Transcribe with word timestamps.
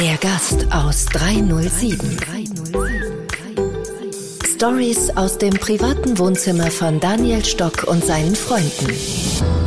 Der 0.00 0.16
Gast 0.20 0.66
aus 0.70 1.04
307. 1.06 2.18
Stories 4.54 5.10
aus 5.16 5.36
dem 5.36 5.52
privaten 5.52 6.18
Wohnzimmer 6.18 6.70
von 6.70 6.98
Daniel 6.98 7.44
Stock 7.44 7.84
und 7.84 8.02
seinen 8.04 8.34
Freunden. 8.34 9.63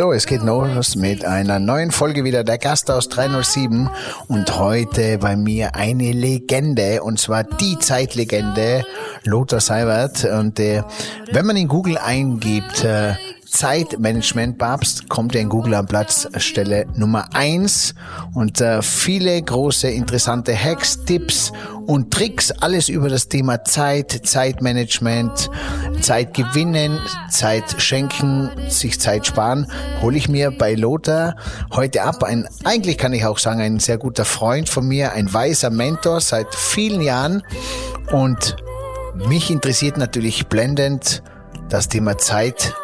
So, 0.00 0.14
es 0.14 0.24
geht 0.24 0.40
los 0.40 0.96
mit 0.96 1.26
einer 1.26 1.58
neuen 1.58 1.90
Folge 1.90 2.24
wieder. 2.24 2.42
Der 2.42 2.56
Gast 2.56 2.90
aus 2.90 3.10
307 3.10 3.90
und 4.28 4.58
heute 4.58 5.18
bei 5.18 5.36
mir 5.36 5.74
eine 5.74 6.12
Legende 6.12 7.02
und 7.02 7.18
zwar 7.20 7.44
die 7.44 7.78
Zeitlegende 7.78 8.86
Lothar 9.24 9.60
Seibert. 9.60 10.24
Und 10.24 10.58
äh, 10.58 10.84
wenn 11.32 11.44
man 11.44 11.58
in 11.58 11.68
Google 11.68 11.98
eingibt 11.98 12.82
äh, 12.82 13.12
Zeitmanagement 13.50 14.58
Babst 14.58 15.08
kommt 15.08 15.34
er 15.34 15.40
in 15.40 15.48
Google 15.48 15.74
an 15.74 15.86
Platzstelle 15.86 16.86
Nummer 16.94 17.28
eins 17.34 17.94
und 18.32 18.60
äh, 18.60 18.80
viele 18.80 19.42
große 19.42 19.88
interessante 19.88 20.56
Hacks, 20.56 21.04
Tipps 21.04 21.52
und 21.86 22.12
Tricks, 22.12 22.52
alles 22.52 22.88
über 22.88 23.08
das 23.08 23.28
Thema 23.28 23.64
Zeit, 23.64 24.12
Zeitmanagement, 24.24 25.50
Zeit 26.00 26.34
gewinnen, 26.34 27.00
Zeit 27.28 27.82
schenken, 27.82 28.50
sich 28.68 29.00
Zeit 29.00 29.26
sparen, 29.26 29.66
hole 30.00 30.16
ich 30.16 30.28
mir 30.28 30.52
bei 30.52 30.74
Lothar 30.74 31.36
heute 31.72 32.02
ab. 32.02 32.22
Ein, 32.22 32.48
eigentlich 32.64 32.98
kann 32.98 33.12
ich 33.12 33.24
auch 33.24 33.38
sagen, 33.38 33.60
ein 33.60 33.80
sehr 33.80 33.98
guter 33.98 34.24
Freund 34.24 34.68
von 34.68 34.86
mir, 34.86 35.12
ein 35.12 35.32
weiser 35.34 35.70
Mentor 35.70 36.20
seit 36.20 36.54
vielen 36.54 37.00
Jahren 37.00 37.42
und 38.12 38.56
mich 39.28 39.50
interessiert 39.50 39.98
natürlich 39.98 40.46
blendend 40.46 41.22
das 41.68 41.88
Thema 41.88 42.16
Zeit 42.16 42.74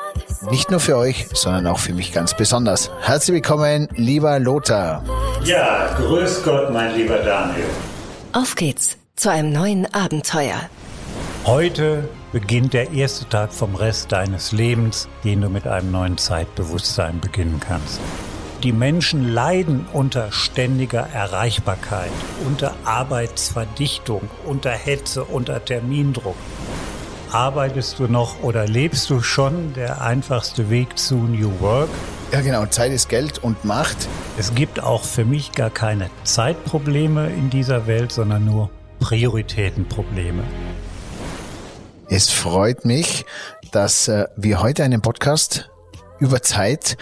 nicht 0.51 0.71
nur 0.71 0.81
für 0.81 0.97
euch, 0.97 1.27
sondern 1.33 1.67
auch 1.67 1.79
für 1.79 1.93
mich 1.93 2.13
ganz 2.13 2.35
besonders. 2.37 2.91
Herzlich 3.01 3.35
willkommen, 3.35 3.89
lieber 3.95 4.39
Lothar. 4.39 5.03
Ja, 5.45 5.95
grüß 5.97 6.43
Gott, 6.43 6.73
mein 6.73 6.95
lieber 6.97 7.19
Daniel. 7.19 7.67
Auf 8.33 8.55
geht's 8.55 8.97
zu 9.17 9.31
einem 9.31 9.53
neuen 9.53 9.93
Abenteuer. 9.95 10.69
Heute 11.45 12.09
beginnt 12.33 12.75
der 12.75 12.93
erste 12.93 13.29
Tag 13.29 13.53
vom 13.53 13.75
Rest 13.77 14.13
deines 14.13 14.53
Lebens, 14.53 15.09
den 15.25 15.41
du 15.41 15.49
mit 15.49 15.67
einem 15.67 15.91
neuen 15.91 16.19
Zeitbewusstsein 16.19 17.21
beginnen 17.21 17.61
kannst. 17.61 18.01
Die 18.63 18.73
Menschen 18.73 19.33
leiden 19.33 19.87
unter 19.93 20.33
ständiger 20.33 21.07
Erreichbarkeit, 21.13 22.11
unter 22.47 22.75
Arbeitsverdichtung, 22.85 24.23
unter 24.45 24.71
Hetze, 24.71 25.25
unter 25.25 25.65
Termindruck. 25.65 26.37
Arbeitest 27.33 27.99
du 27.99 28.05
noch 28.05 28.43
oder 28.43 28.67
lebst 28.67 29.11
du 29.11 29.21
schon 29.21 29.75
der 29.75 30.01
einfachste 30.01 30.71
Weg 30.71 30.97
zu 30.97 31.17
New 31.17 31.61
Work? 31.61 31.89
Ja, 32.33 32.41
genau. 32.41 32.67
Zeit 32.67 32.93
ist 32.93 33.09
Geld 33.09 33.39
und 33.39 33.65
Macht. 33.65 34.09
Es 34.39 34.55
gibt 34.55 34.83
auch 34.83 35.03
für 35.03 35.25
mich 35.25 35.53
gar 35.53 35.71
keine 35.71 36.09
Zeitprobleme 36.23 37.29
in 37.29 37.51
dieser 37.51 37.87
Welt, 37.87 38.13
sondern 38.13 38.45
nur 38.45 38.71
Prioritätenprobleme. 39.01 40.45
Es 42.09 42.31
freut 42.31 42.85
mich, 42.85 43.27
dass 43.73 44.07
äh, 44.07 44.27
wir 44.37 44.63
heute 44.63 44.85
einen 44.85 45.03
Podcast 45.03 45.71
über 46.21 46.43
Zeit 46.43 46.97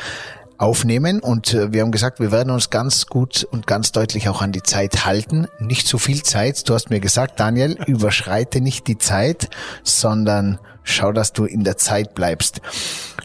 aufnehmen 0.65 1.20
und 1.20 1.53
äh, 1.53 1.73
wir 1.73 1.83
haben 1.83 1.93
gesagt, 1.93 2.20
wir 2.20 2.33
werden 2.33 2.51
uns 2.51 2.70
ganz 2.70 3.07
gut 3.07 3.47
und 3.51 3.67
ganz 3.67 3.93
deutlich 3.93 4.31
auch 4.31 4.41
an 4.41 4.51
die 4.51 4.62
Zeit 4.62 5.05
halten. 5.05 5.47
Nicht 5.59 5.87
zu 5.87 5.98
viel 5.98 6.23
Zeit. 6.23 6.67
Du 6.69 6.75
hast 6.75 6.89
mir 6.89 7.01
gesagt, 7.01 7.39
Daniel, 7.39 7.77
überschreite 7.87 8.62
nicht 8.62 8.89
die 8.89 8.97
Zeit, 8.97 9.51
sondern 9.83 10.59
schau, 10.83 11.12
dass 11.12 11.35
du 11.35 11.45
in 11.45 11.65
der 11.65 11.77
Zeit 11.77 12.14
bleibst. 12.14 12.63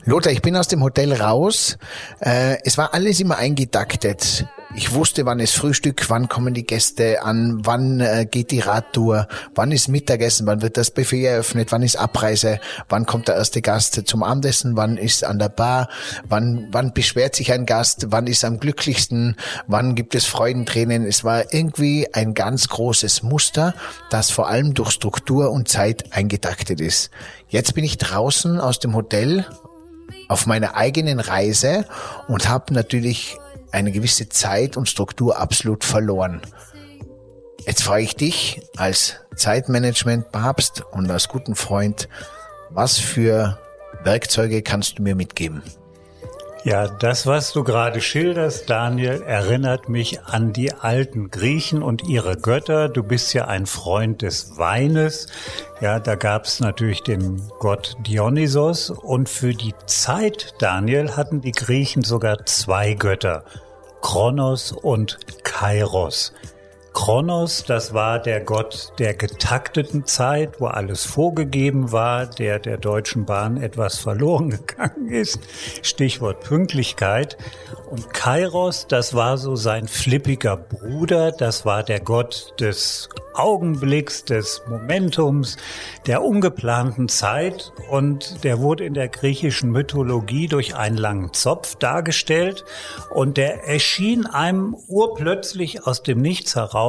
Lothar, 0.03 0.33
ich 0.33 0.41
bin 0.41 0.55
aus 0.57 0.67
dem 0.67 0.83
Hotel 0.83 1.13
raus. 1.13 1.77
Äh, 2.19 2.57
es 2.66 2.77
war 2.77 2.94
alles 2.94 3.22
immer 3.22 3.38
eingetaktet. 3.38 4.45
Ich 4.79 4.94
wusste, 4.94 5.25
wann 5.25 5.41
ist 5.41 5.56
Frühstück, 5.56 6.09
wann 6.09 6.29
kommen 6.29 6.53
die 6.53 6.66
Gäste 6.66 7.22
an, 7.22 7.59
wann 7.66 8.00
äh, 8.00 8.25
geht 8.25 8.50
die 8.50 8.62
Radtour, 8.62 9.28
wann 9.53 9.73
ist 9.73 9.90
Mittagessen, 9.90 10.47
wann 10.47 10.62
wird 10.62 10.78
das 10.78 10.90
Buffet 10.90 11.25
eröffnet, 11.25 11.73
wann 11.73 11.84
ist 11.84 11.97
Abreise, 11.97 12.62
wann 12.88 13.06
kommt 13.06 13.28
der 13.28 13.35
erste 13.35 13.62
Gast 13.62 14.01
zum 14.06 14.23
Abendessen, 14.23 14.78
wann 14.78 14.95
ist 14.95 15.25
an 15.25 15.38
der 15.38 15.50
Bar, 15.50 15.89
wann, 16.29 16.69
wann 16.72 16.94
beschwert 16.94 17.35
sich 17.35 17.51
ein 17.51 17.66
Gast, 17.66 18.06
wann 18.12 18.25
ist 18.25 18.45
am 18.45 18.57
glücklichsten, 18.62 19.35
wann 19.68 19.95
gibt 19.95 20.16
es 20.16 20.25
Freudentränen. 20.25 21.06
Es 21.06 21.25
war 21.25 21.53
irgendwie 21.53 22.07
ein 22.13 22.34
ganz 22.34 22.69
großes 22.69 23.22
Muster, 23.22 23.73
das 24.09 24.31
vor 24.31 24.47
allem 24.47 24.75
durch 24.75 24.91
Struktur 24.91 25.51
und 25.51 25.68
Zeit 25.68 26.13
eingetaktet 26.13 26.79
ist. 26.79 27.09
Jetzt 27.50 27.73
bin 27.73 27.84
ich 27.84 27.97
draußen 27.97 28.62
aus 28.62 28.79
dem 28.79 28.95
Hotel 28.95 29.45
auf 30.29 30.45
meiner 30.45 30.75
eigenen 30.75 31.19
Reise 31.19 31.85
und 32.29 32.47
habe 32.47 32.73
natürlich 32.73 33.38
eine 33.72 33.91
gewisse 33.91 34.30
Zeit 34.30 34.78
und 34.78 34.90
Struktur 34.90 35.38
absolut 35.38 35.84
verloren. 35.84 36.41
Jetzt 37.66 37.84
frage 37.84 38.03
ich 38.03 38.16
dich 38.16 38.62
als 38.78 39.16
Zeitmanagement-Papst 39.35 40.84
und 40.91 41.09
als 41.12 41.28
guten 41.28 41.56
Freund, 41.56 42.09
was 42.69 42.97
für 42.97 43.59
Werkzeuge 44.03 44.62
kannst 44.62 45.00
du 45.00 45.03
mir 45.03 45.16
mitgeben? 45.16 45.62
Ja, 46.65 46.89
das, 46.89 47.25
was 47.25 47.53
du 47.53 47.63
gerade 47.63 48.01
schilderst, 48.01 48.69
Daniel, 48.69 49.21
erinnert 49.21 49.87
mich 49.87 50.21
an 50.25 50.51
die 50.51 50.73
alten 50.73 51.31
Griechen 51.31 51.81
und 51.81 52.05
ihre 52.09 52.35
Götter. 52.35 52.89
Du 52.89 53.01
bist 53.01 53.33
ja 53.33 53.45
ein 53.45 53.65
Freund 53.65 54.21
des 54.21 54.57
Weines. 54.57 55.27
Ja, 55.79 56.01
da 56.01 56.15
gab 56.15 56.43
es 56.43 56.59
natürlich 56.59 57.01
den 57.01 57.41
Gott 57.59 57.95
Dionysos. 58.05 58.89
Und 58.89 59.29
für 59.29 59.53
die 59.53 59.73
Zeit, 59.85 60.53
Daniel, 60.59 61.15
hatten 61.15 61.39
die 61.39 61.53
Griechen 61.53 62.03
sogar 62.03 62.45
zwei 62.45 62.93
Götter. 62.93 63.45
Kronos 64.01 64.73
und 64.73 65.17
Kairos. 65.43 66.33
Kronos, 67.01 67.63
das 67.63 67.93
war 67.93 68.19
der 68.19 68.41
Gott 68.41 68.91
der 68.99 69.13
getakteten 69.13 70.05
Zeit, 70.05 70.59
wo 70.59 70.67
alles 70.67 71.05
vorgegeben 71.05 71.93
war, 71.93 72.25
der 72.25 72.59
der 72.59 72.77
Deutschen 72.77 73.25
Bahn 73.25 73.55
etwas 73.55 73.99
verloren 73.99 74.49
gegangen 74.67 75.07
ist. 75.07 75.39
Stichwort 75.81 76.41
Pünktlichkeit. 76.41 77.38
Und 77.89 78.13
Kairos, 78.13 78.85
das 78.88 79.13
war 79.13 79.38
so 79.38 79.55
sein 79.55 79.88
flippiger 79.88 80.57
Bruder, 80.57 81.31
das 81.31 81.65
war 81.65 81.83
der 81.83 82.01
Gott 82.01 82.53
des 82.59 83.07
Augenblicks, 83.33 84.25
des 84.25 84.63
Momentums, 84.67 85.55
der 86.05 86.21
ungeplanten 86.21 87.07
Zeit 87.07 87.71
und 87.89 88.43
der 88.43 88.59
wurde 88.59 88.83
in 88.83 88.93
der 88.93 89.07
griechischen 89.07 89.71
Mythologie 89.71 90.47
durch 90.47 90.75
einen 90.75 90.97
langen 90.97 91.33
Zopf 91.33 91.75
dargestellt 91.75 92.65
und 93.11 93.38
der 93.38 93.63
erschien 93.65 94.25
einem 94.25 94.75
urplötzlich 94.89 95.88
aus 95.88 96.03
dem 96.03 96.21
Nichts 96.21 96.57
heraus 96.57 96.88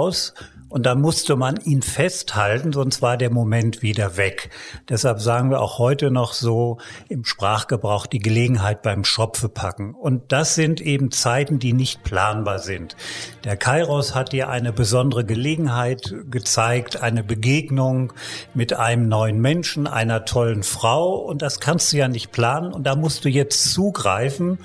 und 0.71 0.87
dann 0.87 1.01
musste 1.01 1.35
man 1.35 1.57
ihn 1.57 1.83
festhalten, 1.83 2.73
sonst 2.73 3.03
war 3.03 3.17
der 3.17 3.31
Moment 3.31 3.83
wieder 3.83 4.17
weg. 4.17 4.51
Deshalb 4.89 5.21
sagen 5.21 5.51
wir 5.51 5.61
auch 5.61 5.79
heute 5.79 6.13
noch 6.13 6.33
so 6.33 6.79
im 7.09 7.25
Sprachgebrauch 7.25 8.07
die 8.07 8.21
Gelegenheit 8.21 8.81
beim 8.83 9.03
Schopfe 9.03 9.49
packen. 9.49 9.95
Und 9.95 10.31
das 10.31 10.55
sind 10.55 10.81
eben 10.81 11.11
Zeiten, 11.11 11.59
die 11.59 11.73
nicht 11.73 12.05
planbar 12.05 12.61
sind. 12.61 12.95
Der 13.43 13.57
Kairos 13.57 14.15
hat 14.15 14.31
dir 14.31 14.49
eine 14.49 14.73
besondere 14.73 15.25
Gelegenheit 15.25 16.15
gezeigt, 16.31 17.03
eine 17.03 17.25
Begegnung 17.25 18.13
mit 18.55 18.73
einem 18.73 19.09
neuen 19.09 19.41
Menschen, 19.41 19.89
einer 19.89 20.25
tollen 20.25 20.63
Frau. 20.63 21.17
Und 21.17 21.43
das 21.43 21.59
kannst 21.59 21.93
du 21.93 21.97
ja 21.97 22.07
nicht 22.07 22.31
planen. 22.31 22.73
Und 22.73 22.85
da 22.85 22.95
musst 22.95 23.25
du 23.25 23.29
jetzt 23.29 23.73
zugreifen 23.73 24.61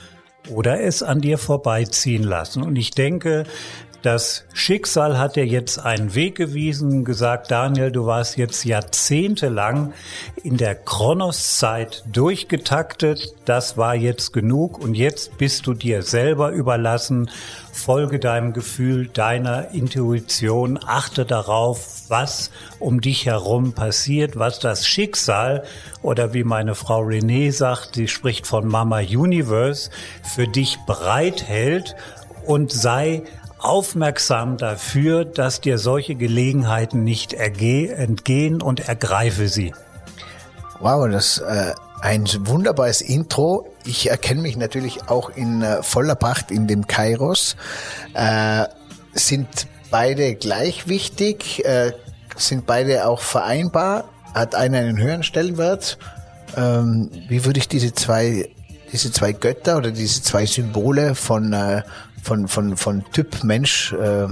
oder 0.49 0.81
es 0.81 1.03
an 1.03 1.21
dir 1.21 1.37
vorbeiziehen 1.37 2.23
lassen. 2.23 2.63
Und 2.63 2.75
ich 2.75 2.91
denke, 2.91 3.45
das 4.05 4.45
Schicksal 4.53 5.17
hat 5.17 5.35
dir 5.35 5.45
jetzt 5.45 5.79
einen 5.79 6.13
Weg 6.13 6.35
gewiesen, 6.35 7.05
gesagt, 7.05 7.49
Daniel, 7.49 7.91
du 7.91 8.05
warst 8.05 8.37
jetzt 8.37 8.63
jahrzehntelang 8.63 9.93
in 10.43 10.57
der 10.57 10.75
Kronoszeit 10.75 12.03
durchgetaktet. 12.11 13.33
Das 13.45 13.77
war 13.77 13.95
jetzt 13.95 14.31
genug 14.31 14.77
und 14.77 14.93
jetzt 14.93 15.39
bist 15.39 15.65
du 15.65 15.73
dir 15.73 16.03
selber 16.03 16.51
überlassen. 16.51 17.31
Folge 17.71 18.19
deinem 18.19 18.53
Gefühl, 18.53 19.07
deiner 19.07 19.71
Intuition, 19.71 20.79
achte 20.85 21.25
darauf, 21.25 22.03
was 22.07 22.51
um 22.79 23.01
dich 23.01 23.25
herum 23.25 23.73
passiert, 23.73 24.37
was 24.37 24.59
das 24.59 24.87
Schicksal 24.87 25.63
oder 26.03 26.33
wie 26.33 26.43
meine 26.43 26.75
Frau 26.75 27.01
Renee 27.01 27.49
sagt, 27.49 27.95
sie 27.95 28.07
spricht 28.07 28.45
von 28.45 28.67
Mama 28.67 28.99
Universe, 28.99 29.89
für 30.23 30.47
dich 30.47 30.77
bereithält 30.85 31.95
und 32.45 32.71
sei 32.71 33.23
aufmerksam 33.65 34.57
dafür, 34.57 35.25
dass 35.25 35.59
dir 35.59 35.77
solche 35.77 36.15
Gelegenheiten 36.15 37.03
nicht 37.03 37.33
entgehen 37.33 38.61
und 38.61 38.87
ergreife 38.87 39.47
sie. 39.47 39.73
Wow, 40.79 41.09
das 41.09 41.39
äh, 41.39 41.73
ein 42.01 42.27
wunderbares 42.41 43.01
Intro. 43.01 43.67
Ich 43.85 44.09
erkenne 44.09 44.41
mich 44.41 44.57
natürlich 44.57 45.09
auch 45.09 45.29
in 45.31 45.63
äh, 45.63 45.81
voller 45.81 46.15
Pracht 46.15 46.51
in 46.51 46.67
dem 46.67 46.85
Kairos. 46.85 47.55
Äh, 48.13 48.65
sind 49.13 49.47
beide 49.89 50.35
gleich 50.35 50.87
wichtig? 50.87 51.65
Äh, 51.65 51.93
sind 52.35 52.67
beide 52.67 53.07
auch 53.07 53.21
vereinbar? 53.21 54.05
Hat 54.33 54.53
einer 54.53 54.79
einen 54.79 54.97
höheren 54.97 55.23
Stellenwert? 55.23 55.97
Ähm, 56.55 57.09
wie 57.29 57.45
würde 57.45 57.59
ich 57.59 57.67
diese 57.67 57.93
zwei, 57.93 58.49
diese 58.91 59.11
zwei 59.11 59.31
Götter 59.31 59.77
oder 59.77 59.91
diese 59.91 60.21
zwei 60.21 60.45
Symbole 60.45 61.15
von, 61.15 61.53
äh, 61.53 61.81
von, 62.25 62.47
von, 62.47 62.75
von 62.75 63.05
Typ 63.13 63.43
Mensch 63.43 63.93
äh, 63.93 64.27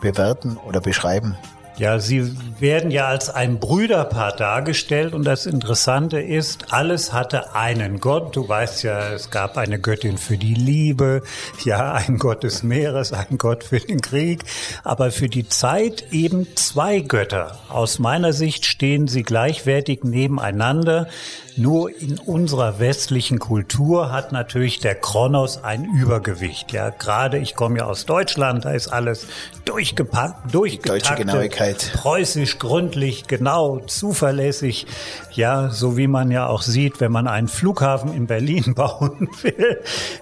bewerten 0.00 0.56
oder 0.66 0.80
beschreiben? 0.80 1.36
Ja, 1.80 1.98
sie 1.98 2.36
werden 2.60 2.90
ja 2.90 3.06
als 3.06 3.30
ein 3.30 3.58
Brüderpaar 3.58 4.36
dargestellt 4.36 5.14
und 5.14 5.24
das 5.24 5.46
Interessante 5.46 6.20
ist, 6.20 6.74
alles 6.74 7.14
hatte 7.14 7.54
einen 7.54 8.00
Gott. 8.00 8.36
Du 8.36 8.46
weißt 8.46 8.82
ja, 8.82 9.14
es 9.14 9.30
gab 9.30 9.56
eine 9.56 9.80
Göttin 9.80 10.18
für 10.18 10.36
die 10.36 10.52
Liebe, 10.52 11.22
ja, 11.64 11.92
ein 11.94 12.18
Gott 12.18 12.42
des 12.42 12.62
Meeres, 12.62 13.14
ein 13.14 13.38
Gott 13.38 13.64
für 13.64 13.80
den 13.80 14.02
Krieg, 14.02 14.44
aber 14.84 15.10
für 15.10 15.30
die 15.30 15.48
Zeit 15.48 16.12
eben 16.12 16.46
zwei 16.54 17.00
Götter. 17.00 17.58
Aus 17.70 17.98
meiner 17.98 18.34
Sicht 18.34 18.66
stehen 18.66 19.08
sie 19.08 19.22
gleichwertig 19.22 20.04
nebeneinander. 20.04 21.08
Nur 21.56 21.90
in 22.00 22.18
unserer 22.18 22.78
westlichen 22.78 23.38
Kultur 23.38 24.12
hat 24.12 24.32
natürlich 24.32 24.78
der 24.78 24.94
Kronos 24.94 25.62
ein 25.62 25.84
Übergewicht. 25.84 26.72
Ja, 26.72 26.90
gerade 26.90 27.38
ich 27.38 27.54
komme 27.54 27.78
ja 27.78 27.84
aus 27.86 28.06
Deutschland, 28.06 28.64
da 28.64 28.72
ist 28.72 28.88
alles 28.88 29.26
durchgepackt, 29.64 30.54
durchgetaktet, 30.54 31.92
preußisch, 31.94 32.58
gründlich, 32.58 33.26
genau, 33.26 33.80
zuverlässig. 33.80 34.86
Ja, 35.32 35.70
so 35.70 35.96
wie 35.96 36.06
man 36.06 36.30
ja 36.30 36.46
auch 36.46 36.62
sieht, 36.62 37.00
wenn 37.00 37.12
man 37.12 37.26
einen 37.26 37.48
Flughafen 37.48 38.12
in 38.12 38.26
Berlin 38.26 38.74
bauen 38.74 39.28
will. 39.42 39.80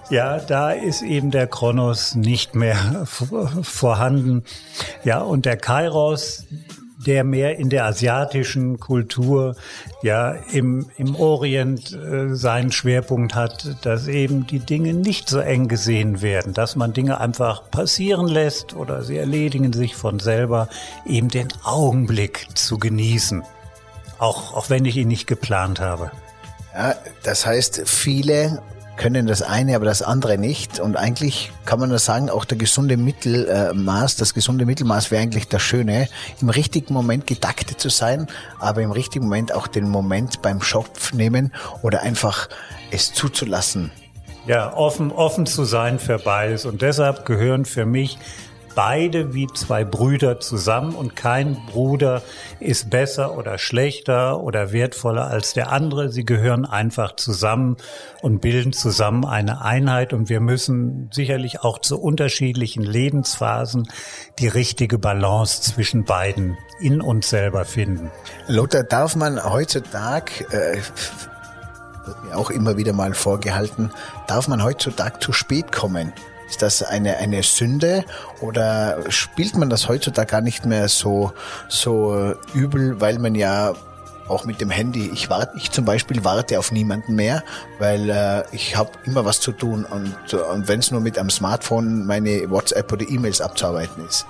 Ja, 0.09 0.39
da 0.39 0.71
ist 0.71 1.01
eben 1.01 1.31
der 1.31 1.47
Kronos 1.47 2.15
nicht 2.15 2.55
mehr 2.55 3.05
vorhanden. 3.05 4.43
Ja, 5.03 5.21
und 5.21 5.45
der 5.45 5.57
Kairos, 5.57 6.45
der 7.05 7.23
mehr 7.23 7.57
in 7.57 7.69
der 7.69 7.85
asiatischen 7.85 8.79
Kultur, 8.79 9.55
ja, 10.03 10.31
im, 10.51 10.87
im 10.97 11.15
Orient 11.15 11.93
äh, 11.93 12.35
seinen 12.35 12.71
Schwerpunkt 12.71 13.35
hat, 13.35 13.77
dass 13.85 14.07
eben 14.07 14.45
die 14.47 14.59
Dinge 14.59 14.93
nicht 14.93 15.29
so 15.29 15.39
eng 15.39 15.67
gesehen 15.67 16.21
werden, 16.21 16.53
dass 16.53 16.75
man 16.75 16.93
Dinge 16.93 17.19
einfach 17.19 17.71
passieren 17.71 18.27
lässt 18.27 18.75
oder 18.75 19.01
sie 19.01 19.17
erledigen 19.17 19.71
sich 19.71 19.95
von 19.95 20.19
selber, 20.19 20.67
eben 21.05 21.29
den 21.29 21.47
Augenblick 21.63 22.47
zu 22.55 22.77
genießen. 22.77 23.43
Auch, 24.17 24.53
auch 24.53 24.69
wenn 24.69 24.83
ich 24.83 24.97
ihn 24.97 25.07
nicht 25.07 25.27
geplant 25.27 25.79
habe. 25.79 26.11
Ja, 26.73 26.95
das 27.23 27.45
heißt, 27.45 27.83
viele 27.85 28.61
können 28.99 29.27
das 29.27 29.41
eine, 29.41 29.75
aber 29.77 29.85
das 29.85 30.01
andere 30.01 30.37
nicht. 30.37 30.79
Und 30.79 30.97
eigentlich 30.97 31.51
kann 31.65 31.79
man 31.79 31.89
nur 31.89 31.99
sagen, 31.99 32.29
auch 32.29 32.43
der 32.43 32.57
gesunde 32.57 32.97
Mittelmaß, 32.97 34.17
das 34.17 34.33
gesunde 34.33 34.65
Mittelmaß 34.65 35.09
wäre 35.09 35.23
eigentlich 35.23 35.47
das 35.47 35.61
Schöne, 35.61 36.09
im 36.41 36.49
richtigen 36.49 36.93
Moment 36.93 37.25
getaktet 37.25 37.79
zu 37.79 37.89
sein, 37.89 38.27
aber 38.59 38.81
im 38.81 38.91
richtigen 38.91 39.25
Moment 39.25 39.55
auch 39.55 39.67
den 39.67 39.89
Moment 39.89 40.41
beim 40.41 40.61
Schopf 40.61 41.13
nehmen 41.13 41.53
oder 41.81 42.01
einfach 42.01 42.49
es 42.91 43.13
zuzulassen. 43.13 43.89
Ja, 44.45 44.73
offen, 44.73 45.11
offen 45.11 45.45
zu 45.45 45.63
sein 45.63 45.97
für 45.97 46.19
beides. 46.19 46.65
Und 46.65 46.81
deshalb 46.81 47.25
gehören 47.25 47.63
für 47.63 47.85
mich 47.85 48.17
beide 48.75 49.33
wie 49.33 49.47
zwei 49.47 49.83
Brüder 49.83 50.39
zusammen 50.39 50.95
und 50.95 51.15
kein 51.15 51.57
Bruder 51.67 52.21
ist 52.59 52.89
besser 52.89 53.37
oder 53.37 53.57
schlechter 53.57 54.41
oder 54.41 54.71
wertvoller 54.71 55.27
als 55.27 55.53
der 55.53 55.71
andere. 55.71 56.09
Sie 56.09 56.25
gehören 56.25 56.65
einfach 56.65 57.15
zusammen 57.15 57.77
und 58.21 58.41
bilden 58.41 58.73
zusammen 58.73 59.25
eine 59.25 59.61
Einheit 59.61 60.13
und 60.13 60.29
wir 60.29 60.39
müssen 60.39 61.09
sicherlich 61.11 61.61
auch 61.61 61.79
zu 61.79 61.99
unterschiedlichen 61.99 62.83
Lebensphasen 62.83 63.87
die 64.39 64.47
richtige 64.47 64.97
Balance 64.97 65.61
zwischen 65.61 66.05
beiden 66.05 66.57
in 66.79 67.01
uns 67.01 67.29
selber 67.29 67.65
finden. 67.65 68.11
Lothar, 68.47 68.83
darf 68.83 69.15
man 69.15 69.43
heutzutage 69.43 70.45
äh, 70.51 70.77
wird 72.05 72.23
mir 72.23 72.37
auch 72.37 72.49
immer 72.49 72.77
wieder 72.77 72.93
mal 72.93 73.13
vorgehalten, 73.13 73.91
darf 74.27 74.47
man 74.47 74.63
heutzutage 74.63 75.19
zu 75.19 75.31
spät 75.31 75.71
kommen? 75.71 76.13
Ist 76.49 76.61
das 76.61 76.81
eine, 76.83 77.17
eine 77.17 77.43
Sünde 77.43 78.03
oder 78.41 78.97
spielt 79.09 79.55
man 79.55 79.69
das 79.69 79.87
heutzutage 79.87 80.31
gar 80.31 80.41
nicht 80.41 80.65
mehr 80.65 80.89
so, 80.89 81.31
so 81.67 82.33
übel, 82.53 82.99
weil 82.99 83.19
man 83.19 83.35
ja 83.35 83.73
auch 84.29 84.45
mit 84.45 84.61
dem 84.61 84.69
Handy. 84.69 85.09
Ich 85.13 85.29
warte, 85.29 85.57
ich 85.57 85.71
zum 85.71 85.85
Beispiel 85.85 86.23
warte 86.23 86.59
auf 86.59 86.71
niemanden 86.71 87.15
mehr, 87.15 87.43
weil 87.79 88.09
äh, 88.09 88.43
ich 88.51 88.77
habe 88.77 88.91
immer 89.05 89.25
was 89.25 89.39
zu 89.39 89.51
tun 89.51 89.85
und, 89.85 90.33
und 90.33 90.67
wenn 90.67 90.79
es 90.79 90.91
nur 90.91 91.01
mit 91.01 91.17
einem 91.17 91.29
Smartphone 91.29 92.05
meine 92.05 92.49
WhatsApp 92.49 92.91
oder 92.91 93.09
E-Mails 93.09 93.41
abzuarbeiten 93.41 94.05
ist. 94.05 94.25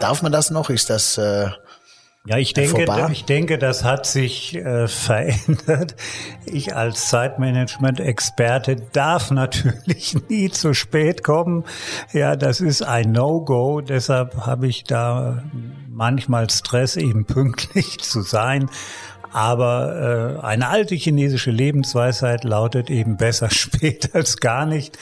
Darf 0.00 0.22
man 0.22 0.32
das 0.32 0.50
noch? 0.50 0.68
Ist 0.70 0.90
das 0.90 1.16
äh, 1.18 1.48
ja, 2.24 2.38
ich 2.38 2.52
denke, 2.52 2.86
ich 3.10 3.24
denke, 3.24 3.58
das 3.58 3.82
hat 3.82 4.06
sich 4.06 4.54
äh, 4.54 4.86
verändert. 4.88 5.96
Ich 6.46 6.76
als 6.76 7.08
Zeitmanagement-Experte 7.08 8.76
darf 8.92 9.32
natürlich 9.32 10.16
nie 10.28 10.48
zu 10.48 10.72
spät 10.72 11.24
kommen. 11.24 11.64
Ja, 12.12 12.36
das 12.36 12.60
ist 12.60 12.82
ein 12.82 13.10
No-Go. 13.10 13.80
Deshalb 13.80 14.46
habe 14.46 14.68
ich 14.68 14.84
da 14.84 15.42
manchmal 15.88 16.48
Stress, 16.48 16.96
eben 16.96 17.24
pünktlich 17.26 17.98
zu 17.98 18.22
sein. 18.22 18.70
Aber 19.32 20.38
äh, 20.40 20.46
eine 20.46 20.68
alte 20.68 20.94
chinesische 20.94 21.50
Lebensweisheit 21.50 22.44
lautet 22.44 22.88
eben 22.88 23.16
besser 23.16 23.50
spät 23.50 24.14
als 24.14 24.36
gar 24.36 24.66
nicht. 24.66 24.96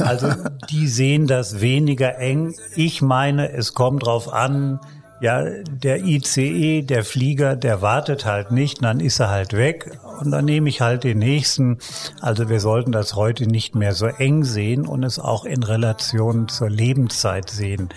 Also 0.00 0.32
die 0.70 0.88
sehen 0.88 1.28
das 1.28 1.60
weniger 1.60 2.18
eng. 2.18 2.54
Ich 2.74 3.00
meine, 3.00 3.52
es 3.52 3.74
kommt 3.74 4.06
drauf 4.06 4.32
an, 4.32 4.80
ja, 5.24 5.42
der 5.66 6.04
ICE, 6.04 6.82
der 6.82 7.02
Flieger, 7.02 7.56
der 7.56 7.80
wartet 7.80 8.26
halt 8.26 8.50
nicht, 8.50 8.84
dann 8.84 9.00
ist 9.00 9.20
er 9.20 9.30
halt 9.30 9.54
weg 9.54 9.98
und 10.20 10.30
dann 10.30 10.44
nehme 10.44 10.68
ich 10.68 10.82
halt 10.82 11.02
den 11.02 11.18
nächsten. 11.18 11.78
Also 12.20 12.50
wir 12.50 12.60
sollten 12.60 12.92
das 12.92 13.14
heute 13.14 13.46
nicht 13.46 13.74
mehr 13.74 13.94
so 13.94 14.04
eng 14.04 14.44
sehen 14.44 14.86
und 14.86 15.02
es 15.02 15.18
auch 15.18 15.46
in 15.46 15.62
Relation 15.62 16.48
zur 16.48 16.68
Lebenszeit 16.68 17.48
sehen. 17.48 17.88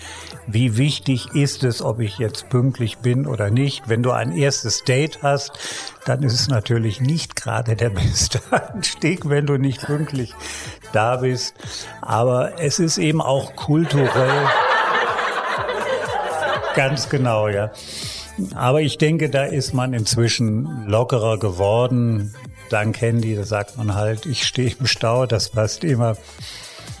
Wie 0.46 0.78
wichtig 0.78 1.34
ist 1.34 1.64
es, 1.64 1.82
ob 1.82 2.00
ich 2.00 2.16
jetzt 2.16 2.48
pünktlich 2.48 2.96
bin 2.96 3.26
oder 3.26 3.50
nicht? 3.50 3.90
Wenn 3.90 4.02
du 4.02 4.12
ein 4.12 4.32
erstes 4.32 4.84
Date 4.84 5.18
hast, 5.22 5.52
dann 6.06 6.22
ist 6.22 6.32
es 6.32 6.48
natürlich 6.48 7.02
nicht 7.02 7.36
gerade 7.36 7.76
der 7.76 7.90
beste 7.90 8.40
Anstieg, 8.50 9.28
wenn 9.28 9.44
du 9.44 9.58
nicht 9.58 9.82
pünktlich 9.82 10.32
da 10.94 11.16
bist. 11.16 11.54
Aber 12.00 12.58
es 12.58 12.78
ist 12.78 12.96
eben 12.96 13.20
auch 13.20 13.54
kulturell 13.54 14.46
Ganz 16.78 17.08
genau, 17.08 17.48
ja. 17.48 17.72
Aber 18.54 18.82
ich 18.82 18.98
denke, 18.98 19.30
da 19.30 19.42
ist 19.42 19.74
man 19.74 19.94
inzwischen 19.94 20.86
lockerer 20.86 21.36
geworden. 21.36 22.32
Dank 22.70 23.00
Handy, 23.00 23.34
da 23.34 23.42
sagt 23.42 23.76
man 23.76 23.96
halt, 23.96 24.26
ich 24.26 24.46
stehe 24.46 24.76
im 24.78 24.86
Stau, 24.86 25.26
das 25.26 25.48
passt 25.48 25.82
immer. 25.82 26.16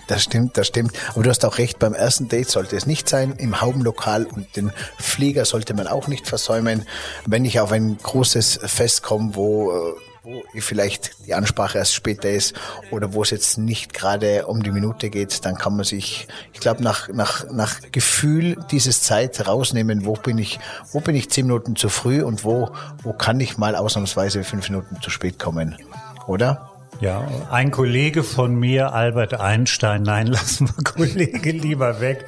Das 0.08 0.24
stimmt, 0.24 0.56
das 0.56 0.66
stimmt. 0.66 0.98
Aber 1.10 1.22
du 1.22 1.30
hast 1.30 1.44
auch 1.44 1.58
recht, 1.58 1.78
beim 1.78 1.94
ersten 1.94 2.26
Date 2.26 2.50
sollte 2.50 2.74
es 2.74 2.86
nicht 2.86 3.08
sein, 3.08 3.36
im 3.38 3.60
Haubenlokal 3.60 4.26
und 4.26 4.56
den 4.56 4.72
Flieger 4.98 5.44
sollte 5.44 5.74
man 5.74 5.86
auch 5.86 6.08
nicht 6.08 6.26
versäumen. 6.26 6.84
Wenn 7.24 7.44
ich 7.44 7.60
auf 7.60 7.70
ein 7.70 7.98
großes 7.98 8.58
Fest 8.64 9.04
komme, 9.04 9.36
wo 9.36 9.70
äh, 9.70 10.07
wo 10.22 10.42
vielleicht 10.58 11.26
die 11.26 11.34
Ansprache 11.34 11.78
erst 11.78 11.94
später 11.94 12.30
ist 12.30 12.54
oder 12.90 13.12
wo 13.12 13.22
es 13.22 13.30
jetzt 13.30 13.58
nicht 13.58 13.94
gerade 13.94 14.46
um 14.46 14.62
die 14.62 14.70
Minute 14.70 15.10
geht, 15.10 15.44
dann 15.44 15.56
kann 15.56 15.76
man 15.76 15.84
sich, 15.84 16.28
ich 16.52 16.60
glaube, 16.60 16.82
nach, 16.82 17.08
nach, 17.08 17.50
nach 17.50 17.80
Gefühl 17.92 18.56
dieses 18.70 19.02
Zeit 19.02 19.46
rausnehmen, 19.46 20.04
wo 20.04 20.14
bin 20.14 20.38
ich, 20.38 20.58
wo 20.92 21.00
bin 21.00 21.14
ich 21.14 21.30
zehn 21.30 21.46
Minuten 21.46 21.76
zu 21.76 21.88
früh 21.88 22.22
und 22.22 22.44
wo, 22.44 22.70
wo 23.02 23.12
kann 23.12 23.40
ich 23.40 23.58
mal 23.58 23.76
ausnahmsweise 23.76 24.44
fünf 24.44 24.68
Minuten 24.68 25.00
zu 25.00 25.10
spät 25.10 25.38
kommen, 25.38 25.76
oder? 26.26 26.70
Ja, 27.00 27.28
ein 27.50 27.70
Kollege 27.70 28.24
von 28.24 28.56
mir, 28.56 28.92
Albert 28.92 29.34
Einstein, 29.34 30.02
nein, 30.02 30.26
lassen 30.28 30.68
wir 30.68 30.84
Kollege 30.84 31.52
lieber 31.52 32.00
weg, 32.00 32.24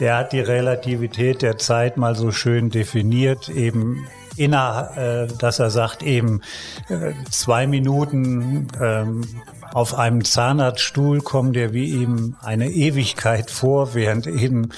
der 0.00 0.18
hat 0.18 0.32
die 0.32 0.40
Relativität 0.40 1.40
der 1.40 1.56
Zeit 1.56 1.96
mal 1.96 2.14
so 2.14 2.30
schön 2.30 2.68
definiert, 2.68 3.48
eben 3.48 4.06
inner, 4.36 4.90
äh, 4.96 5.26
dass 5.38 5.58
er 5.58 5.70
sagt, 5.70 6.02
eben 6.02 6.40
äh, 6.88 7.12
zwei 7.30 7.66
Minuten 7.66 8.68
ähm, 8.80 9.22
auf 9.72 9.94
einem 9.94 10.24
Zahnarztstuhl 10.24 11.20
kommen 11.20 11.52
der 11.52 11.72
wie 11.72 11.86
ihm 11.86 12.36
eine 12.40 12.70
Ewigkeit 12.70 13.50
vor, 13.50 13.94
während 13.94 14.26
eben 14.26 14.70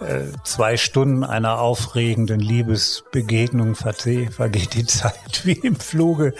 äh, 0.00 0.26
zwei 0.44 0.76
Stunden 0.76 1.24
einer 1.24 1.58
aufregenden 1.58 2.40
Liebesbegegnung 2.40 3.74
vergeht 3.74 4.74
die 4.74 4.86
Zeit 4.86 5.42
wie 5.44 5.52
im 5.52 5.76
Fluge. 5.76 6.32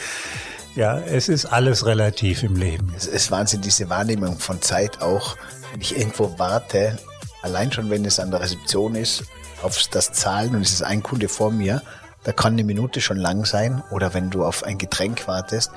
Ja, 0.76 0.98
es 0.98 1.28
ist 1.28 1.46
alles 1.46 1.86
relativ 1.86 2.42
im 2.42 2.54
Leben. 2.54 2.92
Es 2.96 3.06
ist 3.06 3.30
Wahnsinn, 3.30 3.62
diese 3.62 3.88
Wahrnehmung 3.88 4.38
von 4.38 4.60
Zeit 4.60 5.00
auch, 5.00 5.36
wenn 5.72 5.80
ich 5.80 5.96
irgendwo 5.98 6.38
warte, 6.38 6.98
allein 7.42 7.72
schon 7.72 7.90
wenn 7.90 8.04
es 8.04 8.20
an 8.20 8.30
der 8.30 8.40
Rezeption 8.40 8.94
ist, 8.94 9.24
auf 9.62 9.80
das 9.90 10.12
Zahlen 10.12 10.54
und 10.54 10.62
es 10.62 10.72
ist 10.72 10.82
ein 10.82 11.02
Kunde 11.02 11.28
vor 11.28 11.50
mir, 11.50 11.82
da 12.26 12.32
kann 12.32 12.54
eine 12.54 12.64
Minute 12.64 13.00
schon 13.00 13.18
lang 13.18 13.44
sein. 13.44 13.84
Oder 13.90 14.12
wenn 14.12 14.30
du 14.30 14.44
auf 14.44 14.64
ein 14.64 14.78
Getränk 14.78 15.28
wartest, 15.28 15.70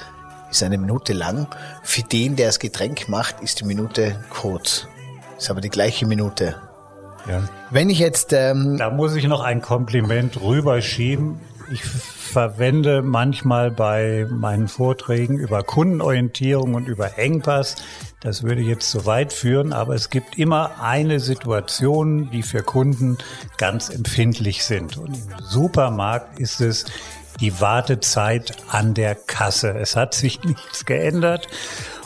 ist 0.49 0.63
eine 0.63 0.79
Minute 0.79 1.13
lang. 1.13 1.45
Für 1.83 2.01
den, 2.01 2.35
der 2.37 2.47
das 2.47 2.57
Getränk 2.57 3.07
macht, 3.07 3.39
ist 3.41 3.59
die 3.59 3.65
Minute 3.65 4.15
kurz. 4.31 4.87
Ist 5.37 5.51
aber 5.51 5.61
die 5.61 5.69
gleiche 5.69 6.07
Minute. 6.07 6.55
Ja. 7.27 7.43
Wenn 7.69 7.91
ich 7.91 7.99
jetzt... 7.99 8.33
Ähm 8.33 8.77
da 8.77 8.89
muss 8.89 9.15
ich 9.15 9.25
noch 9.25 9.41
ein 9.41 9.61
Kompliment 9.61 10.41
rüberschieben. 10.41 11.39
Ich 11.71 11.83
verwende 11.83 13.01
manchmal 13.01 13.69
bei 13.69 14.25
meinen 14.29 14.67
Vorträgen 14.67 15.37
über 15.37 15.63
Kundenorientierung 15.63 16.73
und 16.73 16.87
über 16.87 17.17
Engpass. 17.17 17.75
Das 18.21 18.43
würde 18.43 18.61
jetzt 18.61 18.89
zu 18.89 19.05
weit 19.05 19.31
führen, 19.33 19.71
aber 19.71 19.93
es 19.93 20.09
gibt 20.09 20.37
immer 20.37 20.81
eine 20.81 21.19
Situation, 21.19 22.31
die 22.31 22.43
für 22.43 22.63
Kunden 22.63 23.17
ganz 23.57 23.89
empfindlich 23.89 24.63
sind. 24.63 24.97
Und 24.97 25.15
im 25.15 25.45
Supermarkt 25.45 26.39
ist 26.39 26.59
es 26.59 26.85
die 27.39 27.61
Wartezeit 27.61 28.57
an 28.67 28.93
der 28.93 29.15
Kasse. 29.15 29.77
Es 29.77 29.95
hat 29.95 30.13
sich 30.13 30.43
nichts 30.43 30.85
geändert. 30.85 31.47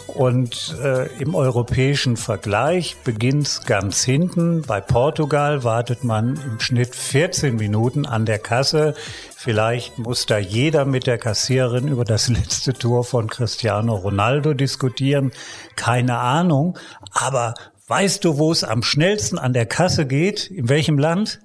Und 0.07 0.75
äh, 0.83 1.07
im 1.21 1.33
europäischen 1.33 2.17
Vergleich 2.17 2.97
beginnt 3.03 3.47
es 3.47 3.65
ganz 3.65 4.03
hinten. 4.03 4.61
Bei 4.61 4.81
Portugal 4.81 5.63
wartet 5.63 6.03
man 6.03 6.39
im 6.45 6.59
Schnitt 6.59 6.95
14 6.95 7.55
Minuten 7.55 8.05
an 8.05 8.25
der 8.25 8.39
Kasse. 8.39 8.93
Vielleicht 9.35 9.97
muss 9.97 10.25
da 10.25 10.37
jeder 10.37 10.85
mit 10.85 11.07
der 11.07 11.17
Kassiererin 11.17 11.87
über 11.87 12.05
das 12.05 12.27
letzte 12.29 12.73
Tor 12.73 13.03
von 13.03 13.27
Cristiano 13.27 13.95
Ronaldo 13.95 14.53
diskutieren. 14.53 15.31
Keine 15.75 16.17
Ahnung. 16.17 16.77
Aber 17.11 17.53
weißt 17.87 18.23
du, 18.23 18.37
wo 18.37 18.51
es 18.51 18.63
am 18.63 18.83
schnellsten 18.83 19.39
an 19.39 19.53
der 19.53 19.65
Kasse 19.65 20.05
geht? 20.05 20.47
In 20.47 20.69
welchem 20.69 20.97
Land? 20.97 21.39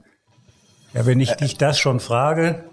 Ja, 0.94 1.06
wenn 1.06 1.20
ich 1.20 1.32
dich 1.32 1.56
das 1.56 1.78
schon 1.78 2.00
frage. 2.00 2.67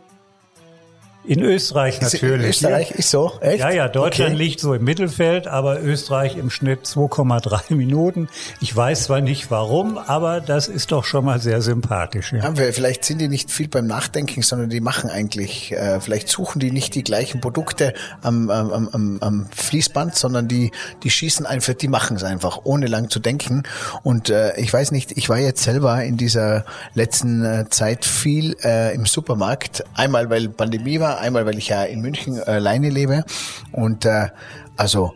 In 1.27 1.41
Österreich 1.41 2.01
natürlich. 2.01 2.43
In 2.43 2.49
Österreich 2.49 2.91
ist 2.91 3.09
so, 3.09 3.33
echt? 3.41 3.59
Ja, 3.59 3.71
ja, 3.71 3.87
Deutschland 3.87 4.33
okay. 4.33 4.43
liegt 4.43 4.59
so 4.59 4.73
im 4.73 4.83
Mittelfeld, 4.83 5.47
aber 5.47 5.81
Österreich 5.81 6.37
im 6.37 6.49
Schnitt 6.49 6.85
2,3 6.85 7.73
Minuten. 7.75 8.27
Ich 8.61 8.75
weiß 8.75 9.05
zwar 9.05 9.21
nicht 9.21 9.49
warum, 9.49 9.97
aber 9.97 10.39
das 10.39 10.67
ist 10.67 10.91
doch 10.91 11.03
schon 11.03 11.25
mal 11.25 11.39
sehr 11.39 11.61
sympathisch. 11.61 12.31
Ja. 12.33 12.53
ja 12.53 12.71
vielleicht 12.71 13.05
sind 13.05 13.19
die 13.19 13.27
nicht 13.27 13.51
viel 13.51 13.67
beim 13.67 13.87
Nachdenken, 13.87 14.41
sondern 14.43 14.69
die 14.69 14.81
machen 14.81 15.09
eigentlich, 15.09 15.71
äh, 15.71 15.99
vielleicht 15.99 16.27
suchen 16.27 16.59
die 16.59 16.71
nicht 16.71 16.93
die 16.95 17.03
gleichen 17.03 17.41
Produkte 17.41 17.93
am, 18.21 18.49
am, 18.49 18.89
am, 18.89 19.17
am 19.21 19.47
Fließband, 19.55 20.15
sondern 20.15 20.47
die, 20.47 20.71
die 21.03 21.09
schießen 21.09 21.45
einfach, 21.45 21.73
die 21.73 21.87
machen 21.87 22.17
es 22.17 22.23
einfach, 22.23 22.61
ohne 22.63 22.87
lang 22.87 23.09
zu 23.09 23.19
denken. 23.19 23.63
Und 24.03 24.29
äh, 24.29 24.55
ich 24.57 24.71
weiß 24.71 24.91
nicht, 24.91 25.17
ich 25.17 25.29
war 25.29 25.39
jetzt 25.39 25.63
selber 25.63 26.03
in 26.03 26.17
dieser 26.17 26.65
letzten 26.93 27.43
äh, 27.43 27.65
Zeit 27.69 28.05
viel 28.05 28.55
äh, 28.63 28.93
im 28.93 29.05
Supermarkt, 29.05 29.83
einmal 29.95 30.29
weil 30.29 30.49
Pandemie 30.49 30.99
war, 30.99 31.14
Einmal, 31.15 31.45
weil 31.45 31.57
ich 31.57 31.69
ja 31.69 31.83
in 31.83 32.01
München 32.01 32.41
alleine 32.41 32.89
lebe. 32.89 33.25
Und 33.71 34.05
äh, 34.05 34.29
also 34.77 35.13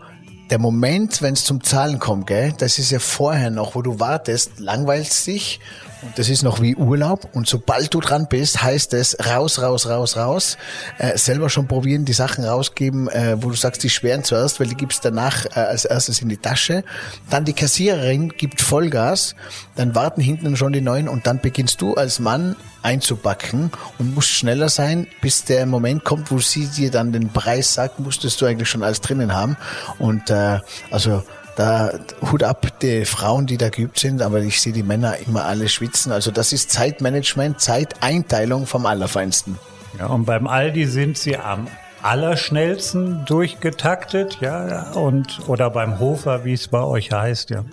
der 0.49 0.59
Moment, 0.59 1.21
wenn 1.21 1.33
es 1.33 1.43
zum 1.43 1.63
Zahlen 1.63 1.99
kommt, 1.99 2.27
gell, 2.27 2.53
das 2.57 2.79
ist 2.79 2.91
ja 2.91 2.99
vorher 2.99 3.51
noch, 3.51 3.75
wo 3.75 3.81
du 3.81 3.99
wartest, 3.99 4.59
langweilst 4.59 5.27
dich 5.27 5.59
und 6.01 6.17
das 6.17 6.29
ist 6.29 6.43
noch 6.43 6.61
wie 6.61 6.75
Urlaub. 6.75 7.27
Und 7.33 7.47
sobald 7.47 7.93
du 7.93 7.99
dran 7.99 8.27
bist, 8.29 8.63
heißt 8.63 8.93
es 8.93 9.17
raus, 9.25 9.61
raus, 9.61 9.87
raus, 9.87 10.15
raus. 10.15 10.57
Äh, 10.97 11.17
selber 11.17 11.49
schon 11.49 11.67
probieren, 11.67 12.05
die 12.05 12.13
Sachen 12.13 12.45
rausgeben, 12.45 13.09
äh, 13.09 13.37
wo 13.41 13.49
du 13.49 13.55
sagst, 13.55 13.83
die 13.83 13.89
schweren 13.89 14.23
zuerst, 14.23 14.59
weil 14.59 14.67
die 14.67 14.75
gibst 14.75 15.03
danach 15.03 15.45
äh, 15.45 15.59
als 15.59 15.85
erstes 15.85 16.21
in 16.21 16.29
die 16.29 16.37
Tasche. 16.37 16.83
Dann 17.29 17.43
die 17.43 17.53
Kassiererin 17.53 18.29
gibt 18.29 18.61
Vollgas. 18.61 19.35
Dann 19.75 19.93
warten 19.93 20.21
hinten 20.21 20.55
schon 20.55 20.71
die 20.71 20.81
neuen 20.81 21.09
und 21.09 21.27
dann 21.27 21.39
beginnst 21.39 21.81
du 21.81 21.95
als 21.95 22.19
Mann 22.19 22.55
einzubacken 22.81 23.71
und 23.97 24.15
musst 24.15 24.29
schneller 24.29 24.69
sein, 24.69 25.07
bis 25.21 25.43
der 25.43 25.65
Moment 25.65 26.05
kommt, 26.05 26.31
wo 26.31 26.39
sie 26.39 26.67
dir 26.67 26.91
dann 26.91 27.11
den 27.11 27.29
Preis 27.29 27.73
sagt, 27.73 27.99
musstest 27.99 28.39
du 28.39 28.45
eigentlich 28.45 28.69
schon 28.69 28.83
alles 28.83 29.01
drinnen 29.01 29.33
haben. 29.33 29.57
Und 29.97 30.29
äh, 30.29 30.59
also 30.91 31.23
da 31.59 31.91
Hut 32.31 32.41
ab 32.43 32.79
die 32.79 33.03
Frauen, 33.03 33.45
die 33.45 33.57
da 33.57 33.67
geübt 33.67 33.99
sind, 33.99 34.21
aber 34.21 34.39
ich 34.39 34.61
sehe 34.61 34.71
die 34.71 34.81
Männer 34.81 35.17
immer 35.27 35.43
alle 35.43 35.67
schwitzen. 35.67 36.13
Also 36.13 36.31
das 36.31 36.53
ist 36.53 36.71
Zeitmanagement, 36.71 37.59
Zeiteinteilung 37.59 38.65
vom 38.65 38.85
Allerfeinsten. 38.85 39.59
Ja, 39.99 40.05
und 40.05 40.23
beim 40.23 40.47
Aldi 40.47 40.85
sind 40.85 41.17
sie 41.17 41.35
am 41.35 41.67
allerschnellsten 42.01 43.25
durchgetaktet, 43.25 44.37
ja, 44.39 44.91
und 44.91 45.49
oder 45.49 45.69
beim 45.69 45.99
Hofer, 45.99 46.45
wie 46.45 46.53
es 46.53 46.69
bei 46.69 46.81
euch 46.81 47.11
heißt, 47.11 47.49
ja. 47.49 47.65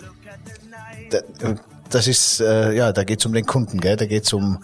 Da, 1.09 1.55
das 1.89 2.07
ist, 2.07 2.39
äh, 2.39 2.73
ja, 2.73 2.91
da 2.91 3.03
geht's 3.03 3.25
um 3.25 3.33
den 3.33 3.45
Kunden, 3.45 3.79
gell? 3.79 3.95
da 3.95 4.05
geht's 4.05 4.33
um, 4.33 4.59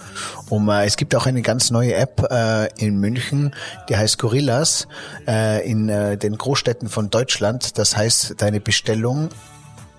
um 0.49 0.69
äh, 0.69 0.85
es 0.85 0.97
gibt 0.97 1.15
auch 1.15 1.25
eine 1.25 1.41
ganz 1.41 1.71
neue 1.71 1.95
App 1.95 2.27
äh, 2.29 2.67
in 2.77 2.99
München, 2.99 3.53
die 3.89 3.97
heißt 3.97 4.17
Gorillas, 4.19 4.87
äh, 5.27 5.69
in 5.69 5.89
äh, 5.89 6.17
den 6.17 6.37
Großstädten 6.37 6.89
von 6.89 7.09
Deutschland. 7.09 7.77
Das 7.77 7.95
heißt, 7.97 8.35
deine 8.37 8.59
Bestellung 8.59 9.29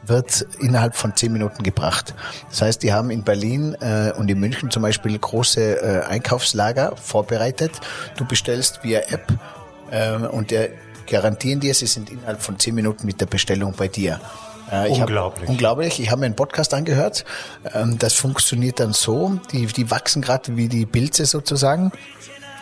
wird 0.06 0.46
innerhalb 0.60 0.94
von 0.94 1.16
zehn 1.16 1.32
Minuten 1.32 1.62
gebracht. 1.62 2.14
Das 2.50 2.62
heißt, 2.62 2.82
die 2.82 2.92
haben 2.92 3.10
in 3.10 3.22
Berlin 3.22 3.74
äh, 3.80 4.12
und 4.16 4.30
in 4.30 4.38
München 4.38 4.70
zum 4.70 4.82
Beispiel 4.82 5.18
große 5.18 5.80
äh, 5.80 6.04
Einkaufslager 6.06 6.96
vorbereitet. 6.96 7.72
Du 8.16 8.24
bestellst 8.24 8.80
via 8.82 9.00
App 9.08 9.32
äh, 9.90 10.16
und 10.16 10.50
der 10.50 10.70
garantieren 11.06 11.60
dir, 11.60 11.74
sie 11.74 11.86
sind 11.86 12.10
innerhalb 12.10 12.42
von 12.42 12.58
zehn 12.58 12.74
Minuten 12.74 13.06
mit 13.06 13.20
der 13.20 13.26
Bestellung 13.26 13.74
bei 13.76 13.88
dir. 13.88 14.20
Äh, 14.74 14.88
unglaublich. 14.88 15.44
Hab, 15.44 15.50
unglaublich. 15.50 16.00
Ich 16.00 16.10
habe 16.10 16.20
mir 16.20 16.26
einen 16.26 16.36
Podcast 16.36 16.74
angehört. 16.74 17.24
Ähm, 17.74 17.98
das 17.98 18.14
funktioniert 18.14 18.80
dann 18.80 18.92
so. 18.92 19.38
Die, 19.52 19.66
die 19.66 19.90
wachsen 19.90 20.22
gerade 20.22 20.56
wie 20.56 20.68
die 20.68 20.86
Pilze 20.86 21.26
sozusagen. 21.26 21.92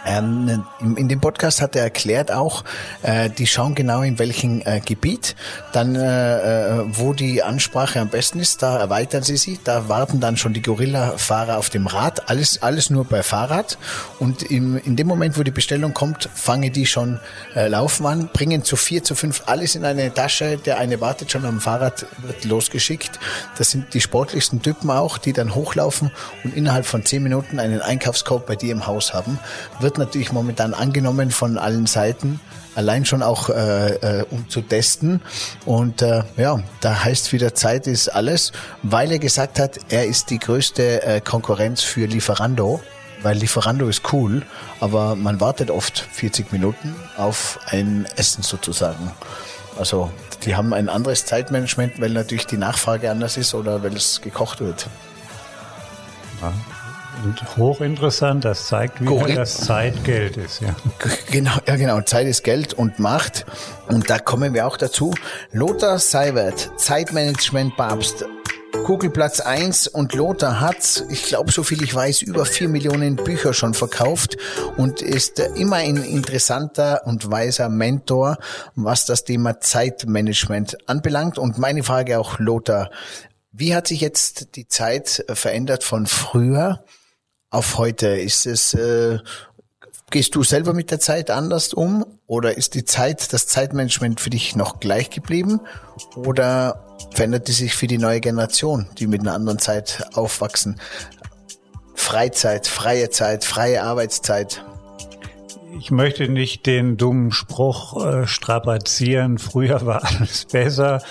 Ähm, 0.04 0.64
in, 0.80 1.08
dem 1.08 1.20
Podcast 1.20 1.60
hat 1.60 1.76
er 1.76 1.82
erklärt 1.82 2.32
auch, 2.32 2.64
äh, 3.02 3.30
die 3.30 3.46
schauen 3.46 3.74
genau 3.74 4.02
in 4.02 4.18
welchem 4.18 4.62
äh, 4.64 4.80
Gebiet, 4.80 5.36
dann 5.72 5.94
äh, 5.94 6.78
äh, 6.78 6.84
wo 6.88 7.12
die 7.12 7.42
Ansprache 7.42 8.00
am 8.00 8.08
besten 8.08 8.40
ist, 8.40 8.62
da 8.62 8.78
erweitern 8.78 9.22
sie 9.22 9.36
sie, 9.36 9.60
da 9.62 9.88
warten 9.88 10.20
dann 10.20 10.36
schon 10.36 10.52
die 10.52 10.62
Gorilla-Fahrer 10.62 11.58
auf 11.58 11.70
dem 11.70 11.86
Rad, 11.86 12.28
alles 12.28 12.62
alles 12.62 12.90
nur 12.90 13.04
bei 13.04 13.22
Fahrrad. 13.22 13.78
Und 14.18 14.42
im, 14.42 14.76
in 14.78 14.96
dem 14.96 15.06
Moment, 15.06 15.38
wo 15.38 15.42
die 15.42 15.50
Bestellung 15.50 15.94
kommt, 15.94 16.28
fangen 16.34 16.72
die 16.72 16.86
schon 16.86 17.20
äh, 17.54 17.68
laufen 17.68 18.06
an, 18.06 18.28
bringen 18.32 18.64
zu 18.64 18.76
vier, 18.76 19.04
zu 19.04 19.14
fünf 19.14 19.42
alles 19.46 19.74
in 19.74 19.84
eine 19.84 20.12
Tasche, 20.12 20.56
der 20.56 20.78
eine 20.78 21.00
wartet 21.00 21.30
schon 21.30 21.44
am 21.44 21.60
Fahrrad, 21.60 22.06
wird 22.18 22.44
losgeschickt. 22.44 23.18
Das 23.58 23.70
sind 23.70 23.94
die 23.94 24.00
sportlichsten 24.00 24.62
Typen 24.62 24.90
auch, 24.90 25.18
die 25.18 25.32
dann 25.32 25.54
hochlaufen 25.54 26.10
und 26.44 26.54
innerhalb 26.56 26.86
von 26.86 27.04
zehn 27.04 27.22
Minuten 27.22 27.58
einen 27.58 27.80
Einkaufskorb 27.80 28.46
bei 28.46 28.56
dir 28.56 28.72
im 28.72 28.86
Haus 28.86 29.14
haben. 29.14 29.38
Wird 29.80 29.91
wird 29.92 29.98
natürlich 29.98 30.32
momentan 30.32 30.72
angenommen 30.72 31.30
von 31.30 31.58
allen 31.58 31.84
Seiten, 31.84 32.40
allein 32.74 33.04
schon 33.04 33.22
auch 33.22 33.50
äh, 33.50 34.20
äh, 34.20 34.24
um 34.30 34.48
zu 34.48 34.62
testen. 34.62 35.20
Und 35.66 36.00
äh, 36.00 36.22
ja, 36.38 36.60
da 36.80 37.04
heißt 37.04 37.30
wieder 37.34 37.54
Zeit 37.54 37.86
ist 37.86 38.08
alles, 38.08 38.52
weil 38.82 39.12
er 39.12 39.18
gesagt 39.18 39.58
hat, 39.58 39.78
er 39.90 40.06
ist 40.06 40.30
die 40.30 40.38
größte 40.38 41.02
äh, 41.02 41.20
Konkurrenz 41.20 41.82
für 41.82 42.06
Lieferando. 42.06 42.80
Weil 43.20 43.36
Lieferando 43.36 43.86
ist 43.86 44.14
cool, 44.14 44.42
aber 44.80 45.14
man 45.14 45.40
wartet 45.40 45.70
oft 45.70 45.98
40 45.98 46.50
Minuten 46.50 46.96
auf 47.18 47.60
ein 47.66 48.08
Essen 48.16 48.42
sozusagen. 48.42 49.12
Also 49.78 50.10
die 50.46 50.56
haben 50.56 50.72
ein 50.72 50.88
anderes 50.88 51.26
Zeitmanagement, 51.26 52.00
weil 52.00 52.10
natürlich 52.10 52.46
die 52.46 52.56
Nachfrage 52.56 53.10
anders 53.10 53.36
ist 53.36 53.54
oder 53.54 53.82
weil 53.82 53.94
es 53.94 54.22
gekocht 54.22 54.60
wird. 54.60 54.88
Und 57.24 57.56
hochinteressant, 57.56 58.44
das 58.44 58.66
zeigt 58.66 59.00
wieder, 59.00 59.10
Korrekt. 59.10 59.38
dass 59.38 59.58
Zeit 59.58 60.02
Geld 60.04 60.36
ist. 60.36 60.60
Ja. 60.60 60.74
Genau, 61.30 61.52
ja 61.66 61.76
genau, 61.76 62.00
Zeit 62.00 62.26
ist 62.26 62.42
Geld 62.42 62.74
und 62.74 62.98
Macht. 62.98 63.46
Und 63.88 64.10
da 64.10 64.18
kommen 64.18 64.54
wir 64.54 64.66
auch 64.66 64.76
dazu. 64.76 65.14
Lothar 65.52 65.98
Seiwert, 65.98 66.70
Zeitmanagement-Papst. 66.76 68.24
Kugelplatz 68.84 69.40
1 69.40 69.86
und 69.86 70.12
Lothar 70.14 70.58
hat, 70.60 71.04
ich 71.08 71.24
glaube, 71.24 71.52
so 71.52 71.62
viel 71.62 71.84
ich 71.84 71.94
weiß, 71.94 72.22
über 72.22 72.44
vier 72.44 72.68
Millionen 72.68 73.14
Bücher 73.14 73.54
schon 73.54 73.74
verkauft 73.74 74.36
und 74.76 75.02
ist 75.02 75.38
immer 75.38 75.76
ein 75.76 75.98
interessanter 75.98 77.02
und 77.06 77.30
weiser 77.30 77.68
Mentor, 77.68 78.38
was 78.74 79.04
das 79.04 79.22
Thema 79.22 79.60
Zeitmanagement 79.60 80.88
anbelangt. 80.88 81.38
Und 81.38 81.58
meine 81.58 81.84
Frage 81.84 82.18
auch, 82.18 82.40
Lothar, 82.40 82.90
wie 83.52 83.74
hat 83.74 83.86
sich 83.86 84.00
jetzt 84.00 84.56
die 84.56 84.66
Zeit 84.66 85.24
verändert 85.28 85.84
von 85.84 86.06
früher 86.06 86.82
auf 87.52 87.78
heute? 87.78 88.08
Ist 88.08 88.46
es, 88.46 88.74
äh, 88.74 89.18
gehst 90.10 90.34
du 90.34 90.42
selber 90.42 90.72
mit 90.72 90.90
der 90.90 90.98
Zeit 90.98 91.30
anders 91.30 91.72
um 91.72 92.04
oder 92.26 92.56
ist 92.56 92.74
die 92.74 92.84
Zeit, 92.84 93.32
das 93.32 93.46
Zeitmanagement 93.46 94.20
für 94.20 94.30
dich 94.30 94.56
noch 94.56 94.80
gleich 94.80 95.10
geblieben 95.10 95.60
oder 96.16 96.84
verändert 97.12 97.46
die 97.48 97.52
sich 97.52 97.74
für 97.74 97.86
die 97.86 97.98
neue 97.98 98.20
Generation, 98.20 98.88
die 98.98 99.06
mit 99.06 99.20
einer 99.20 99.34
anderen 99.34 99.58
Zeit 99.58 100.04
aufwachsen? 100.14 100.80
Freizeit, 101.94 102.66
freie 102.66 103.10
Zeit, 103.10 103.44
freie 103.44 103.82
Arbeitszeit. 103.82 104.64
Ich 105.78 105.90
möchte 105.90 106.28
nicht 106.28 106.66
den 106.66 106.96
dummen 106.96 107.32
Spruch 107.32 108.04
äh, 108.04 108.26
strapazieren, 108.26 109.38
früher 109.38 109.86
war 109.86 110.04
alles 110.04 110.44
besser. 110.44 111.02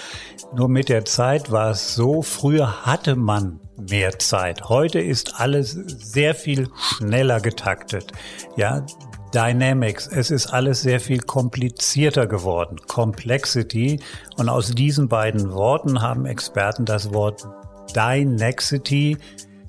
Nur 0.56 0.70
mit 0.70 0.89
der 0.89 1.06
Zeit 1.06 1.51
war 1.51 1.72
es 1.72 1.96
so, 1.96 2.22
früher 2.22 2.86
hatte 2.86 3.15
man 3.15 3.60
mehr 3.89 4.20
Zeit. 4.20 4.70
Heute 4.70 5.00
ist 5.00 5.39
alles 5.39 5.72
sehr 5.72 6.36
viel 6.36 6.70
schneller 6.77 7.39
getaktet. 7.39 8.12
Ja, 8.56 8.86
Dynamics, 9.34 10.08
es 10.08 10.30
ist 10.30 10.48
alles 10.48 10.82
sehr 10.82 11.00
viel 11.00 11.22
komplizierter 11.22 12.27
geworden. 12.27 12.77
Complexity. 12.88 14.00
Und 14.38 14.50
aus 14.50 14.72
diesen 14.72 15.08
beiden 15.08 15.53
Worten 15.53 16.01
haben 16.01 16.25
Experten 16.25 16.86
das 16.86 17.13
Wort 17.13 17.48
Dynexity 17.96 19.18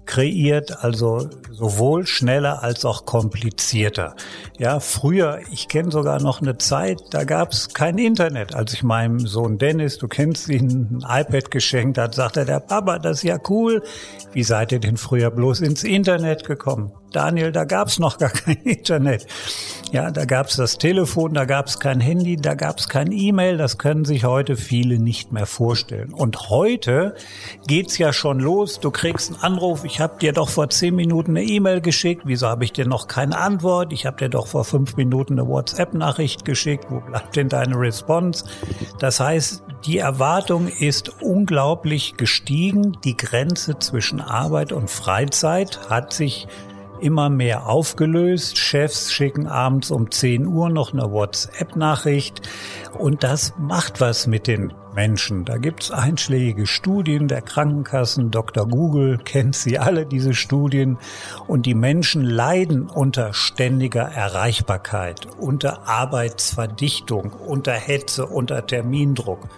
kreiert, 0.06 0.82
also 0.85 1.28
sowohl 1.50 2.06
schneller 2.06 2.62
als 2.62 2.85
auch 2.85 3.04
komplizierter. 3.04 4.14
Ja, 4.59 4.80
früher, 4.80 5.40
ich 5.50 5.68
kenne 5.68 5.90
sogar 5.90 6.21
noch 6.21 6.40
eine 6.40 6.59
Zeit, 6.59 7.00
da 7.11 7.25
gab 7.25 7.52
es 7.52 7.73
kein 7.73 7.99
Internet. 7.99 8.54
Als 8.54 8.73
ich 8.73 8.82
meinem 8.82 9.21
Sohn 9.21 9.59
Dennis, 9.59 9.99
du 9.99 10.09
kennst 10.09 10.49
ihn, 10.49 11.02
ein 11.04 11.23
iPad 11.23 11.50
geschenkt 11.50 11.99
hat, 11.99 12.14
sagte 12.14 12.44
der 12.44 12.61
Papa, 12.61 12.99
das 12.99 13.18
ist 13.18 13.25
ja 13.25 13.38
cool. 13.49 13.82
Wie 14.32 14.44
seid 14.44 14.73
ihr 14.73 14.80
denn 14.80 14.97
früher 14.97 15.30
bloß 15.30 15.61
ins 15.61 15.85
Internet 15.85 16.44
gekommen? 16.44 16.92
Daniel, 17.12 17.52
da 17.52 17.64
gab's 17.64 17.99
noch 17.99 18.19
gar 18.19 18.31
kein 18.31 18.57
Internet. 18.64 19.26
Ja, 19.92 20.11
da 20.11 20.25
gab's 20.25 20.57
das 20.57 20.78
Telefon, 20.78 21.35
da 21.35 21.45
gab's 21.45 21.78
kein 21.78 22.00
Handy, 22.00 22.37
da 22.37 22.54
gab's 22.54 22.88
kein 22.88 23.12
E-Mail. 23.12 23.59
Das 23.59 23.76
können 23.78 24.04
sich 24.04 24.25
heute 24.25 24.57
viele 24.57 24.99
nicht 24.99 25.33
mehr 25.33 25.47
vorstellen. 25.47 26.14
Und 26.14 26.49
heute 26.49 27.14
geht's 27.66 27.99
ja 27.99 28.12
schon 28.12 28.40
los. 28.40 28.81
Du 28.81 28.90
kriegst 28.90 29.33
einen 29.33 29.42
Anruf. 29.42 29.85
Ich 29.85 30.00
habe 30.00 30.19
dir 30.19 30.33
doch 30.33 30.49
vor 30.49 30.71
zehn 30.71 30.95
Minuten 30.95 31.37
eine 31.37 31.45
E-Mail 31.45 31.81
geschickt. 31.83 32.23
Wieso 32.25 32.49
habe 32.49 32.64
ich 32.64 32.73
dir 32.73 32.87
noch 32.87 33.07
keine 33.07 33.37
Antwort? 33.37 33.92
Ich 33.92 34.07
habe 34.07 34.16
dir 34.16 34.31
doch 34.31 34.47
vor 34.47 34.64
fünf 34.64 34.97
Minuten 34.97 35.38
eine 35.38 35.47
WhatsApp-Nachricht 35.47 36.45
geschickt. 36.45 36.87
Wo 36.88 37.00
bleibt 37.00 37.37
denn 37.37 37.49
deine 37.49 37.78
Response? 37.78 38.45
Das 38.99 39.21
heißt, 39.21 39.62
die 39.85 39.99
Erwartung 39.99 40.69
ist 40.69 41.21
unglaublich 41.21 42.16
gestiegen. 42.16 42.97
Die 43.04 43.16
Grenze 43.16 43.78
zwischen 43.78 44.21
Arbeit 44.21 44.73
und 44.73 44.88
Freizeit 44.88 45.90
hat 45.90 46.12
sich 46.12 46.47
immer 47.02 47.28
mehr 47.28 47.66
aufgelöst. 47.68 48.59
Chefs 48.59 49.12
schicken 49.12 49.47
abends 49.47 49.90
um 49.90 50.11
10 50.11 50.47
Uhr 50.47 50.71
noch 50.71 50.92
eine 50.92 51.11
WhatsApp-Nachricht 51.11 52.42
und 52.99 53.23
das 53.23 53.54
macht 53.59 54.00
was 54.00 54.26
mit 54.26 54.47
den 54.47 54.73
Menschen. 54.94 55.44
Da 55.44 55.56
gibt's 55.56 55.90
einschlägige 55.90 56.66
Studien 56.66 57.28
der 57.28 57.42
Krankenkassen. 57.42 58.30
Dr. 58.30 58.66
Google 58.68 59.18
kennt 59.25 59.56
sie 59.56 59.78
alle, 59.78 60.06
diese 60.06 60.35
Studien. 60.35 60.99
Und 61.47 61.66
die 61.66 61.75
Menschen 61.75 62.23
leiden 62.23 62.88
unter 62.88 63.32
ständiger 63.32 64.02
Erreichbarkeit, 64.02 65.26
unter 65.38 65.88
Arbeitsverdichtung, 65.88 67.32
unter 67.32 67.73
Hetze, 67.73 68.26
unter 68.26 68.66
Termindruck. 68.66 69.49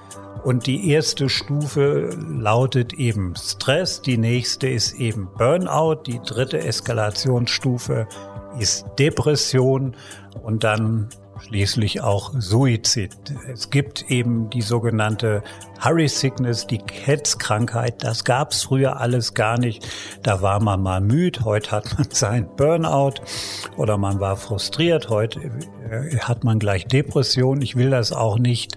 Und 0.44 0.66
die 0.66 0.90
erste 0.90 1.30
Stufe 1.30 2.10
lautet 2.18 2.92
eben 2.92 3.34
Stress, 3.34 4.02
die 4.02 4.18
nächste 4.18 4.68
ist 4.68 4.92
eben 4.92 5.28
Burnout, 5.38 6.02
die 6.06 6.20
dritte 6.20 6.58
Eskalationsstufe 6.58 8.06
ist 8.58 8.84
Depression 8.98 9.96
und 10.42 10.62
dann 10.62 11.08
schließlich 11.40 12.00
auch 12.00 12.32
Suizid. 12.38 13.12
Es 13.52 13.70
gibt 13.70 14.10
eben 14.10 14.50
die 14.50 14.62
sogenannte 14.62 15.42
Hurry 15.82 16.08
Sickness, 16.08 16.66
die 16.66 16.80
Hetzkrankheit. 16.90 18.02
Das 18.02 18.24
gab's 18.24 18.62
früher 18.62 19.00
alles 19.00 19.34
gar 19.34 19.58
nicht. 19.58 19.86
Da 20.22 20.40
war 20.40 20.62
man 20.62 20.82
mal 20.82 21.00
müde, 21.00 21.44
heute 21.44 21.72
hat 21.72 21.98
man 21.98 22.08
sein 22.10 22.48
Burnout 22.56 23.14
oder 23.76 23.98
man 23.98 24.20
war 24.20 24.36
frustriert, 24.36 25.10
heute 25.10 25.40
äh, 25.90 26.18
hat 26.18 26.44
man 26.44 26.58
gleich 26.58 26.86
Depression. 26.86 27.60
Ich 27.60 27.76
will 27.76 27.90
das 27.90 28.12
auch 28.12 28.38
nicht 28.38 28.76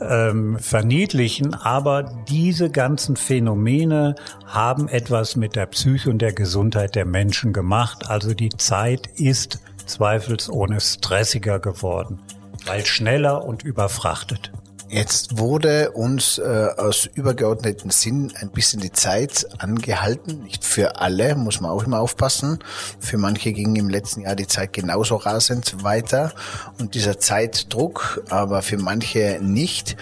ähm, 0.00 0.58
verniedlichen, 0.58 1.54
aber 1.54 2.02
diese 2.28 2.70
ganzen 2.70 3.16
Phänomene 3.16 4.14
haben 4.46 4.88
etwas 4.88 5.36
mit 5.36 5.56
der 5.56 5.66
Psyche 5.66 6.10
und 6.10 6.20
der 6.20 6.34
Gesundheit 6.34 6.94
der 6.94 7.06
Menschen 7.06 7.52
gemacht. 7.52 8.10
Also 8.10 8.34
die 8.34 8.50
Zeit 8.50 9.06
ist 9.16 9.60
zweifelsohne 9.86 10.80
stressiger 10.80 11.58
geworden, 11.58 12.20
weil 12.66 12.84
schneller 12.86 13.44
und 13.44 13.62
überfrachtet. 13.62 14.52
Jetzt 14.92 15.38
wurde 15.38 15.92
uns 15.92 16.36
äh, 16.36 16.68
aus 16.76 17.06
übergeordneten 17.06 17.90
Sinn 17.90 18.30
ein 18.38 18.50
bisschen 18.50 18.78
die 18.78 18.92
Zeit 18.92 19.46
angehalten. 19.56 20.42
Nicht 20.42 20.66
für 20.66 21.00
alle, 21.00 21.34
muss 21.34 21.62
man 21.62 21.70
auch 21.70 21.84
immer 21.84 21.98
aufpassen. 21.98 22.58
Für 23.00 23.16
manche 23.16 23.54
ging 23.54 23.74
im 23.76 23.88
letzten 23.88 24.20
Jahr 24.20 24.36
die 24.36 24.46
Zeit 24.46 24.74
genauso 24.74 25.16
rasend 25.16 25.82
weiter 25.82 26.34
und 26.78 26.94
dieser 26.94 27.18
Zeitdruck, 27.18 28.22
aber 28.28 28.60
für 28.60 28.76
manche 28.76 29.38
nicht. 29.40 29.96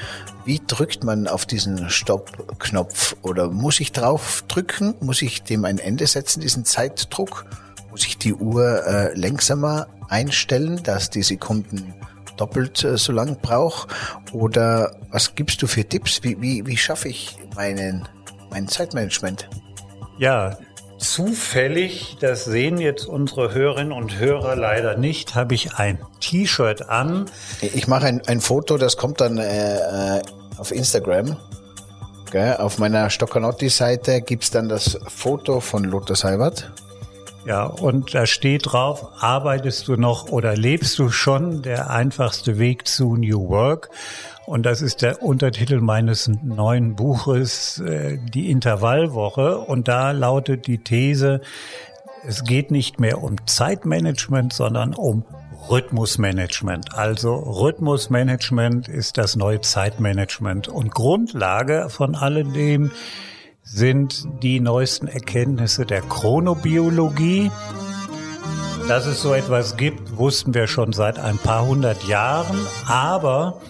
Wie 0.44 0.60
drückt 0.66 1.04
man 1.04 1.28
auf 1.28 1.46
diesen 1.46 1.88
Stopp-Knopf? 1.88 3.14
Oder 3.22 3.48
muss 3.48 3.78
ich 3.78 3.92
drauf 3.92 4.42
drücken? 4.48 4.96
Muss 4.98 5.22
ich 5.22 5.44
dem 5.44 5.64
ein 5.64 5.78
Ende 5.78 6.08
setzen, 6.08 6.40
diesen 6.40 6.64
Zeitdruck? 6.64 7.46
Muss 7.90 8.06
ich 8.06 8.18
die 8.18 8.34
Uhr 8.34 8.86
äh, 8.86 9.14
langsamer 9.18 9.88
einstellen, 10.08 10.82
dass 10.82 11.10
die 11.10 11.22
Sekunden 11.22 11.94
doppelt 12.36 12.84
äh, 12.84 12.96
so 12.96 13.12
lang 13.12 13.38
brauche? 13.40 13.88
Oder 14.32 14.96
was 15.10 15.34
gibst 15.34 15.62
du 15.62 15.66
für 15.66 15.84
Tipps? 15.84 16.22
Wie, 16.22 16.40
wie, 16.40 16.66
wie 16.66 16.76
schaffe 16.76 17.08
ich 17.08 17.36
meinen, 17.56 18.08
mein 18.50 18.68
Zeitmanagement? 18.68 19.48
Ja, 20.18 20.58
zufällig, 20.98 22.16
das 22.20 22.44
sehen 22.44 22.78
jetzt 22.78 23.06
unsere 23.06 23.54
Hörerinnen 23.54 23.92
und 23.92 24.18
Hörer 24.18 24.54
leider 24.54 24.96
nicht, 24.96 25.34
habe 25.34 25.54
ich 25.54 25.74
ein 25.74 25.98
T-Shirt 26.20 26.88
an. 26.88 27.26
Ich 27.60 27.88
mache 27.88 28.06
ein, 28.06 28.22
ein 28.26 28.40
Foto, 28.40 28.76
das 28.76 28.96
kommt 28.96 29.20
dann 29.20 29.38
äh, 29.38 30.18
äh 30.18 30.22
auf 30.58 30.72
Instagram. 30.72 31.38
Okay, 32.26 32.52
auf 32.52 32.78
meiner 32.78 33.08
Stoccanotti-Seite 33.08 34.20
gibt's 34.20 34.50
dann 34.50 34.68
das 34.68 34.98
Foto 35.08 35.60
von 35.60 35.84
Lothar 35.84 36.16
Seibert. 36.16 36.70
Ja, 37.46 37.64
und 37.64 38.14
da 38.14 38.26
steht 38.26 38.72
drauf, 38.72 39.06
arbeitest 39.20 39.88
du 39.88 39.96
noch 39.96 40.28
oder 40.28 40.54
lebst 40.56 40.98
du 40.98 41.08
schon? 41.08 41.62
Der 41.62 41.90
einfachste 41.90 42.58
Weg 42.58 42.86
zu 42.86 43.16
New 43.16 43.48
Work. 43.48 43.88
Und 44.46 44.66
das 44.66 44.82
ist 44.82 45.00
der 45.00 45.22
Untertitel 45.22 45.80
meines 45.80 46.28
neuen 46.42 46.96
Buches, 46.96 47.78
äh, 47.78 48.18
die 48.18 48.50
Intervallwoche. 48.50 49.58
Und 49.58 49.88
da 49.88 50.10
lautet 50.10 50.66
die 50.66 50.78
These, 50.78 51.40
es 52.26 52.44
geht 52.44 52.70
nicht 52.70 53.00
mehr 53.00 53.22
um 53.22 53.36
Zeitmanagement, 53.46 54.52
sondern 54.52 54.92
um 54.92 55.24
Rhythmusmanagement. 55.70 56.94
Also 56.94 57.34
Rhythmusmanagement 57.34 58.88
ist 58.88 59.16
das 59.16 59.36
neue 59.36 59.62
Zeitmanagement. 59.62 60.68
Und 60.68 60.90
Grundlage 60.90 61.86
von 61.88 62.14
alledem 62.14 62.90
sind 63.72 64.26
die 64.42 64.58
neuesten 64.58 65.06
Erkenntnisse 65.06 65.86
der 65.86 66.02
Chronobiologie. 66.02 67.50
Dass 68.88 69.06
es 69.06 69.22
so 69.22 69.32
etwas 69.32 69.76
gibt, 69.76 70.16
wussten 70.16 70.54
wir 70.54 70.66
schon 70.66 70.92
seit 70.92 71.18
ein 71.18 71.38
paar 71.38 71.66
hundert 71.66 72.02
Jahren, 72.04 72.58
aber 72.88 73.60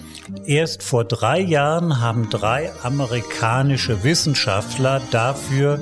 erst 0.47 0.83
vor 0.83 1.05
drei 1.05 1.41
Jahren 1.41 2.01
haben 2.01 2.31
drei 2.31 2.71
amerikanische 2.83 4.03
Wissenschaftler 4.03 5.03
dafür 5.11 5.81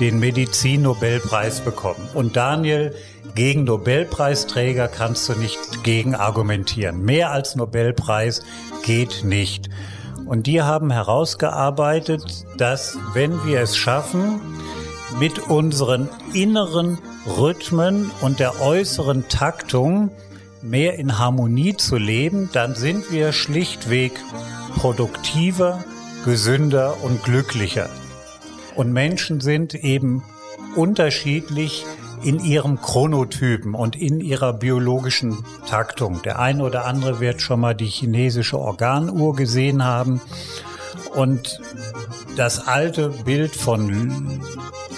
den 0.00 0.18
Medizin-Nobelpreis 0.18 1.60
bekommen. 1.60 2.08
Und 2.14 2.34
Daniel, 2.34 2.92
gegen 3.36 3.64
Nobelpreisträger 3.64 4.88
kannst 4.88 5.28
du 5.28 5.34
nicht 5.34 5.84
gegen 5.84 6.16
argumentieren. 6.16 7.04
Mehr 7.04 7.30
als 7.30 7.54
Nobelpreis 7.54 8.42
geht 8.84 9.22
nicht. 9.24 9.68
Und 10.26 10.46
die 10.46 10.62
haben 10.62 10.90
herausgearbeitet, 10.90 12.46
dass 12.56 12.98
wenn 13.12 13.44
wir 13.44 13.60
es 13.60 13.76
schaffen, 13.76 14.40
mit 15.18 15.38
unseren 15.38 16.08
inneren 16.32 16.98
Rhythmen 17.38 18.10
und 18.20 18.40
der 18.40 18.60
äußeren 18.60 19.28
Taktung 19.28 20.10
mehr 20.62 20.98
in 20.98 21.18
Harmonie 21.18 21.76
zu 21.76 21.96
leben, 21.96 22.48
dann 22.52 22.74
sind 22.74 23.12
wir 23.12 23.32
schlichtweg 23.32 24.12
produktiver, 24.76 25.84
gesünder 26.24 26.96
und 27.02 27.22
glücklicher. 27.22 27.88
Und 28.74 28.92
Menschen 28.92 29.40
sind 29.40 29.74
eben 29.74 30.24
unterschiedlich 30.74 31.84
in 32.24 32.42
ihrem 32.42 32.80
Chronotypen 32.80 33.74
und 33.74 33.96
in 33.96 34.20
ihrer 34.20 34.54
biologischen 34.54 35.44
Taktung. 35.68 36.22
Der 36.22 36.38
eine 36.38 36.62
oder 36.62 36.86
andere 36.86 37.20
wird 37.20 37.42
schon 37.42 37.60
mal 37.60 37.74
die 37.74 37.86
chinesische 37.86 38.58
Organuhr 38.58 39.36
gesehen 39.36 39.84
haben. 39.84 40.20
Und 41.14 41.60
das 42.36 42.66
alte 42.66 43.10
Bild 43.10 43.54
von 43.54 44.40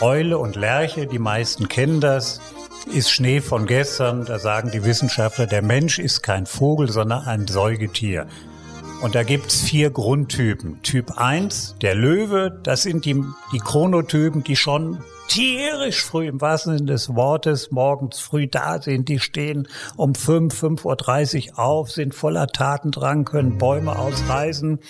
Eule 0.00 0.38
und 0.38 0.56
Lerche, 0.56 1.06
die 1.06 1.18
meisten 1.18 1.68
kennen 1.68 2.00
das, 2.00 2.40
ist 2.92 3.10
Schnee 3.10 3.40
von 3.40 3.66
gestern. 3.66 4.24
Da 4.24 4.38
sagen 4.38 4.70
die 4.70 4.84
Wissenschaftler, 4.84 5.46
der 5.46 5.62
Mensch 5.62 5.98
ist 5.98 6.22
kein 6.22 6.46
Vogel, 6.46 6.90
sondern 6.90 7.24
ein 7.24 7.46
Säugetier. 7.48 8.28
Und 9.02 9.14
da 9.14 9.24
gibt's 9.24 9.60
vier 9.60 9.90
Grundtypen. 9.90 10.80
Typ 10.82 11.18
1, 11.18 11.76
der 11.82 11.94
Löwe, 11.94 12.58
das 12.62 12.82
sind 12.82 13.04
die, 13.04 13.22
die 13.52 13.58
Chronotypen, 13.58 14.44
die 14.44 14.56
schon 14.56 15.02
tierisch 15.28 16.02
früh 16.02 16.28
im 16.28 16.40
wahrsten 16.40 16.78
Sinne 16.78 16.92
des 16.92 17.14
Wortes 17.14 17.70
morgens 17.70 18.18
früh 18.18 18.46
da 18.46 18.80
sind. 18.80 19.08
Die 19.08 19.18
stehen 19.18 19.68
um 19.96 20.14
5, 20.14 20.62
5.30 20.62 21.52
Uhr 21.52 21.58
auf, 21.58 21.90
sind 21.90 22.14
voller 22.14 22.46
Tatendrang, 22.46 23.24
können 23.24 23.58
Bäume 23.58 23.98
ausreißen. 23.98 24.80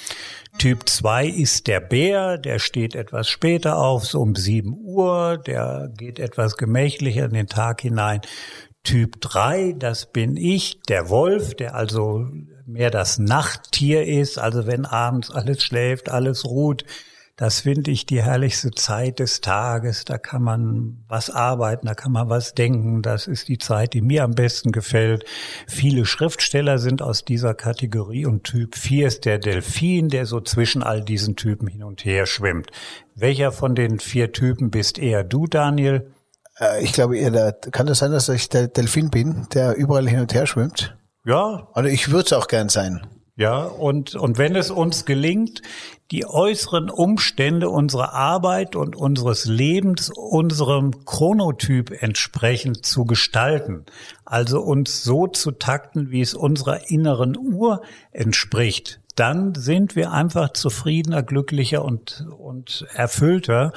Typ 0.58 0.88
2 0.88 1.26
ist 1.26 1.66
der 1.66 1.80
Bär, 1.80 2.38
der 2.38 2.58
steht 2.58 2.94
etwas 2.94 3.28
später 3.28 3.78
auf, 3.78 4.06
so 4.06 4.20
um 4.20 4.34
7 4.34 4.74
Uhr, 4.74 5.38
der 5.38 5.90
geht 5.96 6.18
etwas 6.18 6.56
gemächlicher 6.56 7.26
in 7.26 7.32
den 7.32 7.46
Tag 7.46 7.82
hinein. 7.82 8.20
Typ 8.84 9.20
3, 9.20 9.74
das 9.78 10.06
bin 10.06 10.36
ich, 10.36 10.80
der 10.82 11.08
Wolf, 11.08 11.54
der 11.54 11.74
also 11.74 12.26
mehr 12.66 12.90
das 12.90 13.18
Nachttier 13.18 14.06
ist, 14.06 14.38
also 14.38 14.66
wenn 14.66 14.86
abends 14.86 15.30
alles 15.30 15.62
schläft, 15.62 16.08
alles 16.08 16.44
ruht, 16.44 16.84
Das 17.36 17.60
finde 17.60 17.90
ich 17.90 18.06
die 18.06 18.22
herrlichste 18.22 18.70
Zeit 18.70 19.18
des 19.18 19.42
Tages. 19.42 20.06
Da 20.06 20.16
kann 20.16 20.42
man 20.42 21.04
was 21.06 21.28
arbeiten, 21.28 21.86
da 21.86 21.94
kann 21.94 22.10
man 22.10 22.30
was 22.30 22.54
denken. 22.54 23.02
Das 23.02 23.26
ist 23.26 23.48
die 23.48 23.58
Zeit, 23.58 23.92
die 23.92 24.00
mir 24.00 24.24
am 24.24 24.34
besten 24.34 24.72
gefällt. 24.72 25.26
Viele 25.68 26.06
Schriftsteller 26.06 26.78
sind 26.78 27.02
aus 27.02 27.26
dieser 27.26 27.52
Kategorie 27.52 28.24
und 28.24 28.44
Typ 28.44 28.74
4 28.74 29.06
ist 29.06 29.26
der 29.26 29.38
Delfin, 29.38 30.08
der 30.08 30.24
so 30.24 30.40
zwischen 30.40 30.82
all 30.82 31.04
diesen 31.04 31.36
Typen 31.36 31.68
hin 31.68 31.82
und 31.82 32.06
her 32.06 32.24
schwimmt. 32.24 32.70
Welcher 33.14 33.52
von 33.52 33.74
den 33.74 34.00
vier 34.00 34.32
Typen 34.32 34.70
bist 34.70 34.98
eher 34.98 35.22
du, 35.22 35.46
Daniel? 35.46 36.10
Äh, 36.58 36.82
ich 36.82 36.94
glaube 36.94 37.18
kann 37.70 37.86
das 37.86 37.98
sein, 37.98 38.12
dass 38.12 38.30
ich 38.30 38.48
der 38.48 38.68
Delfin 38.68 39.10
bin, 39.10 39.46
der 39.52 39.76
überall 39.76 40.08
hin 40.08 40.20
und 40.20 40.32
her 40.32 40.46
schwimmt? 40.46 40.96
Ja. 41.26 41.68
Also 41.74 41.90
ich 41.90 42.10
würde 42.10 42.24
es 42.24 42.32
auch 42.32 42.48
gern 42.48 42.70
sein. 42.70 43.06
Ja, 43.38 43.64
und, 43.64 44.14
und 44.14 44.38
wenn 44.38 44.56
es 44.56 44.70
uns 44.70 45.04
gelingt, 45.04 45.60
die 46.10 46.24
äußeren 46.24 46.88
Umstände 46.88 47.68
unserer 47.68 48.14
Arbeit 48.14 48.76
und 48.76 48.96
unseres 48.96 49.44
Lebens 49.44 50.10
unserem 50.10 51.04
Chronotyp 51.04 52.02
entsprechend 52.02 52.86
zu 52.86 53.04
gestalten, 53.04 53.84
also 54.24 54.62
uns 54.62 55.02
so 55.02 55.26
zu 55.26 55.50
takten, 55.50 56.10
wie 56.10 56.22
es 56.22 56.32
unserer 56.32 56.90
inneren 56.90 57.36
Uhr 57.36 57.82
entspricht, 58.10 59.00
dann 59.16 59.54
sind 59.54 59.96
wir 59.96 60.12
einfach 60.12 60.52
zufriedener, 60.54 61.22
glücklicher 61.22 61.84
und, 61.84 62.26
und 62.38 62.86
erfüllter. 62.94 63.72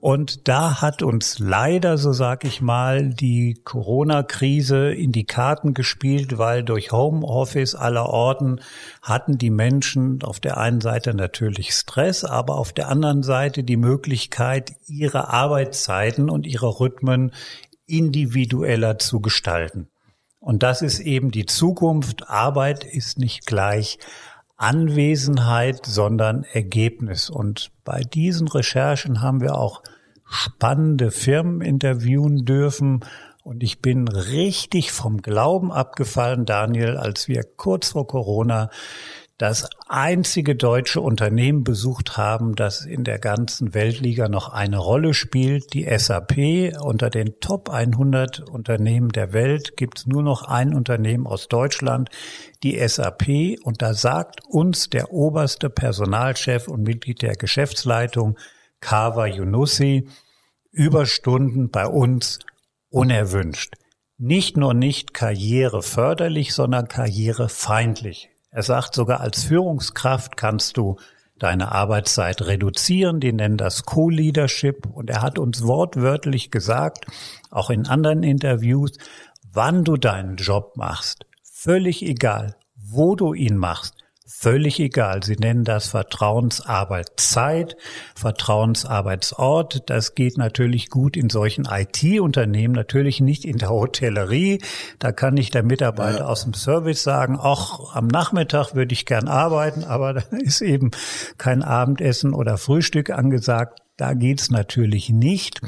Und 0.00 0.46
da 0.46 0.80
hat 0.80 1.02
uns 1.02 1.40
leider, 1.40 1.98
so 1.98 2.12
sag 2.12 2.44
ich 2.44 2.60
mal, 2.60 3.10
die 3.10 3.60
Corona-Krise 3.64 4.92
in 4.92 5.10
die 5.10 5.24
Karten 5.24 5.74
gespielt, 5.74 6.38
weil 6.38 6.62
durch 6.62 6.92
Homeoffice 6.92 7.74
aller 7.74 8.06
Orten 8.06 8.60
hatten 9.02 9.38
die 9.38 9.50
Menschen 9.50 10.22
auf 10.22 10.38
der 10.38 10.56
einen 10.56 10.80
Seite 10.80 11.14
natürlich 11.14 11.72
Stress, 11.72 12.24
aber 12.24 12.58
auf 12.58 12.72
der 12.72 12.88
anderen 12.88 13.24
Seite 13.24 13.64
die 13.64 13.76
Möglichkeit, 13.76 14.72
ihre 14.86 15.30
Arbeitszeiten 15.30 16.30
und 16.30 16.46
ihre 16.46 16.78
Rhythmen 16.78 17.32
individueller 17.86 18.98
zu 19.00 19.20
gestalten. 19.20 19.88
Und 20.38 20.62
das 20.62 20.80
ist 20.82 21.00
eben 21.00 21.32
die 21.32 21.46
Zukunft. 21.46 22.28
Arbeit 22.28 22.84
ist 22.84 23.18
nicht 23.18 23.46
gleich 23.46 23.98
Anwesenheit, 24.56 25.86
sondern 25.86 26.44
Ergebnis. 26.44 27.30
Und 27.30 27.72
bei 27.84 28.02
diesen 28.02 28.46
Recherchen 28.46 29.22
haben 29.22 29.40
wir 29.40 29.56
auch 29.56 29.82
spannende 30.28 31.10
Firmen 31.10 31.60
interviewen 31.60 32.44
dürfen. 32.44 33.00
Und 33.42 33.62
ich 33.62 33.80
bin 33.80 34.08
richtig 34.08 34.92
vom 34.92 35.22
Glauben 35.22 35.72
abgefallen, 35.72 36.44
Daniel, 36.44 36.96
als 36.96 37.28
wir 37.28 37.44
kurz 37.56 37.90
vor 37.92 38.06
Corona 38.06 38.70
das 39.38 39.70
einzige 39.86 40.56
deutsche 40.56 41.00
Unternehmen 41.00 41.62
besucht 41.62 42.16
haben, 42.16 42.56
das 42.56 42.84
in 42.84 43.04
der 43.04 43.20
ganzen 43.20 43.72
Weltliga 43.72 44.28
noch 44.28 44.48
eine 44.48 44.78
Rolle 44.78 45.14
spielt, 45.14 45.74
die 45.74 45.86
SAP. 45.96 46.76
Unter 46.80 47.08
den 47.08 47.38
Top 47.38 47.70
100 47.70 48.40
Unternehmen 48.40 49.10
der 49.10 49.32
Welt 49.32 49.76
gibt 49.76 49.98
es 49.98 50.06
nur 50.06 50.24
noch 50.24 50.42
ein 50.42 50.74
Unternehmen 50.74 51.28
aus 51.28 51.46
Deutschland, 51.46 52.10
die 52.64 52.76
SAP. 52.86 53.58
Und 53.62 53.80
da 53.80 53.94
sagt 53.94 54.40
uns 54.44 54.90
der 54.90 55.12
oberste 55.12 55.70
Personalchef 55.70 56.66
und 56.66 56.82
Mitglied 56.82 57.22
der 57.22 57.36
Geschäftsleitung, 57.36 58.36
Kawa 58.80 59.26
Yunussi, 59.26 60.08
Überstunden 60.70 61.70
bei 61.70 61.86
uns 61.86 62.38
unerwünscht. 62.90 63.74
Nicht 64.16 64.56
nur 64.56 64.74
nicht 64.74 65.14
karriereförderlich, 65.14 66.54
sondern 66.54 66.88
karrierefeindlich. 66.88 68.30
Er 68.50 68.62
sagt 68.62 68.94
sogar, 68.94 69.20
als 69.20 69.44
Führungskraft 69.44 70.36
kannst 70.36 70.76
du 70.76 70.96
deine 71.38 71.72
Arbeitszeit 71.72 72.42
reduzieren. 72.42 73.20
Die 73.20 73.32
nennen 73.32 73.56
das 73.56 73.84
Co-Leadership. 73.84 74.86
Und 74.86 75.10
er 75.10 75.22
hat 75.22 75.38
uns 75.38 75.62
wortwörtlich 75.62 76.50
gesagt, 76.50 77.06
auch 77.50 77.70
in 77.70 77.86
anderen 77.86 78.22
Interviews, 78.22 78.98
wann 79.52 79.84
du 79.84 79.96
deinen 79.96 80.36
Job 80.36 80.76
machst. 80.76 81.26
Völlig 81.42 82.02
egal, 82.02 82.56
wo 82.74 83.14
du 83.14 83.34
ihn 83.34 83.56
machst. 83.56 83.97
Völlig 84.40 84.78
egal. 84.78 85.24
Sie 85.24 85.34
nennen 85.34 85.64
das 85.64 85.88
Vertrauensarbeitszeit, 85.88 87.76
Vertrauensarbeitsort. 88.14 89.90
Das 89.90 90.14
geht 90.14 90.38
natürlich 90.38 90.90
gut 90.90 91.16
in 91.16 91.28
solchen 91.28 91.64
IT-Unternehmen, 91.64 92.72
natürlich 92.72 93.20
nicht 93.20 93.44
in 93.44 93.58
der 93.58 93.70
Hotellerie. 93.70 94.60
Da 95.00 95.10
kann 95.10 95.34
nicht 95.34 95.54
der 95.54 95.64
Mitarbeiter 95.64 96.20
ja. 96.20 96.26
aus 96.26 96.44
dem 96.44 96.54
Service 96.54 97.02
sagen, 97.02 97.36
auch 97.36 97.96
am 97.96 98.06
Nachmittag 98.06 98.76
würde 98.76 98.92
ich 98.92 99.06
gern 99.06 99.26
arbeiten, 99.26 99.82
aber 99.82 100.14
da 100.14 100.22
ist 100.36 100.60
eben 100.60 100.92
kein 101.36 101.64
Abendessen 101.64 102.32
oder 102.32 102.58
Frühstück 102.58 103.10
angesagt. 103.10 103.80
Da 103.96 104.14
geht's 104.14 104.52
natürlich 104.52 105.10
nicht. 105.10 105.62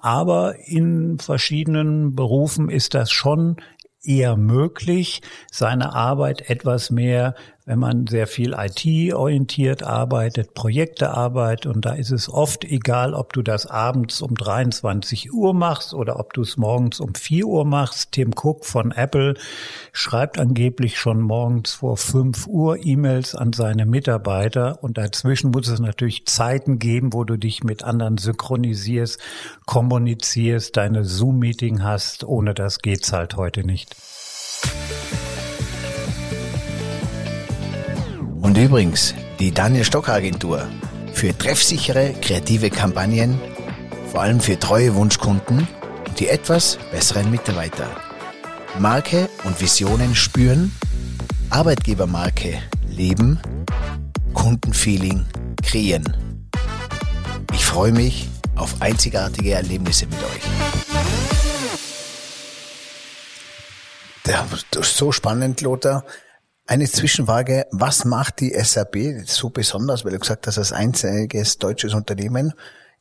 Aber 0.00 0.54
in 0.64 1.18
verschiedenen 1.18 2.14
Berufen 2.14 2.70
ist 2.70 2.94
das 2.94 3.10
schon 3.10 3.56
eher 4.02 4.36
möglich, 4.36 5.20
seine 5.50 5.94
Arbeit 5.94 6.48
etwas 6.48 6.90
mehr 6.90 7.34
wenn 7.66 7.80
man 7.80 8.06
sehr 8.06 8.28
viel 8.28 8.54
IT-orientiert 8.56 9.82
arbeitet, 9.82 10.54
Projekte 10.54 11.10
arbeitet 11.10 11.66
und 11.66 11.84
da 11.84 11.94
ist 11.94 12.12
es 12.12 12.32
oft 12.32 12.64
egal, 12.64 13.12
ob 13.12 13.32
du 13.32 13.42
das 13.42 13.66
abends 13.66 14.22
um 14.22 14.36
23 14.36 15.32
Uhr 15.32 15.52
machst 15.52 15.92
oder 15.92 16.20
ob 16.20 16.32
du 16.32 16.42
es 16.42 16.56
morgens 16.56 17.00
um 17.00 17.16
4 17.16 17.44
Uhr 17.44 17.64
machst. 17.64 18.12
Tim 18.12 18.30
Cook 18.40 18.64
von 18.64 18.92
Apple 18.92 19.34
schreibt 19.92 20.38
angeblich 20.38 20.96
schon 20.96 21.20
morgens 21.20 21.74
vor 21.74 21.96
5 21.96 22.46
Uhr 22.46 22.86
E-Mails 22.86 23.34
an 23.34 23.52
seine 23.52 23.84
Mitarbeiter 23.84 24.78
und 24.84 24.96
dazwischen 24.96 25.50
muss 25.50 25.66
es 25.66 25.80
natürlich 25.80 26.24
Zeiten 26.26 26.78
geben, 26.78 27.12
wo 27.12 27.24
du 27.24 27.36
dich 27.36 27.64
mit 27.64 27.82
anderen 27.82 28.16
synchronisierst, 28.16 29.20
kommunizierst, 29.66 30.76
deine 30.76 31.04
Zoom-Meeting 31.04 31.82
hast. 31.82 32.22
Ohne 32.22 32.54
das 32.54 32.78
geht's 32.78 33.12
halt 33.12 33.36
heute 33.36 33.66
nicht. 33.66 33.96
Und 38.46 38.56
übrigens, 38.56 39.12
die 39.40 39.50
Daniel 39.50 39.82
Stock 39.82 40.08
Agentur 40.08 40.68
für 41.12 41.36
treffsichere, 41.36 42.14
kreative 42.22 42.70
Kampagnen, 42.70 43.40
vor 44.12 44.20
allem 44.22 44.38
für 44.38 44.56
treue 44.56 44.94
Wunschkunden 44.94 45.66
und 46.06 46.20
die 46.20 46.28
etwas 46.28 46.78
besseren 46.92 47.28
Mitarbeiter. 47.32 47.88
Marke 48.78 49.28
und 49.42 49.60
Visionen 49.60 50.14
spüren, 50.14 50.72
Arbeitgebermarke 51.50 52.62
leben, 52.88 53.40
Kundenfeeling 54.32 55.26
kreieren. 55.64 56.46
Ich 57.52 57.64
freue 57.64 57.90
mich 57.90 58.28
auf 58.54 58.80
einzigartige 58.80 59.54
Erlebnisse 59.54 60.06
mit 60.06 60.18
euch. 60.18 60.42
Das 64.22 64.86
ist 64.86 64.96
so 64.96 65.10
spannend, 65.10 65.62
Lothar. 65.62 66.04
Eine 66.68 66.88
Zwischenfrage, 66.88 67.66
was 67.70 68.04
macht 68.04 68.40
die 68.40 68.52
SAP 68.52 68.96
so 69.24 69.50
besonders, 69.50 70.04
weil 70.04 70.12
du 70.12 70.18
gesagt 70.18 70.48
hast, 70.48 70.58
als 70.58 70.72
einziges 70.72 71.58
deutsches 71.58 71.94
Unternehmen, 71.94 72.54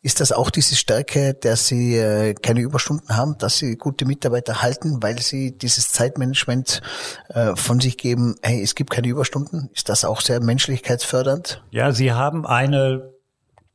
ist 0.03 0.19
das 0.19 0.31
auch 0.31 0.51
diese 0.51 0.75
Stärke, 0.75 1.33
dass 1.33 1.65
Sie 1.65 1.97
äh, 1.97 2.35
keine 2.35 2.61
Überstunden 2.61 3.17
haben, 3.17 3.39
dass 3.39 3.57
Sie 3.57 3.75
gute 3.75 4.05
Mitarbeiter 4.05 4.61
halten, 4.61 5.01
weil 5.01 5.19
Sie 5.19 5.57
dieses 5.57 5.91
Zeitmanagement 5.91 6.83
äh, 7.29 7.55
von 7.55 7.79
sich 7.79 7.97
geben, 7.97 8.35
hey, 8.43 8.61
es 8.61 8.75
gibt 8.75 8.91
keine 8.91 9.07
Überstunden? 9.07 9.71
Ist 9.73 9.89
das 9.89 10.05
auch 10.05 10.21
sehr 10.21 10.43
menschlichkeitsfördernd? 10.43 11.63
Ja, 11.71 11.91
Sie 11.91 12.11
haben 12.11 12.45
eine 12.45 13.15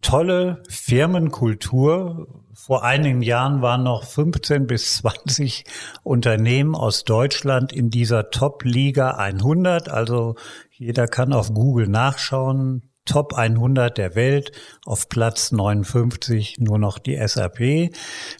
tolle 0.02 0.62
Firmenkultur, 0.68 2.28
vor 2.62 2.84
einigen 2.84 3.22
Jahren 3.22 3.62
waren 3.62 3.84
noch 3.84 4.04
15 4.04 4.66
bis 4.66 4.98
20 4.98 5.64
Unternehmen 6.02 6.74
aus 6.74 7.04
Deutschland 7.04 7.72
in 7.72 7.88
dieser 7.88 8.28
Top-Liga 8.28 9.12
100. 9.12 9.88
Also 9.88 10.34
jeder 10.70 11.08
kann 11.08 11.32
auf 11.32 11.54
Google 11.54 11.88
nachschauen. 11.88 12.82
Top 13.06 13.32
100 13.32 13.96
der 13.96 14.14
Welt, 14.14 14.52
auf 14.84 15.08
Platz 15.08 15.52
59 15.52 16.58
nur 16.58 16.78
noch 16.78 16.98
die 16.98 17.16
SAP. 17.26 17.92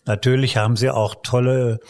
Natürlich 0.05 0.59
haben 0.59 0.77
sie 0.77 0.91
auch 0.91 1.17
tolle 1.23 1.81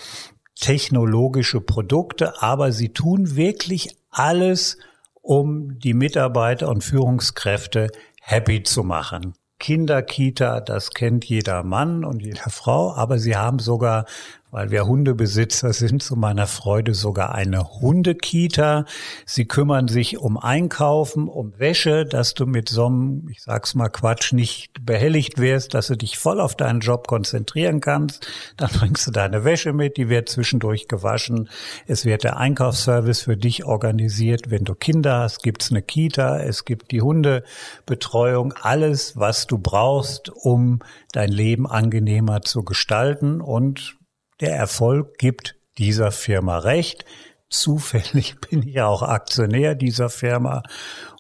technologische 0.55 1.61
Produkte, 1.61 2.41
aber 2.41 2.71
sie 2.71 2.93
tun 2.93 3.35
wirklich 3.35 3.97
alles, 4.09 4.79
um 5.21 5.81
die 5.81 5.95
Mitarbeiter 5.95 6.69
und 6.69 6.85
Führungskräfte 6.85 7.89
happy 8.21 8.63
zu 8.63 8.85
machen. 8.85 9.35
Kinderkita, 9.61 10.61
das 10.61 10.91
kennt 10.91 11.25
jeder 11.27 11.63
Mann 11.63 12.05
und 12.05 12.21
jede 12.23 12.51
Frau, 12.51 12.93
aber 12.95 13.19
sie 13.19 13.37
haben 13.37 13.61
sogar 13.61 14.07
weil 14.51 14.71
wir 14.71 14.87
Hundebesitzer 14.87 15.73
sind, 15.73 16.03
zu 16.03 16.17
meiner 16.17 16.47
Freude 16.47 16.95
sogar 16.95 17.35
eine 17.35 17.81
Hundekita. 17.81 18.85
Sie 19.25 19.47
kümmern 19.47 19.89
sich 19.89 20.19
um 20.19 20.37
Einkaufen, 20.37 21.29
um 21.29 21.59
Wäsche, 21.59 22.05
dass 22.05 22.35
du 22.35 22.47
mit 22.47 22.69
so 22.69 22.87
einem, 22.87 23.29
ich 23.31 23.43
sag's 23.43 23.75
mal 23.75 23.89
Quatsch, 23.89 24.33
nicht 24.33 24.85
behelligt 24.85 25.39
wirst, 25.39 25.75
dass 25.75 25.87
du 25.87 25.97
dich 25.97 26.19
voll 26.19 26.41
auf 26.41 26.57
deinen 26.57 26.81
Job 26.81 27.07
konzentrieren 27.07 27.81
kannst. 27.81 28.27
Dann 28.57 28.71
bringst 28.71 29.07
du 29.07 29.11
deine 29.11 29.45
Wäsche 29.45 29.73
mit, 29.73 29.97
die 29.97 30.09
wird 30.09 30.29
zwischendurch 30.29 30.89
gewaschen. 30.89 31.49
Es 31.87 32.05
wird 32.05 32.25
der 32.25 32.37
Einkaufsservice 32.39 33.23
für 33.23 33.37
dich 33.37 33.65
organisiert. 33.65 34.51
Wenn 34.51 34.65
du 34.65 34.75
Kinder 34.75 35.21
hast, 35.21 35.43
gibt's 35.43 35.71
eine 35.71 35.83
Kita, 35.83 36.41
es 36.41 36.65
gibt 36.65 36.91
die 36.91 37.03
Hundebetreuung, 37.03 38.53
alles, 38.61 39.17
was 39.17 39.47
du 39.47 39.59
brauchst, 39.59 40.31
um 40.31 40.81
dein 41.13 41.31
Leben 41.31 41.67
angenehmer 41.67 42.43
zu 42.43 42.63
gestalten 42.63 43.41
und 43.41 44.00
der 44.41 44.57
Erfolg 44.57 45.19
gibt 45.19 45.57
dieser 45.79 46.11
Firma 46.13 46.59
recht. 46.59 47.05
Zufällig 47.49 48.37
bin 48.51 48.63
ich 48.63 48.75
ja 48.75 48.87
auch 48.87 49.03
Aktionär 49.03 49.75
dieser 49.75 50.09
Firma 50.09 50.63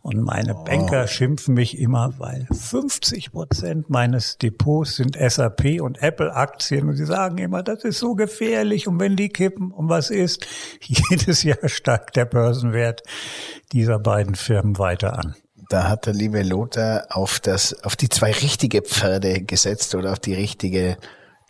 und 0.02 0.22
meine 0.22 0.56
oh. 0.56 0.64
Banker 0.64 1.06
schimpfen 1.08 1.54
mich 1.54 1.78
immer, 1.78 2.14
weil 2.18 2.46
50 2.52 3.32
Prozent 3.32 3.90
meines 3.90 4.38
Depots 4.38 4.96
sind 4.96 5.16
SAP 5.16 5.80
und 5.80 6.02
Apple 6.02 6.34
Aktien 6.34 6.88
und 6.88 6.96
sie 6.96 7.04
sagen 7.04 7.38
immer, 7.38 7.62
das 7.62 7.84
ist 7.84 7.98
so 7.98 8.14
gefährlich 8.14 8.88
und 8.88 8.98
wenn 9.00 9.16
die 9.16 9.28
kippen 9.28 9.72
und 9.72 9.88
was 9.88 10.10
ist, 10.10 10.46
jedes 10.80 11.42
Jahr 11.42 11.68
steigt 11.68 12.16
der 12.16 12.24
Börsenwert 12.24 13.02
dieser 13.72 13.98
beiden 13.98 14.36
Firmen 14.36 14.78
weiter 14.78 15.18
an. 15.18 15.34
Da 15.68 15.88
hat 15.88 16.06
der 16.06 16.14
liebe 16.14 16.42
Lothar 16.42 17.06
auf 17.10 17.38
das, 17.38 17.84
auf 17.84 17.94
die 17.94 18.08
zwei 18.08 18.32
richtige 18.32 18.82
Pferde 18.82 19.42
gesetzt 19.42 19.94
oder 19.94 20.12
auf 20.12 20.18
die 20.18 20.34
richtige 20.34 20.96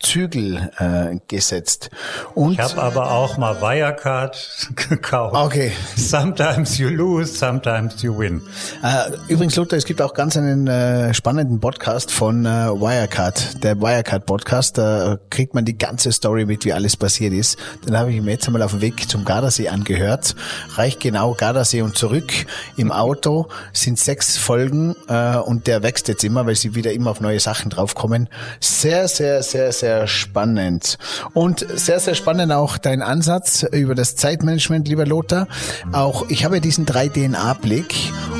Zügel 0.01 0.71
äh, 0.77 1.19
gesetzt. 1.27 1.89
Und 2.33 2.53
ich 2.53 2.59
habe 2.59 2.81
aber 2.81 3.11
auch 3.11 3.37
mal 3.37 3.61
Wirecard 3.61 4.69
gekauft. 4.89 5.35
Okay. 5.35 5.71
Sometimes 5.95 6.77
you 6.77 6.89
lose, 6.89 7.33
sometimes 7.33 8.01
you 8.01 8.17
win. 8.17 8.41
Äh, 8.83 9.11
übrigens, 9.27 9.55
Lothar, 9.55 9.77
es 9.77 9.85
gibt 9.85 10.01
auch 10.01 10.13
ganz 10.13 10.35
einen 10.37 10.67
äh, 10.67 11.13
spannenden 11.13 11.59
Podcast 11.59 12.11
von 12.11 12.45
äh, 12.45 12.49
Wirecard, 12.49 13.63
der 13.63 13.79
Wirecard 13.79 14.25
Podcast. 14.25 14.77
Da 14.77 15.19
kriegt 15.29 15.53
man 15.53 15.65
die 15.65 15.77
ganze 15.77 16.11
Story 16.11 16.45
mit, 16.45 16.65
wie 16.65 16.73
alles 16.73 16.97
passiert 16.97 17.33
ist. 17.33 17.57
Den 17.85 17.97
habe 17.97 18.11
ich 18.11 18.21
mir 18.21 18.31
jetzt 18.31 18.47
einmal 18.47 18.63
auf 18.63 18.71
dem 18.71 18.81
Weg 18.81 19.09
zum 19.09 19.25
Gardasee 19.25 19.69
angehört. 19.69 20.35
Reicht 20.75 20.99
genau 20.99 21.33
Gardasee 21.33 21.81
und 21.81 21.95
zurück 21.95 22.31
im 22.77 22.91
Auto 22.91 23.47
sind 23.73 23.99
sechs 23.99 24.37
Folgen 24.37 24.95
äh, 25.07 25.37
und 25.37 25.67
der 25.67 25.83
wächst 25.83 26.07
jetzt 26.07 26.23
immer, 26.23 26.45
weil 26.45 26.55
sie 26.55 26.75
wieder 26.75 26.91
immer 26.91 27.11
auf 27.11 27.21
neue 27.21 27.39
Sachen 27.39 27.69
draufkommen. 27.69 28.29
Sehr, 28.59 29.07
sehr, 29.07 29.43
sehr, 29.43 29.71
sehr 29.71 29.90
sehr 29.91 30.07
spannend. 30.07 30.97
Und 31.33 31.65
sehr, 31.69 31.99
sehr 31.99 32.15
spannend 32.15 32.53
auch 32.53 32.77
dein 32.77 33.01
Ansatz 33.01 33.63
über 33.63 33.93
das 33.93 34.15
Zeitmanagement, 34.15 34.87
lieber 34.87 35.05
Lothar. 35.05 35.47
Auch 35.91 36.29
ich 36.29 36.45
habe 36.45 36.61
diesen 36.61 36.85
3-DNA-Blick 36.85 37.93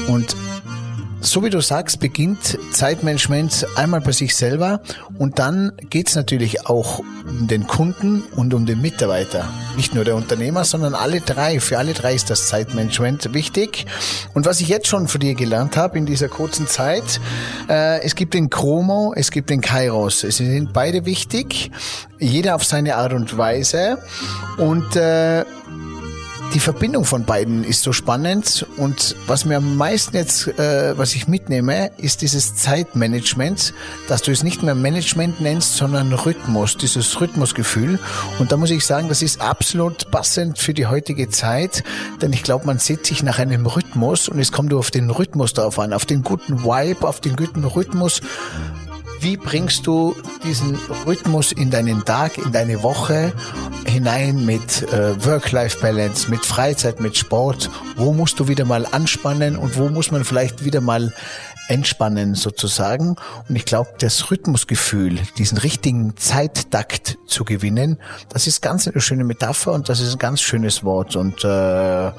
und 0.07 0.35
so 1.21 1.43
wie 1.43 1.49
du 1.51 1.62
sagst, 1.62 1.99
beginnt 1.99 2.57
Zeitmanagement 2.73 3.67
einmal 3.75 4.01
bei 4.01 4.12
sich 4.12 4.36
selber 4.36 4.81
und 5.17 5.38
dann 5.38 5.71
geht's 5.89 6.15
natürlich 6.15 6.67
auch 6.67 6.99
um 6.99 7.47
den 7.47 7.67
Kunden 7.67 8.23
und 8.36 8.53
um 8.53 8.65
den 8.65 8.81
Mitarbeiter. 8.81 9.47
Nicht 9.77 9.93
nur 9.93 10.03
der 10.03 10.15
Unternehmer, 10.15 10.63
sondern 10.63 10.95
alle 10.95 11.21
drei. 11.21 11.60
Für 11.60 11.77
alle 11.77 11.93
drei 11.93 12.15
ist 12.15 12.29
das 12.29 12.47
Zeitmanagement 12.47 13.34
wichtig. 13.34 13.86
Und 14.34 14.45
was 14.45 14.62
ich 14.62 14.67
jetzt 14.67 14.88
schon 14.88 15.07
von 15.07 15.21
dir 15.21 15.36
gelernt 15.36 15.77
habe 15.77 15.97
in 15.97 16.07
dieser 16.07 16.27
kurzen 16.27 16.67
Zeit, 16.67 17.21
äh, 17.69 18.01
es 18.01 18.15
gibt 18.15 18.34
den 18.34 18.49
Chromo, 18.49 19.13
es 19.15 19.29
gibt 19.29 19.51
den 19.51 19.62
Kairos. 19.62 20.21
Sie 20.21 20.31
sind 20.31 20.73
beide 20.73 21.05
wichtig, 21.05 21.71
jeder 22.19 22.55
auf 22.55 22.63
seine 22.63 22.95
Art 22.95 23.13
und 23.13 23.38
Weise. 23.38 23.99
Und 24.57 24.95
äh, 24.95 25.45
die 26.53 26.59
Verbindung 26.59 27.05
von 27.05 27.23
beiden 27.23 27.63
ist 27.63 27.83
so 27.83 27.93
spannend 27.93 28.65
und 28.77 29.15
was 29.25 29.45
mir 29.45 29.57
am 29.57 29.77
meisten 29.77 30.15
jetzt, 30.17 30.47
äh, 30.59 30.97
was 30.97 31.15
ich 31.15 31.27
mitnehme, 31.27 31.91
ist 31.97 32.21
dieses 32.21 32.55
Zeitmanagement, 32.55 33.73
dass 34.07 34.21
du 34.21 34.31
es 34.31 34.43
nicht 34.43 34.61
mehr 34.61 34.75
Management 34.75 35.39
nennst, 35.39 35.77
sondern 35.77 36.11
Rhythmus, 36.11 36.77
dieses 36.77 37.21
Rhythmusgefühl. 37.21 37.99
Und 38.39 38.51
da 38.51 38.57
muss 38.57 38.69
ich 38.69 38.85
sagen, 38.85 39.07
das 39.07 39.21
ist 39.21 39.39
absolut 39.39 40.11
passend 40.11 40.59
für 40.59 40.73
die 40.73 40.87
heutige 40.87 41.29
Zeit, 41.29 41.83
denn 42.21 42.33
ich 42.33 42.43
glaube, 42.43 42.65
man 42.65 42.79
sieht 42.79 43.05
sich 43.05 43.23
nach 43.23 43.39
einem 43.39 43.65
Rhythmus 43.65 44.27
und 44.27 44.39
es 44.39 44.51
kommt 44.51 44.71
nur 44.71 44.79
auf 44.79 44.91
den 44.91 45.09
Rhythmus 45.09 45.53
darauf 45.53 45.79
an, 45.79 45.93
auf 45.93 46.05
den 46.05 46.21
guten 46.21 46.63
Vibe, 46.63 47.07
auf 47.07 47.21
den 47.21 47.37
guten 47.37 47.63
Rhythmus 47.63 48.21
wie 49.21 49.38
bringst 49.38 49.86
du 49.86 50.15
diesen 50.43 50.75
Rhythmus 51.05 51.51
in 51.51 51.69
deinen 51.69 52.03
Tag, 52.05 52.38
in 52.38 52.51
deine 52.51 52.81
Woche 52.81 53.34
hinein 53.86 54.45
mit 54.45 54.84
äh, 54.91 55.23
Work-Life-Balance, 55.23 56.29
mit 56.29 56.43
Freizeit, 56.43 56.99
mit 56.99 57.15
Sport? 57.15 57.69
Wo 57.95 58.13
musst 58.13 58.39
du 58.39 58.47
wieder 58.47 58.65
mal 58.65 58.86
anspannen 58.86 59.57
und 59.57 59.77
wo 59.77 59.89
muss 59.89 60.12
man 60.12 60.25
vielleicht 60.25 60.65
wieder 60.65 60.81
mal 60.81 61.13
entspannen 61.67 62.34
sozusagen? 62.34 63.15
Und 63.47 63.55
ich 63.55 63.65
glaube, 63.65 63.91
das 63.99 64.31
Rhythmusgefühl, 64.31 65.19
diesen 65.38 65.60
richtigen 65.60 66.17
Zeittakt 66.17 67.19
zu 67.27 67.45
gewinnen, 67.45 67.97
das 68.29 68.47
ist 68.47 68.62
ganz 68.62 68.88
eine 68.88 69.01
schöne 69.01 69.23
Metapher 69.23 69.71
und 69.71 69.88
das 69.88 69.99
ist 69.99 70.13
ein 70.13 70.19
ganz 70.19 70.41
schönes 70.41 70.84
Wort. 70.84 71.15
Und 71.15 71.43
äh, 71.43 72.12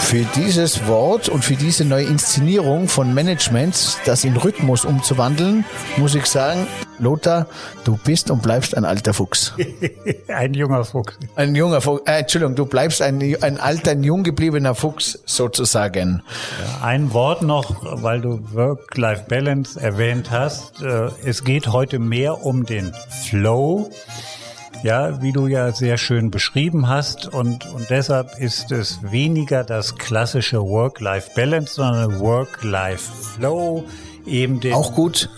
für 0.00 0.24
dieses 0.34 0.86
Wort 0.86 1.28
und 1.28 1.44
für 1.44 1.54
diese 1.54 1.84
neue 1.84 2.04
Inszenierung 2.04 2.88
von 2.88 3.14
Management, 3.14 3.98
das 4.06 4.24
in 4.24 4.36
Rhythmus 4.36 4.84
umzuwandeln, 4.84 5.64
muss 5.96 6.14
ich 6.14 6.26
sagen, 6.26 6.66
Lothar, 6.98 7.46
du 7.84 7.96
bist 7.96 8.30
und 8.30 8.42
bleibst 8.42 8.76
ein 8.76 8.84
alter 8.84 9.14
Fuchs. 9.14 9.54
ein 10.28 10.54
junger 10.54 10.84
Fuchs. 10.84 11.18
Ein 11.36 11.54
junger 11.54 11.80
Fuchs. 11.80 12.02
Äh, 12.06 12.20
Entschuldigung, 12.20 12.56
du 12.56 12.66
bleibst 12.66 13.02
ein, 13.02 13.36
ein 13.40 13.58
alter, 13.58 13.92
ein 13.92 14.02
jung 14.02 14.22
gebliebener 14.22 14.74
Fuchs 14.74 15.20
sozusagen. 15.26 16.22
Ein 16.82 17.12
Wort 17.12 17.42
noch, 17.42 18.02
weil 18.02 18.20
du 18.20 18.40
Work-Life-Balance 18.52 19.80
erwähnt 19.80 20.30
hast. 20.30 20.82
Äh, 20.82 21.10
es 21.24 21.44
geht 21.44 21.68
heute 21.68 21.98
mehr 21.98 22.44
um 22.44 22.66
den 22.66 22.92
Flow 23.24 23.90
ja, 24.82 25.20
wie 25.22 25.32
du 25.32 25.46
ja 25.46 25.72
sehr 25.72 25.98
schön 25.98 26.30
beschrieben 26.30 26.88
hast. 26.88 27.26
Und, 27.26 27.66
und 27.66 27.90
deshalb 27.90 28.38
ist 28.38 28.72
es 28.72 29.00
weniger 29.02 29.64
das 29.64 29.96
klassische 29.96 30.60
Work-Life-Balance, 30.60 31.74
sondern 31.74 32.20
Work-Life-Flow 32.20 33.84
eben 34.26 34.60
den, 34.60 34.74
auch 34.74 34.94
gut 34.94 35.28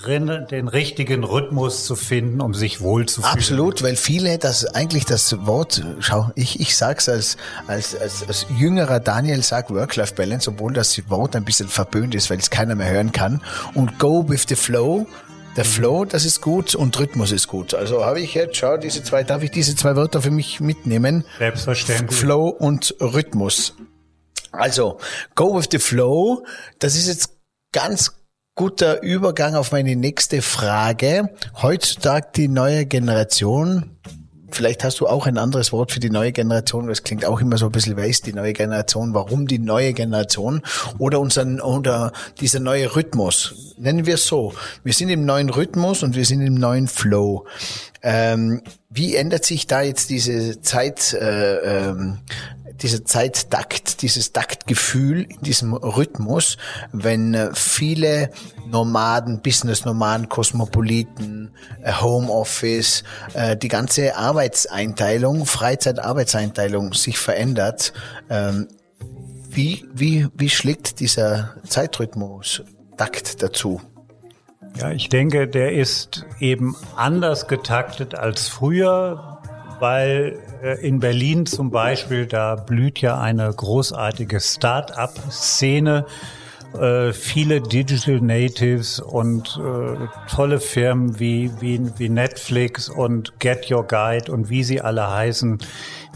den 0.50 0.68
richtigen 0.68 1.24
Rhythmus 1.24 1.86
zu 1.86 1.96
finden, 1.96 2.40
um 2.40 2.54
sich 2.54 2.80
wohlzufühlen. 2.80 3.34
Absolut, 3.34 3.82
weil 3.82 3.96
viele 3.96 4.38
das 4.38 4.66
eigentlich 4.66 5.04
das 5.04 5.46
Wort, 5.46 5.84
schau, 6.00 6.30
ich, 6.34 6.60
ich 6.60 6.76
sag's 6.76 7.08
als, 7.08 7.36
als, 7.66 7.94
als, 7.96 8.26
als 8.26 8.46
jüngerer 8.56 9.00
Daniel 9.00 9.42
sag 9.42 9.70
Work-Life-Balance, 9.70 10.50
obwohl 10.50 10.72
das 10.72 11.00
Wort 11.08 11.36
ein 11.36 11.44
bisschen 11.44 11.68
verböhnt 11.68 12.14
ist, 12.14 12.30
weil 12.30 12.38
es 12.38 12.50
keiner 12.50 12.74
mehr 12.74 12.90
hören 12.90 13.12
kann. 13.12 13.40
Und 13.74 13.98
go 13.98 14.28
with 14.28 14.46
the 14.48 14.56
flow 14.56 15.06
der 15.56 15.64
Flow, 15.64 16.04
das 16.04 16.24
ist 16.24 16.40
gut 16.40 16.74
und 16.74 16.98
Rhythmus 16.98 17.32
ist 17.32 17.48
gut. 17.48 17.74
Also 17.74 18.04
habe 18.04 18.20
ich 18.20 18.34
jetzt, 18.34 18.56
schau, 18.56 18.76
diese 18.76 19.04
zwei, 19.04 19.22
darf 19.22 19.42
ich 19.42 19.50
diese 19.50 19.76
zwei 19.76 19.96
Wörter 19.96 20.22
für 20.22 20.30
mich 20.30 20.60
mitnehmen? 20.60 21.24
Selbstverständlich. 21.38 22.18
Flow 22.18 22.48
und 22.48 22.94
Rhythmus. 23.00 23.74
Also, 24.50 24.98
go 25.34 25.58
with 25.58 25.68
the 25.70 25.78
flow, 25.78 26.44
das 26.78 26.94
ist 26.94 27.08
jetzt 27.08 27.30
ganz 27.72 28.12
guter 28.54 29.02
Übergang 29.02 29.54
auf 29.54 29.72
meine 29.72 29.96
nächste 29.96 30.42
Frage. 30.42 31.30
Heutzutage 31.62 32.28
die 32.36 32.48
neue 32.48 32.84
Generation, 32.84 33.96
Vielleicht 34.52 34.84
hast 34.84 35.00
du 35.00 35.06
auch 35.06 35.26
ein 35.26 35.38
anderes 35.38 35.72
Wort 35.72 35.92
für 35.92 36.00
die 36.00 36.10
neue 36.10 36.30
Generation, 36.30 36.86
das 36.86 37.02
klingt 37.02 37.24
auch 37.24 37.40
immer 37.40 37.56
so 37.56 37.66
ein 37.66 37.72
bisschen, 37.72 37.96
wer 37.96 38.06
ist 38.06 38.26
die 38.26 38.34
neue 38.34 38.52
Generation, 38.52 39.14
warum 39.14 39.46
die 39.46 39.58
neue 39.58 39.94
Generation 39.94 40.60
oder 40.98 41.20
unseren, 41.20 41.60
oder 41.60 42.12
dieser 42.38 42.60
neue 42.60 42.94
Rhythmus. 42.94 43.74
Nennen 43.78 44.04
wir 44.04 44.14
es 44.14 44.26
so. 44.26 44.52
Wir 44.84 44.92
sind 44.92 45.08
im 45.08 45.24
neuen 45.24 45.48
Rhythmus 45.48 46.02
und 46.02 46.14
wir 46.14 46.26
sind 46.26 46.42
im 46.42 46.54
neuen 46.54 46.86
Flow. 46.86 47.46
Ähm, 48.02 48.62
wie 48.90 49.14
ändert 49.14 49.44
sich 49.44 49.66
da 49.66 49.82
jetzt 49.82 50.10
diese 50.10 50.60
Zeit, 50.60 51.12
äh, 51.12 51.88
ähm, 51.88 52.18
dieser 52.82 53.04
Zeittakt, 53.04 54.02
dieses 54.02 54.32
Taktgefühl 54.32 55.22
in 55.22 55.40
diesem 55.42 55.72
Rhythmus, 55.72 56.56
wenn 56.92 57.34
äh, 57.34 57.50
viele 57.54 58.30
Nomaden, 58.66 59.40
Business-Nomaden, 59.40 60.28
Kosmopoliten, 60.28 61.52
äh, 61.82 61.92
Homeoffice, 61.92 63.04
äh, 63.34 63.56
die 63.56 63.68
ganze 63.68 64.16
Arbeitseinteilung, 64.16 65.46
Freizeit-Arbeitseinteilung 65.46 66.94
sich 66.94 67.18
verändert. 67.18 67.92
Ähm, 68.28 68.68
wie, 69.48 69.84
wie, 69.92 70.26
wie 70.34 70.48
schlägt 70.48 70.98
dieser 71.00 71.54
Zeitrhythmus 71.68 72.62
Takt 72.96 73.42
dazu? 73.42 73.80
Ja, 74.78 74.90
ich 74.90 75.08
denke, 75.08 75.48
der 75.48 75.72
ist 75.72 76.24
eben 76.40 76.76
anders 76.96 77.46
getaktet 77.46 78.14
als 78.14 78.48
früher, 78.48 79.38
weil 79.80 80.38
äh, 80.62 80.80
in 80.86 81.00
Berlin 81.00 81.46
zum 81.46 81.70
Beispiel, 81.70 82.26
da 82.26 82.56
blüht 82.56 83.00
ja 83.00 83.20
eine 83.20 83.52
großartige 83.52 84.40
Start-up-Szene 84.40 86.06
äh, 86.74 87.12
viele 87.12 87.60
Digital 87.60 88.20
Natives 88.20 88.98
und 88.98 89.60
äh, 89.62 90.06
tolle 90.30 90.58
Firmen 90.58 91.18
wie, 91.20 91.50
wie, 91.60 91.80
wie 91.98 92.08
Netflix 92.08 92.88
und 92.88 93.38
Get 93.40 93.70
Your 93.70 93.86
Guide 93.86 94.32
und 94.32 94.48
wie 94.48 94.64
sie 94.64 94.80
alle 94.80 95.10
heißen, 95.10 95.58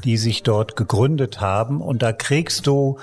die 0.05 0.17
sich 0.17 0.43
dort 0.43 0.77
gegründet 0.77 1.41
haben. 1.41 1.81
Und 1.81 2.03
da 2.03 2.13
kriegst 2.13 2.67
du 2.67 2.99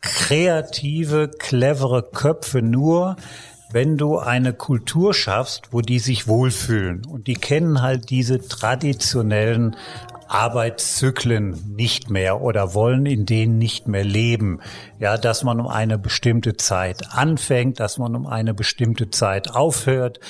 kreative, 0.00 1.28
clevere 1.28 2.02
Köpfe 2.02 2.62
nur, 2.62 3.16
wenn 3.70 3.96
du 3.96 4.18
eine 4.18 4.52
Kultur 4.52 5.12
schaffst, 5.12 5.68
wo 5.72 5.80
die 5.80 5.98
sich 5.98 6.26
wohlfühlen. 6.26 7.04
Und 7.06 7.26
die 7.26 7.34
kennen 7.34 7.82
halt 7.82 8.10
diese 8.10 8.46
traditionellen 8.46 9.76
Arbeitszyklen 10.28 11.74
nicht 11.74 12.10
mehr 12.10 12.42
oder 12.42 12.74
wollen 12.74 13.06
in 13.06 13.24
denen 13.24 13.58
nicht 13.58 13.88
mehr 13.88 14.04
leben. 14.04 14.60
Ja, 14.98 15.16
dass 15.16 15.42
man 15.42 15.58
um 15.58 15.68
eine 15.68 15.98
bestimmte 15.98 16.56
Zeit 16.56 17.12
anfängt, 17.12 17.80
dass 17.80 17.98
man 17.98 18.14
um 18.14 18.26
eine 18.26 18.54
bestimmte 18.54 19.10
Zeit 19.10 19.50
aufhört. 19.50 20.20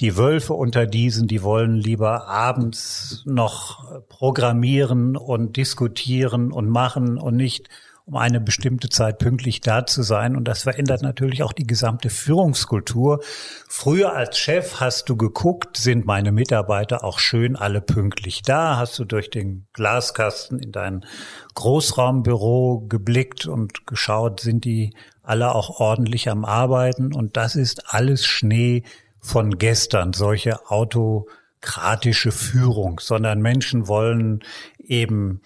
Die 0.00 0.16
Wölfe 0.16 0.54
unter 0.54 0.86
diesen, 0.86 1.26
die 1.26 1.42
wollen 1.42 1.74
lieber 1.74 2.28
abends 2.28 3.22
noch 3.26 4.02
programmieren 4.08 5.16
und 5.16 5.56
diskutieren 5.56 6.52
und 6.52 6.68
machen 6.68 7.18
und 7.18 7.36
nicht 7.36 7.68
um 8.08 8.16
eine 8.16 8.40
bestimmte 8.40 8.88
Zeit 8.88 9.18
pünktlich 9.18 9.60
da 9.60 9.84
zu 9.84 10.02
sein. 10.02 10.34
Und 10.34 10.46
das 10.48 10.62
verändert 10.62 11.02
natürlich 11.02 11.42
auch 11.42 11.52
die 11.52 11.66
gesamte 11.66 12.08
Führungskultur. 12.08 13.20
Früher 13.68 14.14
als 14.14 14.38
Chef 14.38 14.80
hast 14.80 15.10
du 15.10 15.16
geguckt, 15.16 15.76
sind 15.76 16.06
meine 16.06 16.32
Mitarbeiter 16.32 17.04
auch 17.04 17.18
schön 17.18 17.54
alle 17.54 17.82
pünktlich 17.82 18.40
da? 18.40 18.78
Hast 18.78 18.98
du 18.98 19.04
durch 19.04 19.28
den 19.28 19.66
Glaskasten 19.74 20.58
in 20.58 20.72
dein 20.72 21.04
Großraumbüro 21.54 22.86
geblickt 22.88 23.46
und 23.46 23.86
geschaut, 23.86 24.40
sind 24.40 24.64
die 24.64 24.94
alle 25.22 25.54
auch 25.54 25.78
ordentlich 25.78 26.30
am 26.30 26.46
Arbeiten? 26.46 27.12
Und 27.12 27.36
das 27.36 27.56
ist 27.56 27.92
alles 27.92 28.24
Schnee 28.24 28.84
von 29.20 29.58
gestern, 29.58 30.14
solche 30.14 30.70
autokratische 30.70 32.32
Führung, 32.32 33.00
sondern 33.00 33.42
Menschen 33.42 33.86
wollen 33.86 34.40
eben 34.78 35.42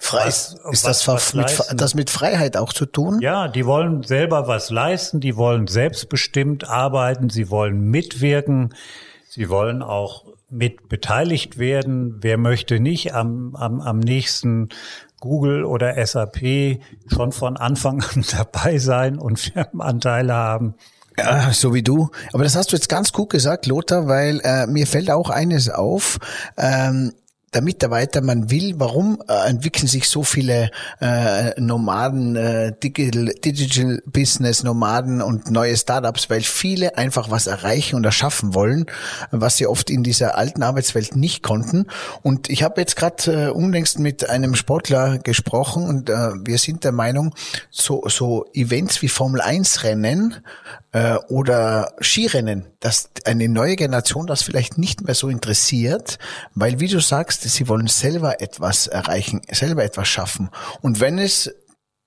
Frei, 0.00 0.26
was, 0.26 0.56
ist 0.72 0.86
das 0.86 1.06
was 1.06 1.34
mit, 1.34 1.46
das 1.74 1.94
mit 1.94 2.08
Freiheit 2.08 2.56
auch 2.56 2.72
zu 2.72 2.86
tun? 2.86 3.20
Ja, 3.20 3.48
die 3.48 3.66
wollen 3.66 4.02
selber 4.02 4.48
was 4.48 4.70
leisten, 4.70 5.20
die 5.20 5.36
wollen 5.36 5.66
selbstbestimmt 5.66 6.68
arbeiten, 6.68 7.28
sie 7.28 7.50
wollen 7.50 7.82
mitwirken, 7.82 8.74
sie 9.28 9.50
wollen 9.50 9.82
auch 9.82 10.24
mit 10.48 10.88
beteiligt 10.88 11.58
werden. 11.58 12.16
Wer 12.22 12.38
möchte 12.38 12.80
nicht 12.80 13.14
am, 13.14 13.54
am, 13.54 13.82
am 13.82 13.98
nächsten 13.98 14.70
Google 15.20 15.64
oder 15.64 16.04
SAP 16.04 16.80
schon 17.06 17.32
von 17.32 17.58
Anfang 17.58 18.02
an 18.14 18.24
dabei 18.36 18.78
sein 18.78 19.18
und 19.18 19.38
Firmenanteile 19.38 20.32
haben? 20.32 20.74
Ja, 21.18 21.52
so 21.52 21.74
wie 21.74 21.82
du. 21.82 22.08
Aber 22.32 22.44
das 22.44 22.56
hast 22.56 22.72
du 22.72 22.76
jetzt 22.76 22.88
ganz 22.88 23.12
gut 23.12 23.28
gesagt, 23.28 23.66
Lothar, 23.66 24.08
weil 24.08 24.40
äh, 24.42 24.66
mir 24.66 24.86
fällt 24.86 25.10
auch 25.10 25.28
eines 25.28 25.68
auf. 25.68 26.18
Ähm, 26.56 27.12
der 27.52 27.62
Mitarbeiter, 27.62 28.20
man 28.20 28.50
will, 28.50 28.74
warum 28.76 29.20
äh, 29.28 29.48
entwickeln 29.48 29.88
sich 29.88 30.08
so 30.08 30.22
viele 30.22 30.70
äh, 31.00 31.60
Nomaden, 31.60 32.36
äh, 32.36 32.72
Digital, 32.80 33.34
Digital 33.44 34.00
Business 34.06 34.62
Nomaden 34.62 35.20
und 35.20 35.50
neue 35.50 35.76
Startups, 35.76 36.30
weil 36.30 36.42
viele 36.42 36.96
einfach 36.96 37.30
was 37.30 37.48
erreichen 37.48 37.96
und 37.96 38.04
erschaffen 38.04 38.54
wollen, 38.54 38.86
was 39.32 39.56
sie 39.56 39.66
oft 39.66 39.90
in 39.90 40.04
dieser 40.04 40.38
alten 40.38 40.62
Arbeitswelt 40.62 41.16
nicht 41.16 41.42
konnten. 41.42 41.86
Und 42.22 42.48
ich 42.48 42.62
habe 42.62 42.80
jetzt 42.80 42.94
gerade 42.94 43.48
äh, 43.48 43.50
unlängst 43.50 43.98
mit 43.98 44.30
einem 44.30 44.54
Sportler 44.54 45.18
gesprochen 45.18 45.88
und 45.88 46.08
äh, 46.08 46.30
wir 46.44 46.58
sind 46.58 46.84
der 46.84 46.92
Meinung, 46.92 47.34
so, 47.70 48.04
so 48.06 48.46
Events 48.52 49.02
wie 49.02 49.08
Formel 49.08 49.40
1 49.40 49.82
Rennen 49.82 50.36
äh, 50.92 51.16
oder 51.28 51.94
Skirennen, 52.00 52.66
dass 52.80 53.10
eine 53.24 53.48
neue 53.48 53.76
Generation 53.76 54.26
das 54.26 54.42
vielleicht 54.42 54.78
nicht 54.78 55.02
mehr 55.02 55.14
so 55.14 55.28
interessiert, 55.28 56.18
weil 56.54 56.80
wie 56.80 56.88
du 56.88 57.00
sagst, 57.00 57.39
sie 57.48 57.68
wollen 57.68 57.86
selber 57.86 58.40
etwas 58.40 58.86
erreichen, 58.86 59.42
selber 59.50 59.84
etwas 59.84 60.08
schaffen. 60.08 60.50
Und 60.80 61.00
wenn 61.00 61.18
es 61.18 61.50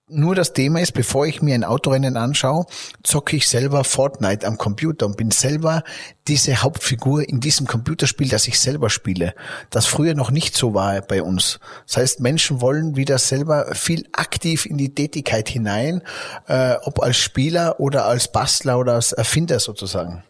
nur 0.09 0.35
das 0.35 0.53
Thema 0.53 0.81
ist, 0.81 0.91
bevor 0.91 1.25
ich 1.25 1.41
mir 1.41 1.55
ein 1.55 1.63
Autorennen 1.63 2.17
anschaue, 2.17 2.65
zocke 3.03 3.37
ich 3.37 3.47
selber 3.47 3.83
Fortnite 3.83 4.45
am 4.45 4.57
Computer 4.57 5.05
und 5.05 5.17
bin 5.17 5.31
selber 5.31 5.83
diese 6.27 6.61
Hauptfigur 6.61 7.27
in 7.27 7.39
diesem 7.39 7.67
Computerspiel, 7.67 8.27
das 8.27 8.47
ich 8.47 8.59
selber 8.59 8.89
spiele, 8.89 9.33
das 9.69 9.85
früher 9.85 10.13
noch 10.13 10.29
nicht 10.29 10.55
so 10.55 10.73
war 10.73 11.01
bei 11.01 11.23
uns. 11.23 11.59
Das 11.87 11.97
heißt, 11.97 12.19
Menschen 12.19 12.61
wollen 12.61 12.95
wieder 12.95 13.17
selber 13.17 13.73
viel 13.73 14.05
aktiv 14.11 14.65
in 14.65 14.77
die 14.77 14.93
Tätigkeit 14.93 15.47
hinein, 15.47 16.01
äh, 16.47 16.75
ob 16.83 17.01
als 17.01 17.17
Spieler 17.17 17.79
oder 17.79 18.05
als 18.05 18.31
Bastler 18.31 18.79
oder 18.79 18.95
als 18.95 19.13
Erfinder 19.13 19.59
sozusagen. 19.59 20.23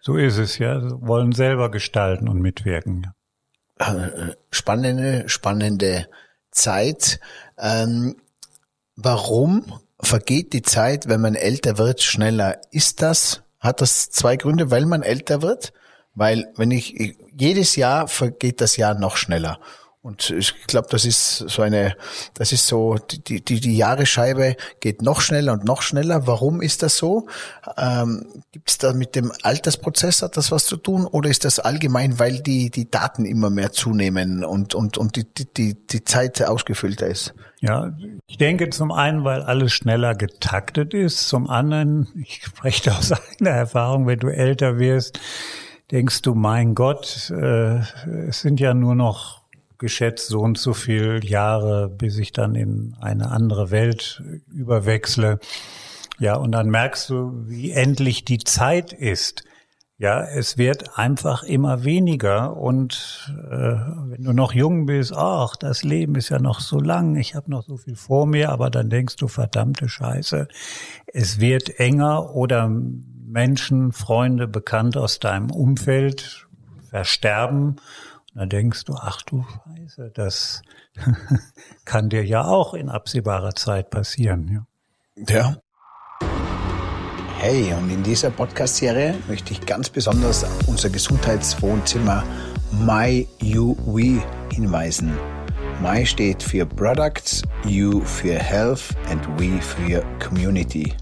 So 0.00 0.16
ist 0.16 0.38
es, 0.38 0.58
ja. 0.58 0.80
Wollen 1.00 1.32
selber 1.32 1.70
gestalten 1.70 2.28
und 2.28 2.40
mitwirken. 2.40 3.12
Äh, 3.78 4.34
spannende, 4.50 5.28
spannende 5.28 6.08
Zeit. 6.50 7.20
Ähm, 7.58 8.16
Warum 8.96 9.80
vergeht 10.00 10.52
die 10.52 10.62
Zeit, 10.62 11.08
wenn 11.08 11.20
man 11.20 11.34
älter 11.34 11.78
wird, 11.78 12.00
schneller? 12.00 12.60
Ist 12.70 13.02
das, 13.02 13.42
hat 13.58 13.80
das 13.80 14.10
zwei 14.10 14.36
Gründe, 14.36 14.70
weil 14.70 14.86
man 14.86 15.02
älter 15.02 15.42
wird? 15.42 15.72
Weil 16.14 16.52
wenn 16.56 16.70
ich, 16.70 17.16
jedes 17.36 17.74
Jahr 17.74 18.06
vergeht 18.06 18.60
das 18.60 18.76
Jahr 18.76 18.94
noch 18.94 19.16
schneller. 19.16 19.58
Und 20.04 20.28
ich 20.28 20.66
glaube, 20.66 20.88
das 20.90 21.06
ist 21.06 21.38
so 21.48 21.62
eine, 21.62 21.96
das 22.34 22.52
ist 22.52 22.66
so, 22.66 22.96
die, 22.96 23.42
die, 23.42 23.58
die 23.58 23.74
Jahresscheibe 23.74 24.54
geht 24.78 25.00
noch 25.00 25.22
schneller 25.22 25.54
und 25.54 25.64
noch 25.64 25.80
schneller. 25.80 26.26
Warum 26.26 26.60
ist 26.60 26.82
das 26.82 26.98
so? 26.98 27.26
Ähm, 27.78 28.26
Gibt 28.52 28.68
es 28.68 28.76
da 28.76 28.92
mit 28.92 29.16
dem 29.16 29.32
Altersprozess 29.42 30.20
hat 30.20 30.36
das 30.36 30.52
was 30.52 30.66
zu 30.66 30.76
tun 30.76 31.06
oder 31.06 31.30
ist 31.30 31.46
das 31.46 31.58
allgemein, 31.58 32.18
weil 32.18 32.42
die, 32.42 32.68
die 32.68 32.90
Daten 32.90 33.24
immer 33.24 33.48
mehr 33.48 33.72
zunehmen 33.72 34.44
und, 34.44 34.74
und, 34.74 34.98
und 34.98 35.16
die, 35.16 35.24
die, 35.56 35.74
die 35.86 36.04
Zeit 36.04 36.42
ausgefüllter 36.42 37.06
ist? 37.06 37.32
Ja, 37.60 37.96
ich 38.26 38.36
denke 38.36 38.68
zum 38.68 38.92
einen, 38.92 39.24
weil 39.24 39.40
alles 39.40 39.72
schneller 39.72 40.14
getaktet 40.14 40.92
ist. 40.92 41.30
Zum 41.30 41.48
anderen, 41.48 42.08
ich 42.14 42.44
spreche 42.44 42.94
aus 42.94 43.10
eigener 43.32 43.52
Erfahrung, 43.52 44.06
wenn 44.06 44.18
du 44.18 44.28
älter 44.28 44.78
wirst, 44.78 45.18
denkst 45.90 46.20
du, 46.20 46.34
mein 46.34 46.74
Gott, 46.74 47.30
äh, 47.30 47.78
es 48.28 48.42
sind 48.42 48.60
ja 48.60 48.74
nur 48.74 48.94
noch 48.94 49.43
geschätzt 49.84 50.28
so 50.28 50.40
und 50.40 50.56
so 50.56 50.72
viel 50.72 51.20
Jahre, 51.22 51.90
bis 51.90 52.16
ich 52.16 52.32
dann 52.32 52.54
in 52.54 52.96
eine 53.02 53.30
andere 53.30 53.70
Welt 53.70 54.22
überwechsle. 54.50 55.40
Ja, 56.18 56.36
und 56.36 56.52
dann 56.52 56.70
merkst 56.70 57.10
du, 57.10 57.32
wie 57.48 57.70
endlich 57.70 58.24
die 58.24 58.38
Zeit 58.38 58.94
ist. 58.94 59.44
Ja, 59.98 60.24
es 60.24 60.56
wird 60.56 60.98
einfach 60.98 61.42
immer 61.42 61.84
weniger 61.84 62.56
und 62.56 63.30
äh, 63.50 63.76
wenn 64.08 64.24
du 64.24 64.32
noch 64.32 64.54
jung 64.54 64.86
bist, 64.86 65.12
ach, 65.14 65.54
das 65.56 65.84
Leben 65.84 66.14
ist 66.14 66.30
ja 66.30 66.38
noch 66.38 66.60
so 66.60 66.80
lang, 66.80 67.16
ich 67.16 67.34
habe 67.34 67.50
noch 67.50 67.62
so 67.62 67.76
viel 67.76 67.94
vor 67.94 68.26
mir, 68.26 68.52
aber 68.52 68.70
dann 68.70 68.88
denkst 68.88 69.16
du, 69.16 69.28
verdammte 69.28 69.90
Scheiße, 69.90 70.48
es 71.06 71.40
wird 71.40 71.78
enger 71.78 72.34
oder 72.34 72.68
Menschen, 72.68 73.92
Freunde, 73.92 74.48
Bekannte 74.48 75.02
aus 75.02 75.20
deinem 75.20 75.50
Umfeld 75.50 76.48
versterben 76.88 77.76
dann 78.34 78.48
denkst 78.48 78.84
du, 78.84 78.94
ach 78.94 79.22
du 79.22 79.44
Scheiße, 79.64 80.10
das 80.12 80.62
kann 81.84 82.08
dir 82.08 82.24
ja 82.24 82.44
auch 82.44 82.74
in 82.74 82.88
absehbarer 82.88 83.54
Zeit 83.54 83.90
passieren. 83.90 84.66
Ja. 85.16 85.34
ja. 85.34 85.56
Hey, 87.38 87.72
und 87.74 87.90
in 87.90 88.02
dieser 88.02 88.30
Podcast-Serie 88.30 89.14
möchte 89.28 89.52
ich 89.52 89.64
ganz 89.66 89.90
besonders 89.90 90.46
unser 90.66 90.88
Gesundheitswohnzimmer 90.88 92.24
My 92.72 93.28
You 93.40 93.76
We 93.86 94.22
hinweisen. 94.52 95.12
My 95.82 96.06
steht 96.06 96.42
für 96.42 96.64
Products, 96.64 97.42
You 97.66 98.00
für 98.00 98.34
Health 98.38 98.96
and 99.10 99.26
We 99.38 99.60
für 99.60 100.02
Community. 100.26 100.94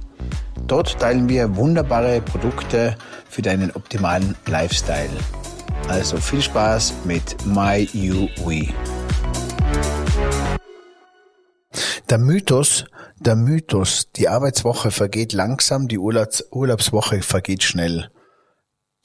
Dort 0.67 0.99
teilen 0.99 1.29
wir 1.29 1.55
wunderbare 1.57 2.21
Produkte 2.21 2.97
für 3.29 3.43
deinen 3.43 3.71
optimalen 3.71 4.35
Lifestyle. 4.47 5.11
Also 5.89 6.17
viel 6.17 6.43
Spaß 6.43 6.95
mit 7.05 7.37
My 7.47 7.89
You 7.93 8.29
We. 8.45 8.69
Der 12.11 12.19
Mythos, 12.19 12.85
der 13.19 13.37
Mythos, 13.37 14.11
die 14.13 14.29
Arbeitswoche 14.29 14.91
vergeht 14.91 15.33
langsam, 15.33 15.89
die 15.89 15.99
Urlaubs 15.99 16.45
Urlaubswoche 16.51 17.23
vergeht 17.23 17.63
schnell. 17.63 18.11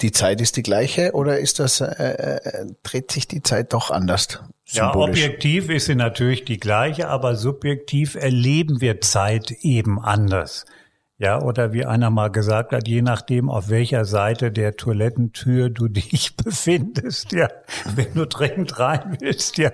Die 0.02 0.12
Zeit 0.12 0.42
ist 0.42 0.58
die 0.58 0.64
gleiche 0.64 1.14
oder 1.14 1.40
ist 1.40 1.60
das, 1.60 1.82
äh, 1.82 1.86
äh, 1.86 2.66
dreht 2.84 3.12
sich 3.12 3.28
die 3.28 3.42
Zeit 3.42 3.74
doch 3.74 3.90
anders? 3.90 4.28
Symbolisch? 4.66 5.20
Ja, 5.20 5.26
objektiv 5.26 5.70
ist 5.70 5.86
sie 5.86 5.96
natürlich 5.96 6.46
die 6.46 6.60
gleiche, 6.60 7.08
aber 7.08 7.36
subjektiv 7.36 8.16
erleben 8.16 8.80
wir 8.82 9.02
Zeit 9.02 9.52
eben 9.62 10.00
anders. 10.00 10.66
Ja, 11.20 11.42
oder 11.42 11.74
wie 11.74 11.84
einer 11.84 12.12
mal 12.12 12.28
gesagt 12.28 12.74
hat, 12.74 12.88
je 12.88 13.02
nachdem, 13.02 13.50
auf 13.50 13.70
welcher 13.70 14.06
Seite 14.06 14.52
der 14.52 14.76
Toilettentür 14.76 15.72
du 15.72 15.88
dich 15.88 16.36
befindest, 16.36 17.32
ja, 17.32 17.50
wenn 17.96 18.14
du 18.14 18.28
dringend 18.28 18.78
rein 18.78 19.18
willst, 19.20 19.58
ja. 19.58 19.72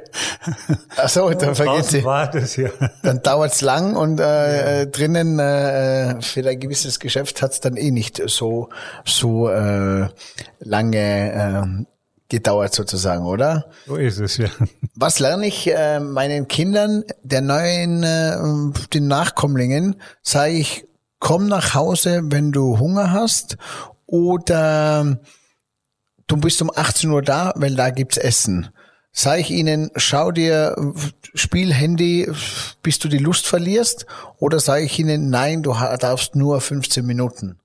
Ach 0.95 1.09
so, 1.09 1.29
dann 1.31 1.53
vergeht 1.53 1.85
sie. 1.85 2.05
Wartest, 2.05 2.57
ja. 2.57 2.69
Dann 3.01 3.21
dauert's 3.21 3.59
lang 3.59 3.97
und 3.97 4.21
äh, 4.21 4.87
drinnen 4.87 5.37
äh, 5.39 6.21
für 6.21 6.47
ein 6.47 6.59
gewisses 6.61 7.01
Geschäft 7.01 7.41
hat's 7.41 7.59
dann 7.59 7.75
eh 7.75 7.91
nicht 7.91 8.21
so 8.27 8.69
so 9.03 9.49
äh, 9.49 10.07
lange 10.59 10.97
äh, 11.81 11.85
gedauert 12.29 12.73
sozusagen, 12.73 13.25
oder? 13.25 13.65
So 13.85 13.97
ist 13.97 14.19
es, 14.19 14.37
ja. 14.37 14.47
Was 14.95 15.19
lerne 15.19 15.45
ich 15.45 15.69
äh, 15.69 15.99
meinen 15.99 16.47
Kindern, 16.47 17.03
der 17.21 17.41
neuen, 17.41 18.03
äh, 18.03 18.37
den 18.93 19.07
Nachkommlingen, 19.07 19.97
sage 20.21 20.53
ich, 20.53 20.85
komm 21.23 21.47
nach 21.47 21.73
Hause, 21.73 22.21
wenn 22.25 22.51
du 22.51 22.77
Hunger 22.79 23.11
hast 23.11 23.57
oder 24.05 25.17
du 26.27 26.37
bist 26.37 26.61
um 26.61 26.69
18 26.75 27.09
Uhr 27.09 27.21
da, 27.21 27.53
weil 27.55 27.75
da 27.75 27.91
gibt's 27.91 28.17
Essen. 28.17 28.69
Sag 29.13 29.39
ich 29.39 29.49
ihnen, 29.49 29.89
schau 29.95 30.31
dir, 30.31 30.75
spiel 31.33 31.73
Handy, 31.73 32.29
bis 32.81 32.99
du 32.99 33.07
die 33.07 33.19
Lust 33.19 33.47
verlierst, 33.47 34.05
oder 34.37 34.59
sage 34.59 34.83
ich 34.83 34.99
ihnen, 34.99 35.29
nein, 35.29 35.63
du 35.63 35.73
darfst 35.97 36.35
nur 36.35 36.59
15 36.59 37.05
Minuten. 37.05 37.57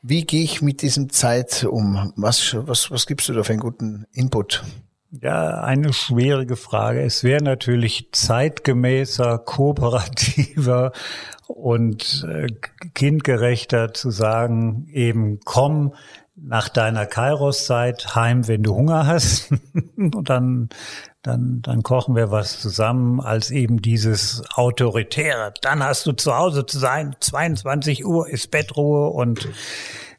Wie 0.00 0.24
gehe 0.24 0.42
ich 0.42 0.62
mit 0.62 0.80
diesem 0.80 1.10
Zeit 1.10 1.64
um? 1.64 2.14
Was, 2.16 2.56
was, 2.66 2.90
was 2.90 3.06
gibst 3.06 3.28
du 3.28 3.34
da 3.34 3.42
für 3.42 3.52
einen 3.52 3.60
guten 3.60 4.06
Input? 4.12 4.64
Ja, 5.20 5.60
eine 5.60 5.92
schwierige 5.92 6.56
Frage. 6.56 7.02
Es 7.02 7.22
wäre 7.22 7.42
natürlich 7.42 8.08
zeitgemäßer, 8.12 9.38
kooperativer 9.38 10.92
und 11.48 12.26
äh, 12.28 12.46
kindgerechter 12.94 13.94
zu 13.94 14.10
sagen, 14.10 14.88
eben 14.92 15.40
komm 15.44 15.94
nach 16.36 16.68
deiner 16.68 17.06
Kairos-Zeit 17.06 18.14
heim, 18.14 18.48
wenn 18.48 18.62
du 18.62 18.74
Hunger 18.74 19.06
hast 19.06 19.52
und 19.96 20.28
dann 20.28 20.68
dann, 21.24 21.62
dann 21.62 21.82
kochen 21.82 22.14
wir 22.14 22.30
was 22.30 22.60
zusammen 22.60 23.20
als 23.20 23.50
eben 23.50 23.80
dieses 23.80 24.42
Autoritäre. 24.54 25.54
Dann 25.62 25.82
hast 25.82 26.04
du 26.04 26.12
zu 26.12 26.36
Hause 26.36 26.66
zu 26.66 26.78
sein, 26.78 27.16
22 27.18 28.04
Uhr 28.04 28.28
ist 28.28 28.50
Bettruhe 28.50 29.08
und 29.08 29.48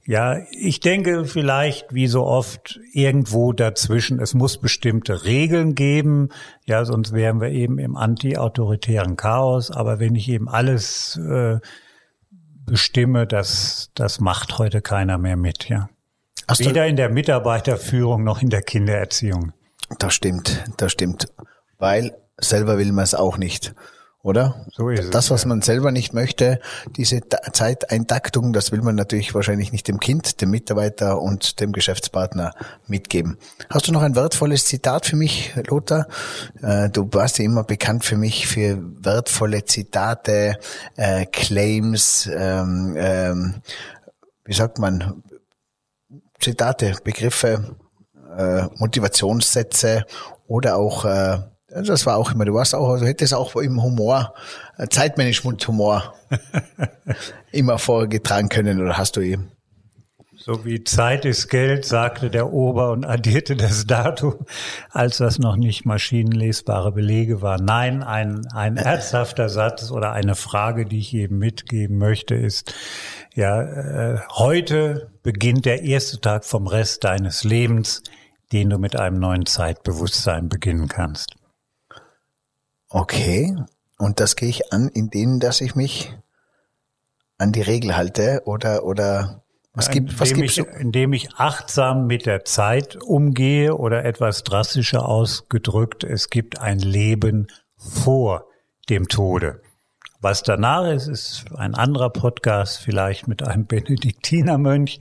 ja, 0.07 0.37
ich 0.51 0.79
denke 0.81 1.25
vielleicht 1.25 1.93
wie 1.93 2.07
so 2.07 2.25
oft 2.25 2.79
irgendwo 2.93 3.53
dazwischen. 3.53 4.19
Es 4.19 4.35
muss 4.35 4.59
bestimmte 4.59 5.23
Regeln 5.23 5.73
geben. 5.73 6.29
Ja, 6.65 6.85
sonst 6.85 7.11
wären 7.11 7.41
wir 7.41 7.49
eben 7.49 7.79
im 7.79 7.95
anti-autoritären 7.95 9.15
Chaos. 9.15 9.71
Aber 9.71 9.99
wenn 9.99 10.13
ich 10.13 10.29
eben 10.29 10.47
alles 10.47 11.17
äh, 11.17 11.57
bestimme, 12.65 13.25
das, 13.25 13.89
das 13.95 14.19
macht 14.19 14.59
heute 14.59 14.81
keiner 14.81 15.17
mehr 15.17 15.37
mit, 15.37 15.69
ja. 15.69 15.89
Weder 16.59 16.85
in 16.85 16.95
der 16.95 17.09
Mitarbeiterführung 17.09 18.23
noch 18.23 18.43
in 18.43 18.51
der 18.51 18.61
Kindererziehung. 18.61 19.53
Das 19.97 20.13
stimmt, 20.13 20.63
das 20.77 20.91
stimmt. 20.91 21.33
Weil 21.79 22.15
selber 22.37 22.77
will 22.77 22.91
man 22.91 23.03
es 23.03 23.15
auch 23.15 23.37
nicht, 23.37 23.73
oder? 24.25 24.65
So 24.73 24.89
ist 24.89 25.13
das, 25.13 25.29
was 25.29 25.43
ja. 25.43 25.49
man 25.49 25.61
selber 25.61 25.91
nicht 25.91 26.13
möchte, 26.13 26.59
diese 26.97 27.21
Zeiteintaktung, 27.53 28.53
das 28.53 28.71
will 28.71 28.81
man 28.81 28.95
natürlich 28.95 29.35
wahrscheinlich 29.35 29.71
nicht 29.71 29.87
dem 29.87 29.99
Kind, 29.99 30.41
dem 30.41 30.49
Mitarbeiter 30.49 31.21
und 31.21 31.59
dem 31.59 31.71
Geschäftspartner 31.71 32.51
mitgeben. 32.87 33.37
Hast 33.69 33.87
du 33.87 33.91
noch 33.91 34.01
ein 34.01 34.15
wertvolles 34.15 34.65
Zitat 34.65 35.05
für 35.05 35.15
mich, 35.15 35.53
Lothar? 35.67 36.07
Äh, 36.63 36.89
du 36.89 37.07
warst 37.11 37.37
ja 37.37 37.45
immer 37.45 37.63
bekannt 37.63 38.03
für 38.03 38.17
mich 38.17 38.47
für 38.47 38.79
wertvolle 39.03 39.63
Zitate, 39.65 40.57
äh, 40.95 41.27
Claims, 41.27 42.27
ähm, 42.35 42.95
ähm, 42.97 43.55
wie 44.43 44.53
sagt 44.53 44.79
man, 44.79 45.21
Zitate, 46.39 46.95
Begriffe, 47.03 47.75
äh, 48.35 48.63
Motivationssätze 48.77 50.03
oder 50.47 50.77
auch, 50.77 51.05
äh, 51.05 51.37
das 51.83 52.05
war 52.05 52.17
auch 52.17 52.31
immer, 52.31 52.45
du 52.45 52.53
warst 52.53 52.75
auch, 52.75 52.89
also 52.89 53.05
hättest 53.05 53.33
auch 53.33 53.55
im 53.55 53.81
Humor, 53.81 54.33
äh, 54.77 54.87
Zeitmanagement-Humor 54.87 56.13
immer 57.51 57.77
vorgetragen 57.77 58.49
können 58.49 58.81
oder 58.81 58.97
hast 58.97 59.15
du 59.17 59.21
eben? 59.21 59.51
So 60.37 60.63
wie 60.63 60.83
Zeit 60.83 61.25
ist 61.25 61.47
Geld, 61.47 61.85
sagte 61.85 62.29
der 62.29 62.53
Ober 62.53 62.91
und 62.91 63.03
addierte 63.03 63.55
das 63.55 63.87
Datum, 63.87 64.45
als 64.91 65.17
das 65.17 65.39
noch 65.39 65.55
nicht 65.55 65.85
maschinenlesbare 65.85 66.91
Belege 66.91 67.41
war. 67.41 67.59
Nein, 67.59 68.03
ein, 68.03 68.45
ein 68.53 68.77
ernsthafter 68.77 69.49
Satz 69.49 69.91
oder 69.91 70.11
eine 70.11 70.35
Frage, 70.35 70.85
die 70.85 70.99
ich 70.99 71.13
eben 71.13 71.39
mitgeben 71.39 71.97
möchte, 71.97 72.35
ist, 72.35 72.73
ja, 73.33 73.61
äh, 73.61 74.19
heute 74.31 75.09
beginnt 75.23 75.65
der 75.65 75.83
erste 75.83 76.21
Tag 76.21 76.45
vom 76.45 76.67
Rest 76.67 77.03
deines 77.03 77.43
Lebens 77.43 78.03
den 78.51 78.69
du 78.69 78.77
mit 78.77 78.95
einem 78.95 79.19
neuen 79.19 79.45
Zeitbewusstsein 79.45 80.49
beginnen 80.49 80.87
kannst. 80.87 81.35
Okay, 82.89 83.55
und 83.97 84.19
das 84.19 84.35
gehe 84.35 84.49
ich 84.49 84.73
an, 84.73 84.89
indem 84.89 85.39
dass 85.39 85.61
ich 85.61 85.75
mich 85.75 86.15
an 87.37 87.51
die 87.51 87.61
Regel 87.61 87.95
halte 87.95 88.43
oder 88.45 88.83
oder 88.83 89.43
was 89.73 89.89
gibt 89.89 90.19
was 90.19 90.33
gibt's? 90.33 90.57
Ich, 90.57 90.65
indem 90.79 91.11
ich 91.13 91.33
achtsam 91.35 92.07
mit 92.07 92.25
der 92.25 92.45
Zeit 92.45 92.95
umgehe 92.95 93.75
oder 93.75 94.05
etwas 94.05 94.43
drastischer 94.43 95.07
ausgedrückt, 95.07 96.03
es 96.03 96.29
gibt 96.29 96.59
ein 96.59 96.79
Leben 96.79 97.47
vor 97.77 98.45
dem 98.89 99.07
Tode. 99.09 99.61
Was 100.21 100.43
danach 100.43 100.87
ist, 100.87 101.07
ist 101.07 101.45
ein 101.55 101.75
anderer 101.75 102.09
Podcast, 102.09 102.79
vielleicht 102.79 103.27
mit 103.27 103.43
einem 103.43 103.65
Benediktinermönch. 103.67 104.99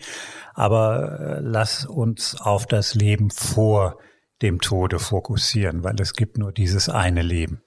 Aber 0.55 1.21
äh, 1.21 1.39
lass 1.41 1.87
uns 1.87 2.39
auf 2.41 2.67
das 2.67 2.95
Leben 2.95 3.31
vor 3.31 3.99
dem 4.43 4.61
Tode 4.61 4.99
fokussieren, 4.99 5.85
weil 5.85 6.01
es 6.01 6.13
gibt 6.13 6.37
nur 6.37 6.53
dieses 6.53 6.89
eine 6.89 7.23
Leben. 7.23 7.63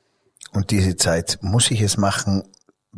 Und 0.53 0.71
diese 0.71 0.95
Zeit 0.95 1.39
muss 1.41 1.71
ich 1.71 1.81
es 1.81 1.97
machen, 1.97 2.43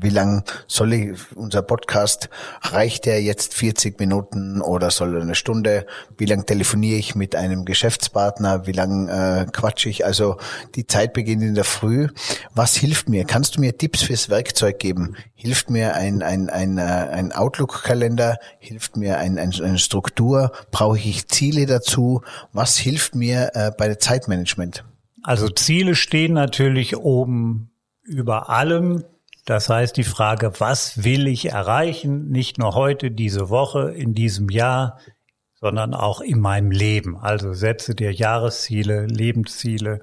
wie 0.02 0.10
lang 0.10 0.44
soll 0.68 0.94
ich, 0.94 1.36
unser 1.36 1.62
Podcast, 1.62 2.30
reicht 2.62 3.06
der 3.06 3.22
jetzt 3.22 3.54
40 3.54 4.00
Minuten 4.00 4.62
oder 4.62 4.92
soll 4.92 5.16
er 5.16 5.22
eine 5.22 5.36
Stunde? 5.36 5.86
Wie 6.18 6.26
lang 6.26 6.46
telefoniere 6.46 6.98
ich 6.98 7.16
mit 7.16 7.36
einem 7.36 7.66
Geschäftspartner? 7.66 8.66
Wie 8.66 8.72
lang 8.72 9.10
äh, 9.10 9.46
quatsche 9.52 9.90
ich? 9.90 10.06
Also 10.06 10.38
die 10.76 10.88
Zeit 10.88 11.14
beginnt 11.14 11.44
in 11.44 11.56
der 11.56 11.66
Früh. 11.66 12.08
Was 12.54 12.76
hilft 12.76 13.10
mir? 13.10 13.26
Kannst 13.26 13.58
du 13.58 13.62
mir 13.62 13.78
Tipps 13.78 14.04
fürs 14.04 14.30
Werkzeug 14.30 14.80
geben? 14.80 15.16
Hilft 15.34 15.70
mir 15.70 15.96
ein, 15.96 16.22
ein, 16.22 16.50
ein, 16.50 16.78
äh, 16.78 16.82
ein 16.82 17.34
Outlook-Kalender? 17.34 18.38
Hilft 18.60 18.96
mir 18.96 19.18
ein, 19.18 19.38
ein, 19.38 19.54
eine 19.54 19.80
Struktur? 19.80 20.52
Brauche 20.72 20.98
ich 20.98 21.28
Ziele 21.28 21.66
dazu? 21.66 22.22
Was 22.54 22.78
hilft 22.78 23.16
mir 23.16 23.52
äh, 23.54 23.72
bei 23.78 23.88
der 23.88 24.00
Zeitmanagement? 24.00 24.86
Also 25.30 25.48
Ziele 25.48 25.94
stehen 25.94 26.34
natürlich 26.34 26.98
oben 26.98 27.70
über 28.02 28.50
allem. 28.50 29.04
Das 29.46 29.70
heißt, 29.70 29.96
die 29.96 30.04
Frage, 30.04 30.54
was 30.58 31.04
will 31.04 31.28
ich 31.28 31.52
erreichen, 31.52 32.30
nicht 32.30 32.58
nur 32.58 32.74
heute, 32.74 33.12
diese 33.12 33.52
Woche, 33.52 33.92
in 33.92 34.16
diesem 34.16 34.50
Jahr, 34.50 34.98
sondern 35.54 35.94
auch 35.94 36.22
in 36.22 36.40
meinem 36.40 36.72
Leben. 36.72 37.16
Also 37.16 37.54
setze 37.54 37.94
dir 37.94 38.12
Jahresziele, 38.12 39.06
Lebensziele. 39.06 40.00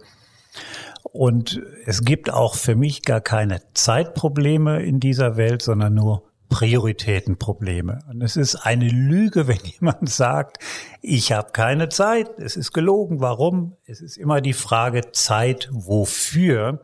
Und 1.03 1.61
es 1.87 2.05
gibt 2.05 2.33
auch 2.33 2.55
für 2.55 2.77
mich 2.77 3.03
gar 3.03 3.21
keine 3.21 3.63
Zeitprobleme 3.75 4.81
in 4.85 5.01
dieser 5.01 5.37
Welt, 5.37 5.61
sondern 5.61 5.95
nur 5.95 6.23
Prioritätenprobleme. 6.49 8.01
Und 8.09 8.23
es 8.23 8.37
ist 8.37 8.57
eine 8.57 8.89
Lüge, 8.89 9.49
wenn 9.49 9.61
jemand 9.65 10.09
sagt, 10.09 10.59
ich 11.03 11.33
habe 11.33 11.51
keine 11.53 11.89
Zeit. 11.89 12.39
Es 12.39 12.57
ist 12.57 12.73
gelogen. 12.73 13.21
Warum? 13.21 13.77
Es 13.85 14.01
ist 14.01 14.17
immer 14.17 14.41
die 14.41 14.53
Frage 14.53 15.13
Zeit 15.13 15.69
wofür. 15.73 16.81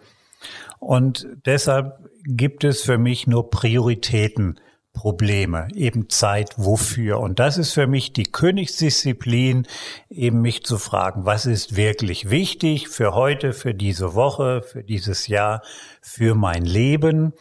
Und 0.79 1.27
deshalb 1.47 1.99
gibt 2.25 2.65
es 2.65 2.83
für 2.83 2.99
mich 2.99 3.27
nur 3.27 3.51
Prioritätenprobleme, 3.51 5.69
eben 5.75 6.09
Zeit 6.09 6.55
wofür. 6.57 7.21
Und 7.21 7.39
das 7.39 7.59
ist 7.59 7.73
für 7.73 7.87
mich 7.87 8.13
die 8.13 8.25
Königsdisziplin, 8.25 9.67
eben 10.11 10.41
mich 10.41 10.65
zu 10.65 10.79
fragen, 10.79 11.25
was 11.25 11.47
ist 11.47 11.77
wirklich 11.77 12.31
wichtig 12.31 12.89
für 12.89 13.15
heute, 13.15 13.53
für 13.53 13.75
diese 13.75 14.15
Woche, 14.15 14.63
für 14.63 14.83
dieses 14.83 15.29
Jahr, 15.29 15.63
für 16.01 16.35
mein 16.35 16.65
Leben. 16.65 17.33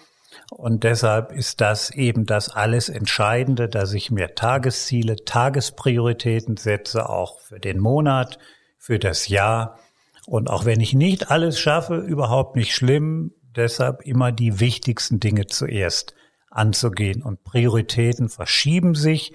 Und 0.54 0.84
deshalb 0.84 1.32
ist 1.32 1.62
das 1.62 1.92
eben 1.92 2.26
das 2.26 2.50
alles 2.50 2.90
Entscheidende, 2.90 3.70
dass 3.70 3.94
ich 3.94 4.12
mir 4.12 4.36
Tagesziele, 4.36 5.16
Tagesprioritäten 5.24 6.58
setze, 6.58 7.10
auch 7.10 7.40
für 7.40 7.58
den 7.58 7.80
Monat, 7.80 8.38
für 8.78 9.00
das 9.00 9.30
Jahr. 9.30 9.80
Und 10.28 10.50
auch 10.50 10.66
wenn 10.66 10.82
ich 10.82 10.94
nicht 10.94 11.32
alles 11.32 11.58
schaffe, 11.58 11.96
überhaupt 11.96 12.58
nicht 12.58 12.76
schlimm 12.76 13.32
deshalb 13.56 14.02
immer 14.06 14.34
die 14.34 14.60
wichtigsten 14.60 15.22
Dinge 15.22 15.48
zuerst 15.48 16.16
anzugehen. 16.50 17.24
Und 17.24 17.46
Prioritäten 17.46 18.28
verschieben 18.28 18.94
sich. 18.94 19.32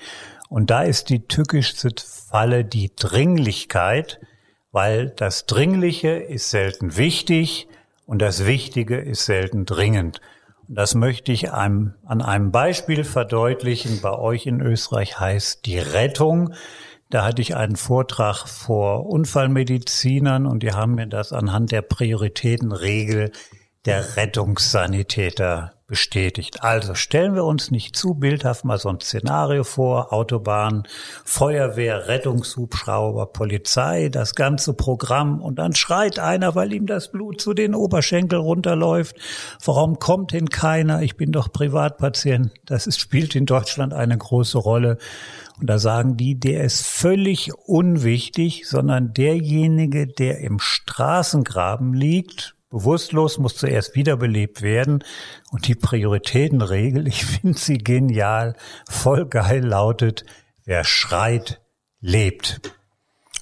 Und 0.51 0.69
da 0.69 0.83
ist 0.83 1.09
die 1.09 1.27
tückischste 1.27 1.95
Falle 2.29 2.63
die 2.63 2.95
Dringlichkeit, 2.95 4.21
weil 4.71 5.09
das 5.17 5.47
Dringliche 5.47 6.11
ist 6.11 6.51
selten 6.51 6.99
wichtig 6.99 7.69
und 8.05 8.21
das 8.21 8.45
Wichtige 8.45 8.99
ist 8.99 9.25
selten 9.25 9.65
dringend. 9.65 10.21
Das 10.69 10.95
möchte 10.95 11.33
ich 11.33 11.53
einem, 11.53 11.95
an 12.05 12.23
einem 12.23 12.51
Beispiel 12.51 13.05
verdeutlichen. 13.05 14.01
Bei 14.01 14.19
euch 14.19 14.47
in 14.47 14.61
Österreich 14.61 15.21
heißt 15.21 15.65
die 15.65 15.79
Rettung. 15.79 16.55
Da 17.09 17.25
hatte 17.25 17.41
ich 17.41 17.55
einen 17.55 17.77
Vortrag 17.77 18.49
vor 18.49 19.07
Unfallmedizinern 19.07 20.45
und 20.45 20.65
die 20.65 20.73
haben 20.73 20.97
mir 20.97 21.07
das 21.07 21.33
anhand 21.33 21.71
der 21.71 21.83
Prioritätenregel 21.83 23.31
der 23.85 24.17
Rettungssanitäter 24.17 25.76
bestätigt. 25.87 26.63
Also 26.65 26.95
stellen 26.95 27.35
wir 27.35 27.45
uns 27.45 27.71
nicht 27.71 27.95
zu 27.95 28.15
bildhaft 28.15 28.65
mal 28.65 28.79
so 28.79 28.89
ein 28.89 29.01
Szenario 29.01 29.63
vor, 29.63 30.13
Autobahn, 30.13 30.83
Feuerwehr, 31.25 32.09
Rettungshubschrauber, 32.09 33.27
Polizei, 33.27 34.09
das 34.09 34.35
ganze 34.35 34.75
Programm 34.75 35.41
und 35.41 35.59
dann 35.61 35.75
schreit 35.75 36.19
einer, 36.19 36.55
weil 36.57 36.73
ihm 36.73 36.87
das 36.87 37.13
Blut 37.13 37.41
zu 37.41 37.55
den 37.55 37.75
Oberschenkel 37.75 38.39
runterläuft. 38.39 39.17
Warum 39.65 39.99
kommt 40.01 40.33
denn 40.33 40.49
keiner? 40.49 41.03
Ich 41.03 41.17
bin 41.17 41.31
doch 41.31 41.53
Privatpatient. 41.53 42.51
Das 42.65 42.87
ist, 42.89 42.99
spielt 42.99 43.37
in 43.37 43.47
Deutschland 43.47 43.95
eine 43.95 44.19
große 44.19 44.59
Rolle. 44.59 44.99
Und 45.61 45.71
da 45.71 45.79
sagen 45.79 46.17
die, 46.17 46.39
der 46.39 46.65
ist 46.65 46.85
völlig 46.87 47.55
unwichtig, 47.55 48.69
sondern 48.69 49.15
derjenige, 49.15 50.07
der 50.07 50.41
im 50.41 50.59
Straßengraben 50.59 51.95
liegt, 51.95 52.56
bewusstlos, 52.71 53.39
muss 53.39 53.57
zuerst 53.57 53.95
wiederbelebt 53.95 54.63
werden. 54.63 55.05
Und 55.51 55.69
die 55.69 55.75
Prioritätenregel, 55.75 57.07
ich 57.07 57.25
finde 57.25 57.59
sie 57.59 57.79
genial, 57.79 58.57
voll 58.89 59.27
geil 59.27 59.65
lautet, 59.65 60.25
wer 60.65 60.85
schreit, 60.85 61.61
lebt. 62.01 62.61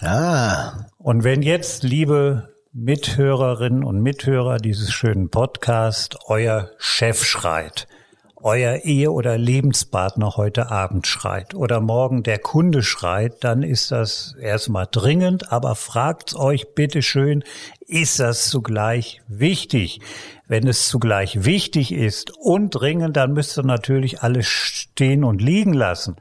Ah. 0.01 0.87
Und 0.99 1.25
wenn 1.25 1.43
jetzt, 1.43 1.83
liebe 1.83 2.55
Mithörerinnen 2.73 3.85
und 3.85 4.01
Mithörer 4.01 4.59
dieses 4.59 4.93
schönen 4.93 5.31
Podcast, 5.31 6.19
euer 6.27 6.71
Chef 6.79 7.25
schreit, 7.25 7.87
euer 8.45 8.85
Ehe- 8.85 9.11
oder 9.11 9.39
Lebenspartner 9.39 10.37
heute 10.37 10.71
Abend 10.71 11.07
schreit 11.07 11.55
oder 11.55 11.81
morgen 11.81 12.23
der 12.23 12.39
Kunde 12.39 12.83
schreit, 12.83 13.43
dann 13.43 13.63
ist 13.63 13.91
das 13.91 14.37
erstmal 14.39 14.87
dringend, 14.91 15.51
aber 15.51 15.75
fragt 15.75 16.37
euch 16.37 16.75
bitte 16.75 17.01
schön, 17.01 17.43
ist 17.87 18.21
das 18.21 18.51
zugleich 18.51 19.23
wichtig? 19.29 20.01
Wenn 20.47 20.69
es 20.69 20.89
zugleich 20.89 21.47
wichtig 21.47 21.91
ist 21.91 22.33
und 22.37 22.71
dringend, 22.71 23.17
dann 23.17 23.33
müsst 23.33 23.59
ihr 23.59 23.65
natürlich 23.65 24.23
alles 24.23 24.47
stehen 24.47 25.25
und 25.25 25.41
liegen 25.41 25.73
lassen. 25.73 26.17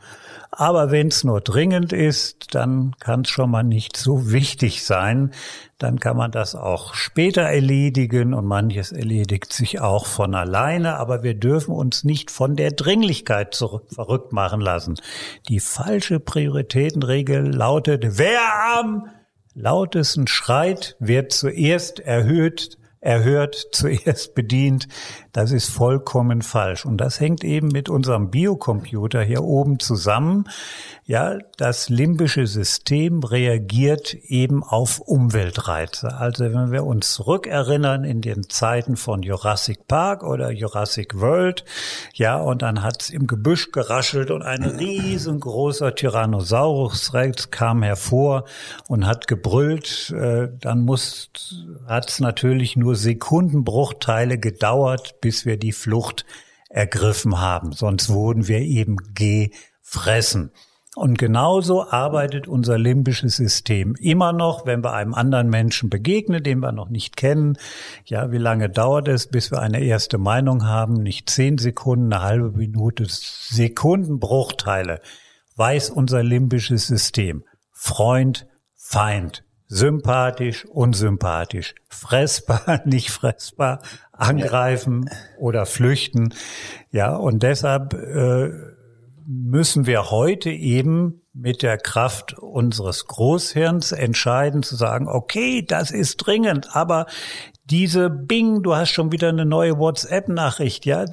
Aber 0.49 0.91
wenn 0.91 1.07
es 1.07 1.26
nur 1.26 1.41
dringend 1.41 1.91
ist, 1.91 2.55
dann 2.55 2.95
kann 2.99 3.21
es 3.21 3.30
schon 3.30 3.49
mal 3.51 3.63
nicht 3.63 3.97
so 3.97 4.32
wichtig 4.32 4.86
sein. 4.86 5.32
Dann 5.84 5.99
kann 5.99 6.15
man 6.15 6.31
das 6.31 6.55
auch 6.55 6.93
später 6.93 7.41
erledigen 7.41 8.34
und 8.34 8.45
manches 8.45 8.93
erledigt 8.93 9.51
sich 9.51 9.81
auch 9.81 10.05
von 10.05 10.34
alleine. 10.34 10.95
Aber 10.95 11.23
wir 11.23 11.34
dürfen 11.34 11.75
uns 11.75 12.05
nicht 12.05 12.31
von 12.31 12.55
der 12.55 12.71
Dringlichkeit 12.71 13.53
zurück, 13.53 13.88
verrückt 13.93 14.31
machen 14.31 14.61
lassen. 14.61 14.95
Die 15.49 15.59
falsche 15.59 16.21
Prioritätenregel 16.21 17.53
lautet, 17.53 18.17
wer 18.17 18.39
am 18.79 19.07
lautesten 19.55 20.25
schreit, 20.27 20.95
wird 20.99 21.34
zuerst 21.34 21.99
erhöht, 21.99 22.77
erhört, 23.01 23.55
zuerst 23.73 24.36
bedient. 24.36 24.88
Das 25.34 25.51
ist 25.51 25.69
vollkommen 25.69 26.43
falsch. 26.43 26.86
Und 26.86 26.95
das 26.99 27.19
hängt 27.19 27.43
eben 27.43 27.67
mit 27.67 27.89
unserem 27.89 28.31
Biocomputer 28.31 29.21
hier 29.21 29.43
oben 29.43 29.79
zusammen. 29.79 30.45
Ja, 31.05 31.37
das 31.57 31.89
limbische 31.89 32.47
System 32.47 33.23
reagiert 33.23 34.13
eben 34.13 34.63
auf 34.63 34.99
Umweltreize. 34.99 36.15
Also 36.15 36.45
wenn 36.45 36.71
wir 36.71 36.85
uns 36.85 37.11
zurückerinnern 37.15 38.05
in 38.05 38.21
den 38.21 38.49
Zeiten 38.49 38.95
von 38.95 39.21
Jurassic 39.21 39.85
Park 39.89 40.23
oder 40.23 40.49
Jurassic 40.51 41.19
World, 41.19 41.65
ja, 42.13 42.37
und 42.37 42.61
dann 42.61 42.83
hat's 42.83 43.09
im 43.09 43.27
Gebüsch 43.27 43.73
geraschelt 43.73 44.31
und 44.31 44.43
ein 44.43 44.63
riesengroßer 44.63 45.93
Tyrannosaurus 45.93 47.13
Rex 47.13 47.51
kam 47.51 47.83
hervor 47.83 48.45
und 48.87 49.05
hat 49.05 49.27
gebrüllt, 49.27 50.09
äh, 50.11 50.47
dann 50.57 50.85
muss, 50.85 51.31
hat's 51.85 52.21
natürlich 52.21 52.77
nur 52.77 52.95
Sekundenbruchteile 52.95 54.37
gedauert, 54.37 55.19
bis 55.19 55.45
wir 55.45 55.57
die 55.57 55.73
Flucht 55.73 56.25
ergriffen 56.69 57.41
haben. 57.41 57.73
Sonst 57.73 58.07
wurden 58.07 58.47
wir 58.47 58.59
eben 58.59 58.95
gefressen. 59.13 60.51
Und 60.95 61.17
genauso 61.17 61.89
arbeitet 61.89 62.47
unser 62.47 62.77
limbisches 62.77 63.35
System 63.35 63.95
immer 63.95 64.31
noch, 64.31 64.67
wenn 64.67 64.83
wir 64.83 64.93
einem 64.93 65.15
anderen 65.15 65.49
Menschen 65.49 65.89
begegnen, 65.89 66.43
den 66.43 66.59
wir 66.59 66.71
noch 66.71 66.89
nicht 66.89 67.17
kennen. 67.17 67.57
Ja, 68.05 68.31
wie 68.31 68.37
lange 68.37 68.69
dauert 68.69 69.07
es, 69.07 69.27
bis 69.27 69.51
wir 69.51 69.59
eine 69.59 69.81
erste 69.81 70.19
Meinung 70.19 70.67
haben? 70.67 70.93
Nicht 70.93 71.31
zehn 71.31 71.57
Sekunden, 71.57 72.13
eine 72.13 72.21
halbe 72.21 72.51
Minute, 72.51 73.05
Sekundenbruchteile 73.07 75.01
weiß 75.55 75.89
unser 75.89 76.21
limbisches 76.21 76.87
System. 76.87 77.43
Freund, 77.71 78.47
Feind, 78.75 79.43
sympathisch, 79.67 80.65
unsympathisch, 80.65 81.73
fressbar, 81.87 82.81
nicht 82.85 83.09
fressbar, 83.09 83.81
angreifen 84.11 85.09
oder 85.39 85.65
flüchten. 85.65 86.33
Ja, 86.91 87.15
und 87.15 87.41
deshalb 87.41 87.93
äh, 87.93 88.72
müssen 89.26 89.86
wir 89.86 90.11
heute 90.11 90.49
eben 90.49 91.21
mit 91.34 91.63
der 91.63 91.78
Kraft 91.78 92.38
unseres 92.38 93.07
Großhirns 93.07 93.91
entscheiden 93.91 94.61
zu 94.61 94.76
sagen, 94.76 95.07
okay, 95.07 95.65
das 95.65 95.89
ist 95.89 96.17
dringend, 96.17 96.76
aber 96.76 97.07
diese 97.65 98.09
Bing, 98.09 98.61
du 98.61 98.76
hast 98.76 98.89
schon 98.89 99.13
wieder 99.13 99.30
eine 99.30 99.45
neue 99.45 99.80
WhatsApp-Nachricht, 99.80 100.86
ja, 100.86 101.05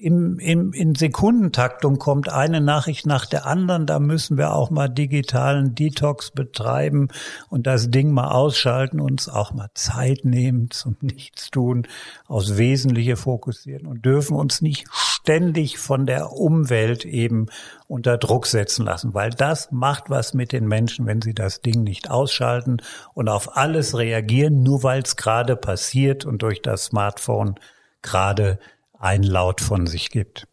im, 0.00 0.38
im, 0.40 0.72
in 0.72 0.94
Sekundentaktung 0.96 1.98
kommt 1.98 2.28
eine 2.28 2.60
Nachricht 2.60 3.06
nach 3.06 3.24
der 3.24 3.46
anderen, 3.46 3.86
da 3.86 4.00
müssen 4.00 4.36
wir 4.36 4.52
auch 4.52 4.70
mal 4.70 4.88
digitalen 4.88 5.76
Detox 5.76 6.32
betreiben 6.32 7.08
und 7.50 7.68
das 7.68 7.90
Ding 7.90 8.10
mal 8.10 8.32
ausschalten, 8.32 9.00
uns 9.00 9.28
auch 9.28 9.52
mal 9.52 9.70
Zeit 9.74 10.24
nehmen 10.24 10.72
zum 10.72 10.96
Nichtstun, 11.00 11.86
aufs 12.26 12.56
Wesentliche 12.56 13.16
fokussieren 13.16 13.86
und 13.86 14.04
dürfen 14.04 14.36
uns 14.36 14.60
nicht 14.60 14.88
ständig 15.26 15.78
von 15.78 16.06
der 16.06 16.30
Umwelt 16.30 17.04
eben 17.04 17.46
unter 17.88 18.16
Druck 18.16 18.46
setzen 18.46 18.84
lassen, 18.84 19.12
weil 19.12 19.30
das 19.30 19.72
macht 19.72 20.08
was 20.08 20.34
mit 20.34 20.52
den 20.52 20.68
Menschen, 20.68 21.04
wenn 21.04 21.20
sie 21.20 21.34
das 21.34 21.62
Ding 21.62 21.82
nicht 21.82 22.10
ausschalten 22.10 22.76
und 23.12 23.28
auf 23.28 23.56
alles 23.56 23.98
reagieren, 23.98 24.62
nur 24.62 24.84
weil 24.84 25.02
es 25.02 25.16
gerade 25.16 25.56
passiert 25.56 26.24
und 26.24 26.42
durch 26.42 26.62
das 26.62 26.84
Smartphone 26.84 27.56
gerade 28.02 28.60
ein 28.96 29.24
Laut 29.24 29.60
von 29.60 29.88
sich 29.88 30.10
gibt. 30.10 30.46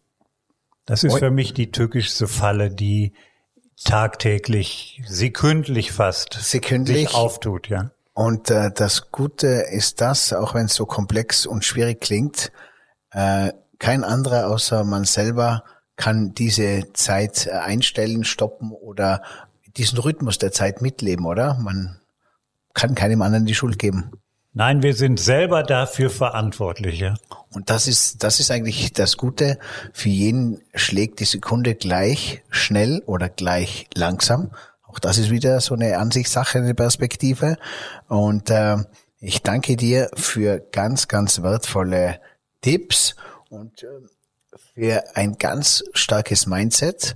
Das 0.86 1.04
ist 1.04 1.20
für 1.20 1.30
mich 1.30 1.54
die 1.54 1.70
tückischste 1.70 2.28
Falle, 2.28 2.72
die 2.72 3.14
tagtäglich, 3.86 5.04
sekündlich 5.06 5.92
fast 5.92 6.34
sekündlich 6.34 7.10
sich 7.10 7.16
auftut, 7.16 7.70
ja. 7.70 7.92
Und 8.14 8.50
äh, 8.50 8.72
das 8.74 9.12
Gute 9.12 9.48
ist 9.48 10.02
das, 10.02 10.34
auch 10.34 10.56
wenn 10.56 10.66
es 10.66 10.74
so 10.74 10.88
komplex 10.88 11.46
und 11.46 11.64
schwierig 11.64 12.02
klingt, 12.02 12.52
äh, 13.12 13.52
kein 13.84 14.06
anderer 14.06 14.48
außer 14.48 14.86
man 14.86 15.04
selber 15.04 15.66
kann 15.98 16.34
diese 16.34 16.94
Zeit 16.94 17.48
äh, 17.48 17.52
einstellen, 17.52 18.24
stoppen 18.24 18.72
oder 18.72 19.22
diesen 19.76 20.00
Rhythmus 20.00 20.38
der 20.38 20.54
Zeit 20.54 20.82
mitleben, 20.82 21.26
oder? 21.26 21.56
Man 21.56 22.00
kann 22.74 22.96
keinem 22.96 23.22
anderen 23.22 23.46
die 23.46 23.56
Schuld 23.56 23.78
geben. 23.78 24.12
Nein, 24.54 24.84
wir 24.84 24.96
sind 24.96 25.20
selber 25.20 25.64
dafür 25.64 26.10
verantwortlich. 26.10 27.00
Ja? 27.00 27.16
Und 27.52 27.70
das 27.70 27.88
ist, 27.88 28.24
das 28.24 28.40
ist 28.40 28.52
eigentlich 28.52 28.94
das 28.94 29.18
Gute. 29.18 29.60
Für 29.92 30.08
jeden 30.08 30.62
schlägt 30.74 31.20
die 31.20 31.26
Sekunde 31.26 31.76
gleich 31.76 32.42
schnell 32.50 33.04
oder 33.06 33.28
gleich 33.28 33.88
langsam. 33.96 34.52
Auch 34.88 35.00
das 35.00 35.18
ist 35.18 35.30
wieder 35.30 35.60
so 35.60 35.74
eine 35.74 35.98
Ansichtssache, 35.98 36.60
eine 36.60 36.74
Perspektive. 36.74 37.58
Und 38.08 38.50
äh, 38.50 38.78
ich 39.20 39.42
danke 39.42 39.76
dir 39.76 40.10
für 40.16 40.62
ganz, 40.72 41.10
ganz 41.10 41.42
wertvolle 41.42 42.22
Tipps 42.62 43.16
und 43.54 43.84
äh, 43.84 43.88
für 44.74 45.04
ein 45.16 45.38
ganz 45.38 45.84
starkes 45.94 46.48
Mindset. 46.48 47.16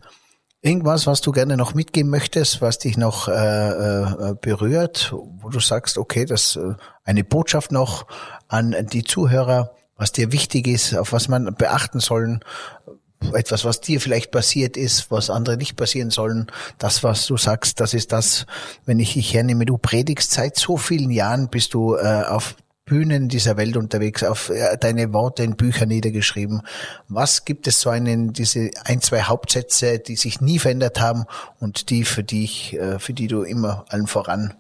Irgendwas, 0.62 1.06
was 1.06 1.22
du 1.22 1.32
gerne 1.32 1.56
noch 1.56 1.74
mitgeben 1.74 2.10
möchtest, 2.10 2.62
was 2.62 2.80
dich 2.80 2.98
noch 2.98 3.28
äh, 3.28 3.34
äh, 3.34 4.36
berührt, 4.40 5.14
wo 5.14 5.50
du 5.50 5.60
sagst, 5.60 5.98
okay, 5.98 6.26
das 6.26 6.56
äh, 6.56 6.74
eine 7.04 7.24
Botschaft 7.24 7.72
noch 7.72 8.08
an 8.48 8.76
die 8.92 9.04
Zuhörer, 9.04 9.76
was 9.96 10.12
dir 10.12 10.32
wichtig 10.32 10.68
ist, 10.68 10.96
auf 10.96 11.12
was 11.12 11.28
man 11.28 11.54
beachten 11.56 12.00
sollen, 12.00 12.44
etwas, 13.34 13.66
was 13.66 13.82
dir 13.82 14.00
vielleicht 14.00 14.32
passiert 14.32 14.78
ist, 14.78 15.12
was 15.12 15.30
andere 15.30 15.58
nicht 15.58 15.76
passieren 15.76 16.12
sollen, 16.12 16.48
das, 16.78 17.04
was 17.04 17.26
du 17.28 17.38
sagst, 17.38 17.80
das 17.80 17.94
ist 17.94 18.12
das, 18.12 18.46
wenn 18.86 19.00
ich 19.00 19.14
dich 19.14 19.34
hernehme, 19.34 19.66
du 19.66 19.78
predigst 19.78 20.32
seit 20.32 20.56
so 20.56 20.78
vielen 20.78 21.12
Jahren, 21.12 21.50
bist 21.50 21.74
du 21.74 21.96
äh, 21.96 22.24
auf 22.24 22.56
Bühnen 22.88 23.28
dieser 23.28 23.58
Welt 23.58 23.78
unterwegs, 23.78 24.24
auf 24.24 24.50
äh, 24.50 24.78
deine 24.80 25.14
Worte 25.14 25.44
in 25.44 25.56
Büchern 25.56 25.90
niedergeschrieben. 25.90 26.62
Was 27.08 27.46
gibt 27.46 27.68
es 27.68 27.82
so 27.82 27.92
einen, 27.92 28.34
diese 28.34 28.72
ein, 28.86 29.02
zwei 29.02 29.22
Hauptsätze, 29.22 30.00
die 30.00 30.16
sich 30.16 30.42
nie 30.42 30.58
verändert 30.58 31.00
haben 31.00 31.26
und 31.60 31.92
die 31.92 32.06
für 32.06 32.24
dich, 32.24 32.74
äh, 32.80 32.98
für 32.98 33.14
die 33.14 33.28
du 33.28 33.44
immer 33.44 33.86
allen 33.90 34.08
voran 34.08 34.56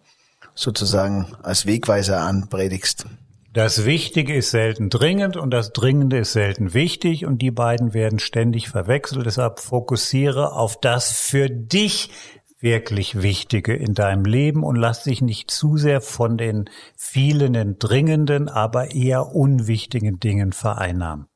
sozusagen 0.53 1.27
als 1.41 1.65
Wegweiser 1.65 2.19
anpredigst? 2.19 3.05
Das 3.53 3.85
Wichtige 3.85 4.35
ist 4.35 4.51
selten 4.51 4.89
dringend 4.89 5.35
und 5.35 5.49
das 5.49 5.71
Dringende 5.71 6.19
ist 6.19 6.33
selten 6.33 6.75
wichtig 6.75 7.25
und 7.25 7.41
die 7.41 7.49
beiden 7.49 7.93
werden 7.93 8.19
ständig 8.19 8.69
verwechselt. 8.69 9.25
Deshalb 9.25 9.59
fokussiere 9.59 10.51
auf 10.51 10.79
das 10.79 11.13
für 11.13 11.49
dich 11.49 12.11
wirklich 12.59 13.21
Wichtige 13.21 13.75
in 13.75 13.93
deinem 13.93 14.25
Leben 14.25 14.63
und 14.63 14.75
lass 14.75 15.03
dich 15.03 15.21
nicht 15.21 15.51
zu 15.51 15.77
sehr 15.77 16.01
von 16.01 16.37
den 16.37 16.69
vielen 16.95 17.77
dringenden, 17.77 18.49
aber 18.49 18.91
eher 18.91 19.35
unwichtigen 19.35 20.19
Dingen 20.19 20.53
vereinnahmen. 20.53 21.27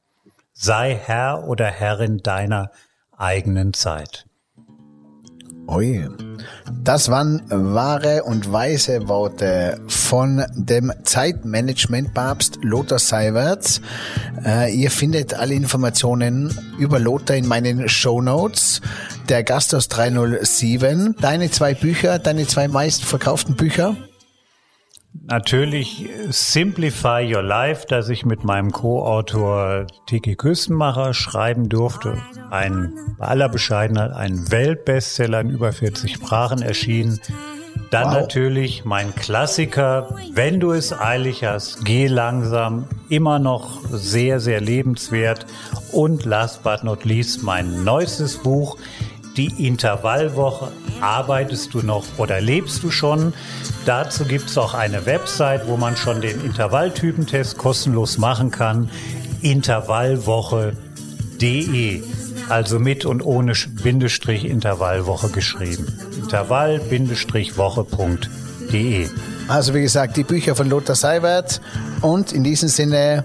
Sei 0.54 0.96
Herr 0.96 1.48
oder 1.48 1.66
Herrin 1.66 2.18
deiner 2.18 2.72
eigenen 3.12 3.74
Zeit. 3.74 4.26
Ui. 5.72 6.06
Das 6.84 7.10
waren 7.10 7.42
wahre 7.50 8.24
und 8.24 8.52
weise 8.52 9.08
Worte 9.08 9.80
von 9.88 10.44
dem 10.54 10.92
Zeitmanagement-Papst 11.04 12.60
Lothar 12.62 13.00
Seiwerts. 13.00 13.80
Äh, 14.44 14.74
ihr 14.76 14.92
findet 14.92 15.34
alle 15.34 15.54
Informationen 15.54 16.54
über 16.78 17.00
Lothar 17.00 17.38
in 17.38 17.48
meinen 17.48 17.88
Show 17.88 18.22
Notes. 18.22 18.82
Der 19.30 19.44
Gast 19.44 19.74
aus 19.74 19.88
307. 19.88 21.16
Deine 21.22 21.50
zwei 21.52 21.74
Bücher, 21.74 22.20
deine 22.20 22.46
zwei 22.48 22.68
meistverkauften 22.68 23.56
Bücher? 23.56 23.96
Natürlich 25.14 26.10
Simplify 26.30 27.30
Your 27.34 27.44
Life, 27.44 27.86
das 27.88 28.08
ich 28.08 28.26
mit 28.26 28.46
meinem 28.46 28.72
Co-Autor 28.72 29.88
Tiki 30.06 30.36
Küstenmacher 30.36 31.14
schreiben 31.14 31.68
durfte. 31.68 32.18
Ein, 32.50 32.94
bei 33.18 33.28
aller 33.28 33.50
Bescheidenheit, 33.50 34.14
ein 34.14 34.50
Weltbestseller 34.52 35.42
in 35.42 35.50
über 35.50 35.74
40 35.74 36.16
Sprachen 36.16 36.62
erschienen. 36.62 37.20
Dann 37.90 38.08
wow. 38.08 38.22
natürlich 38.22 38.86
mein 38.86 39.14
Klassiker, 39.14 40.16
wenn 40.34 40.62
du 40.62 40.72
es 40.72 40.94
eilig 40.98 41.44
hast, 41.44 41.84
geh 41.84 42.08
langsam, 42.08 42.88
immer 43.10 43.38
noch 43.38 43.82
sehr, 43.90 44.40
sehr 44.40 44.62
lebenswert. 44.62 45.46
Und 45.92 46.24
last 46.24 46.64
but 46.64 46.86
not 46.86 47.04
least 47.04 47.44
mein 47.44 47.84
neuestes 47.84 48.38
Buch, 48.38 48.78
die 49.38 49.68
Intervallwoche. 49.68 50.72
Arbeitest 51.00 51.74
du 51.74 51.82
noch 51.82 52.04
oder 52.18 52.42
lebst 52.42 52.84
du 52.84 52.92
schon? 52.92 53.34
Dazu 53.86 54.26
gibt 54.26 54.50
es 54.50 54.58
auch 54.58 54.74
eine 54.74 55.06
Website, 55.06 55.68
wo 55.68 55.78
man 55.78 55.96
schon 55.96 56.20
den 56.22 56.44
Intervalltypentest 56.44 57.58
kostenlos 57.58 58.18
machen 58.18 58.52
kann. 58.52 58.90
Intervallwoche.de. 59.42 62.04
Also 62.50 62.80
mit 62.80 63.06
und 63.06 63.22
ohne 63.22 63.54
Bindestrich 63.82 64.44
Intervallwoche 64.46 65.30
geschrieben. 65.30 65.88
Intervall-woche.de. 66.22 69.08
Also 69.48 69.74
wie 69.74 69.82
gesagt, 69.82 70.18
die 70.18 70.24
Bücher 70.24 70.56
von 70.56 70.70
Lothar 70.70 70.96
Seiwert. 70.96 71.62
Und 72.02 72.34
in 72.34 72.44
diesem 72.44 72.70
Sinne, 72.70 73.24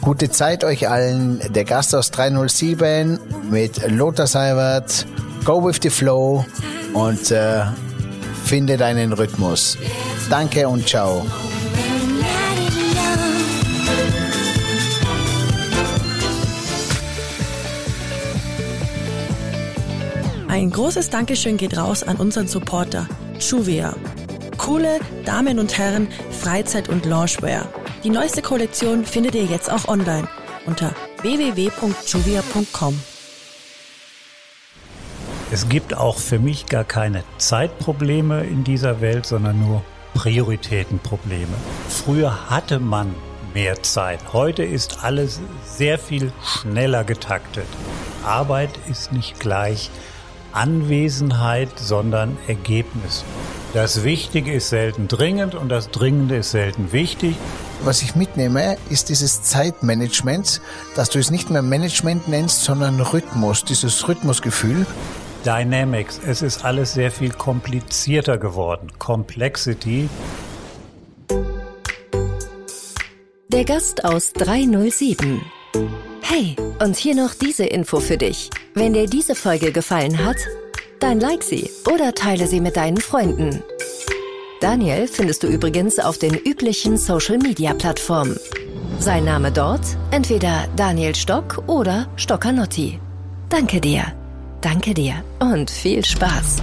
gute 0.00 0.30
Zeit 0.30 0.64
euch 0.64 0.88
allen. 0.88 1.40
Der 1.52 1.64
Gast 1.64 1.94
aus 1.94 2.10
307 2.10 3.18
mit 3.50 3.80
Lothar 3.90 4.26
Seiwert. 4.26 5.06
Go 5.48 5.64
with 5.64 5.78
the 5.80 5.88
flow 5.88 6.44
und 6.92 7.30
äh, 7.30 7.64
finde 8.44 8.76
deinen 8.76 9.14
Rhythmus. 9.14 9.78
Danke 10.28 10.68
und 10.68 10.86
ciao. 10.86 11.24
Ein 20.48 20.68
großes 20.68 21.08
Dankeschön 21.08 21.56
geht 21.56 21.78
raus 21.78 22.02
an 22.02 22.16
unseren 22.16 22.46
Supporter 22.46 23.08
Juvia. 23.40 23.96
Coole 24.58 25.00
Damen 25.24 25.58
und 25.58 25.78
Herren 25.78 26.08
Freizeit- 26.30 26.90
und 26.90 27.06
Loungewear. 27.06 27.66
Die 28.04 28.10
neueste 28.10 28.42
Kollektion 28.42 29.06
findet 29.06 29.34
ihr 29.34 29.46
jetzt 29.46 29.72
auch 29.72 29.88
online 29.88 30.28
unter 30.66 30.94
www.juvia.com. 31.22 33.00
Es 35.50 35.66
gibt 35.70 35.96
auch 35.96 36.18
für 36.18 36.38
mich 36.38 36.66
gar 36.66 36.84
keine 36.84 37.24
Zeitprobleme 37.38 38.44
in 38.44 38.64
dieser 38.64 39.00
Welt, 39.00 39.24
sondern 39.24 39.58
nur 39.58 39.82
Prioritätenprobleme. 40.12 41.54
Früher 41.88 42.50
hatte 42.50 42.78
man 42.78 43.14
mehr 43.54 43.82
Zeit. 43.82 44.20
Heute 44.34 44.62
ist 44.62 45.04
alles 45.04 45.40
sehr 45.64 45.98
viel 45.98 46.32
schneller 46.44 47.02
getaktet. 47.02 47.66
Arbeit 48.26 48.68
ist 48.90 49.10
nicht 49.12 49.40
gleich 49.40 49.90
Anwesenheit, 50.52 51.70
sondern 51.78 52.36
Ergebnis. 52.46 53.24
Das 53.72 54.04
Wichtige 54.04 54.52
ist 54.52 54.68
selten 54.68 55.08
dringend 55.08 55.54
und 55.54 55.70
das 55.70 55.90
Dringende 55.90 56.36
ist 56.36 56.50
selten 56.50 56.92
wichtig. 56.92 57.36
Was 57.84 58.02
ich 58.02 58.14
mitnehme, 58.14 58.76
ist 58.90 59.08
dieses 59.08 59.42
Zeitmanagement, 59.44 60.60
dass 60.94 61.08
du 61.08 61.18
es 61.18 61.30
nicht 61.30 61.48
mehr 61.48 61.62
Management 61.62 62.28
nennst, 62.28 62.64
sondern 62.64 63.00
Rhythmus, 63.00 63.64
dieses 63.64 64.08
Rhythmusgefühl. 64.08 64.84
Dynamics. 65.44 66.20
Es 66.26 66.42
ist 66.42 66.64
alles 66.64 66.94
sehr 66.94 67.10
viel 67.10 67.30
komplizierter 67.30 68.38
geworden. 68.38 68.88
Complexity. 68.98 70.08
Der 73.48 73.64
Gast 73.64 74.04
aus 74.04 74.32
307. 74.34 75.40
Hey, 76.22 76.56
und 76.80 76.96
hier 76.96 77.14
noch 77.14 77.34
diese 77.34 77.64
Info 77.64 78.00
für 78.00 78.16
dich. 78.16 78.50
Wenn 78.74 78.92
dir 78.92 79.06
diese 79.06 79.34
Folge 79.34 79.72
gefallen 79.72 80.24
hat, 80.24 80.36
dann 81.00 81.20
like 81.20 81.42
sie 81.42 81.70
oder 81.92 82.14
teile 82.14 82.46
sie 82.46 82.60
mit 82.60 82.76
deinen 82.76 82.98
Freunden. 82.98 83.62
Daniel 84.60 85.06
findest 85.06 85.42
du 85.44 85.46
übrigens 85.46 85.98
auf 85.98 86.18
den 86.18 86.34
üblichen 86.34 86.96
Social-Media-Plattformen. 86.96 88.36
Sein 88.98 89.24
Name 89.24 89.52
dort 89.52 89.96
entweder 90.10 90.68
Daniel 90.76 91.14
Stock 91.14 91.62
oder 91.68 92.08
Stockanotti. 92.16 93.00
Danke 93.48 93.80
dir. 93.80 94.04
Danke 94.60 94.94
dir 94.94 95.22
und 95.38 95.70
viel 95.70 96.04
Spaß. 96.04 96.62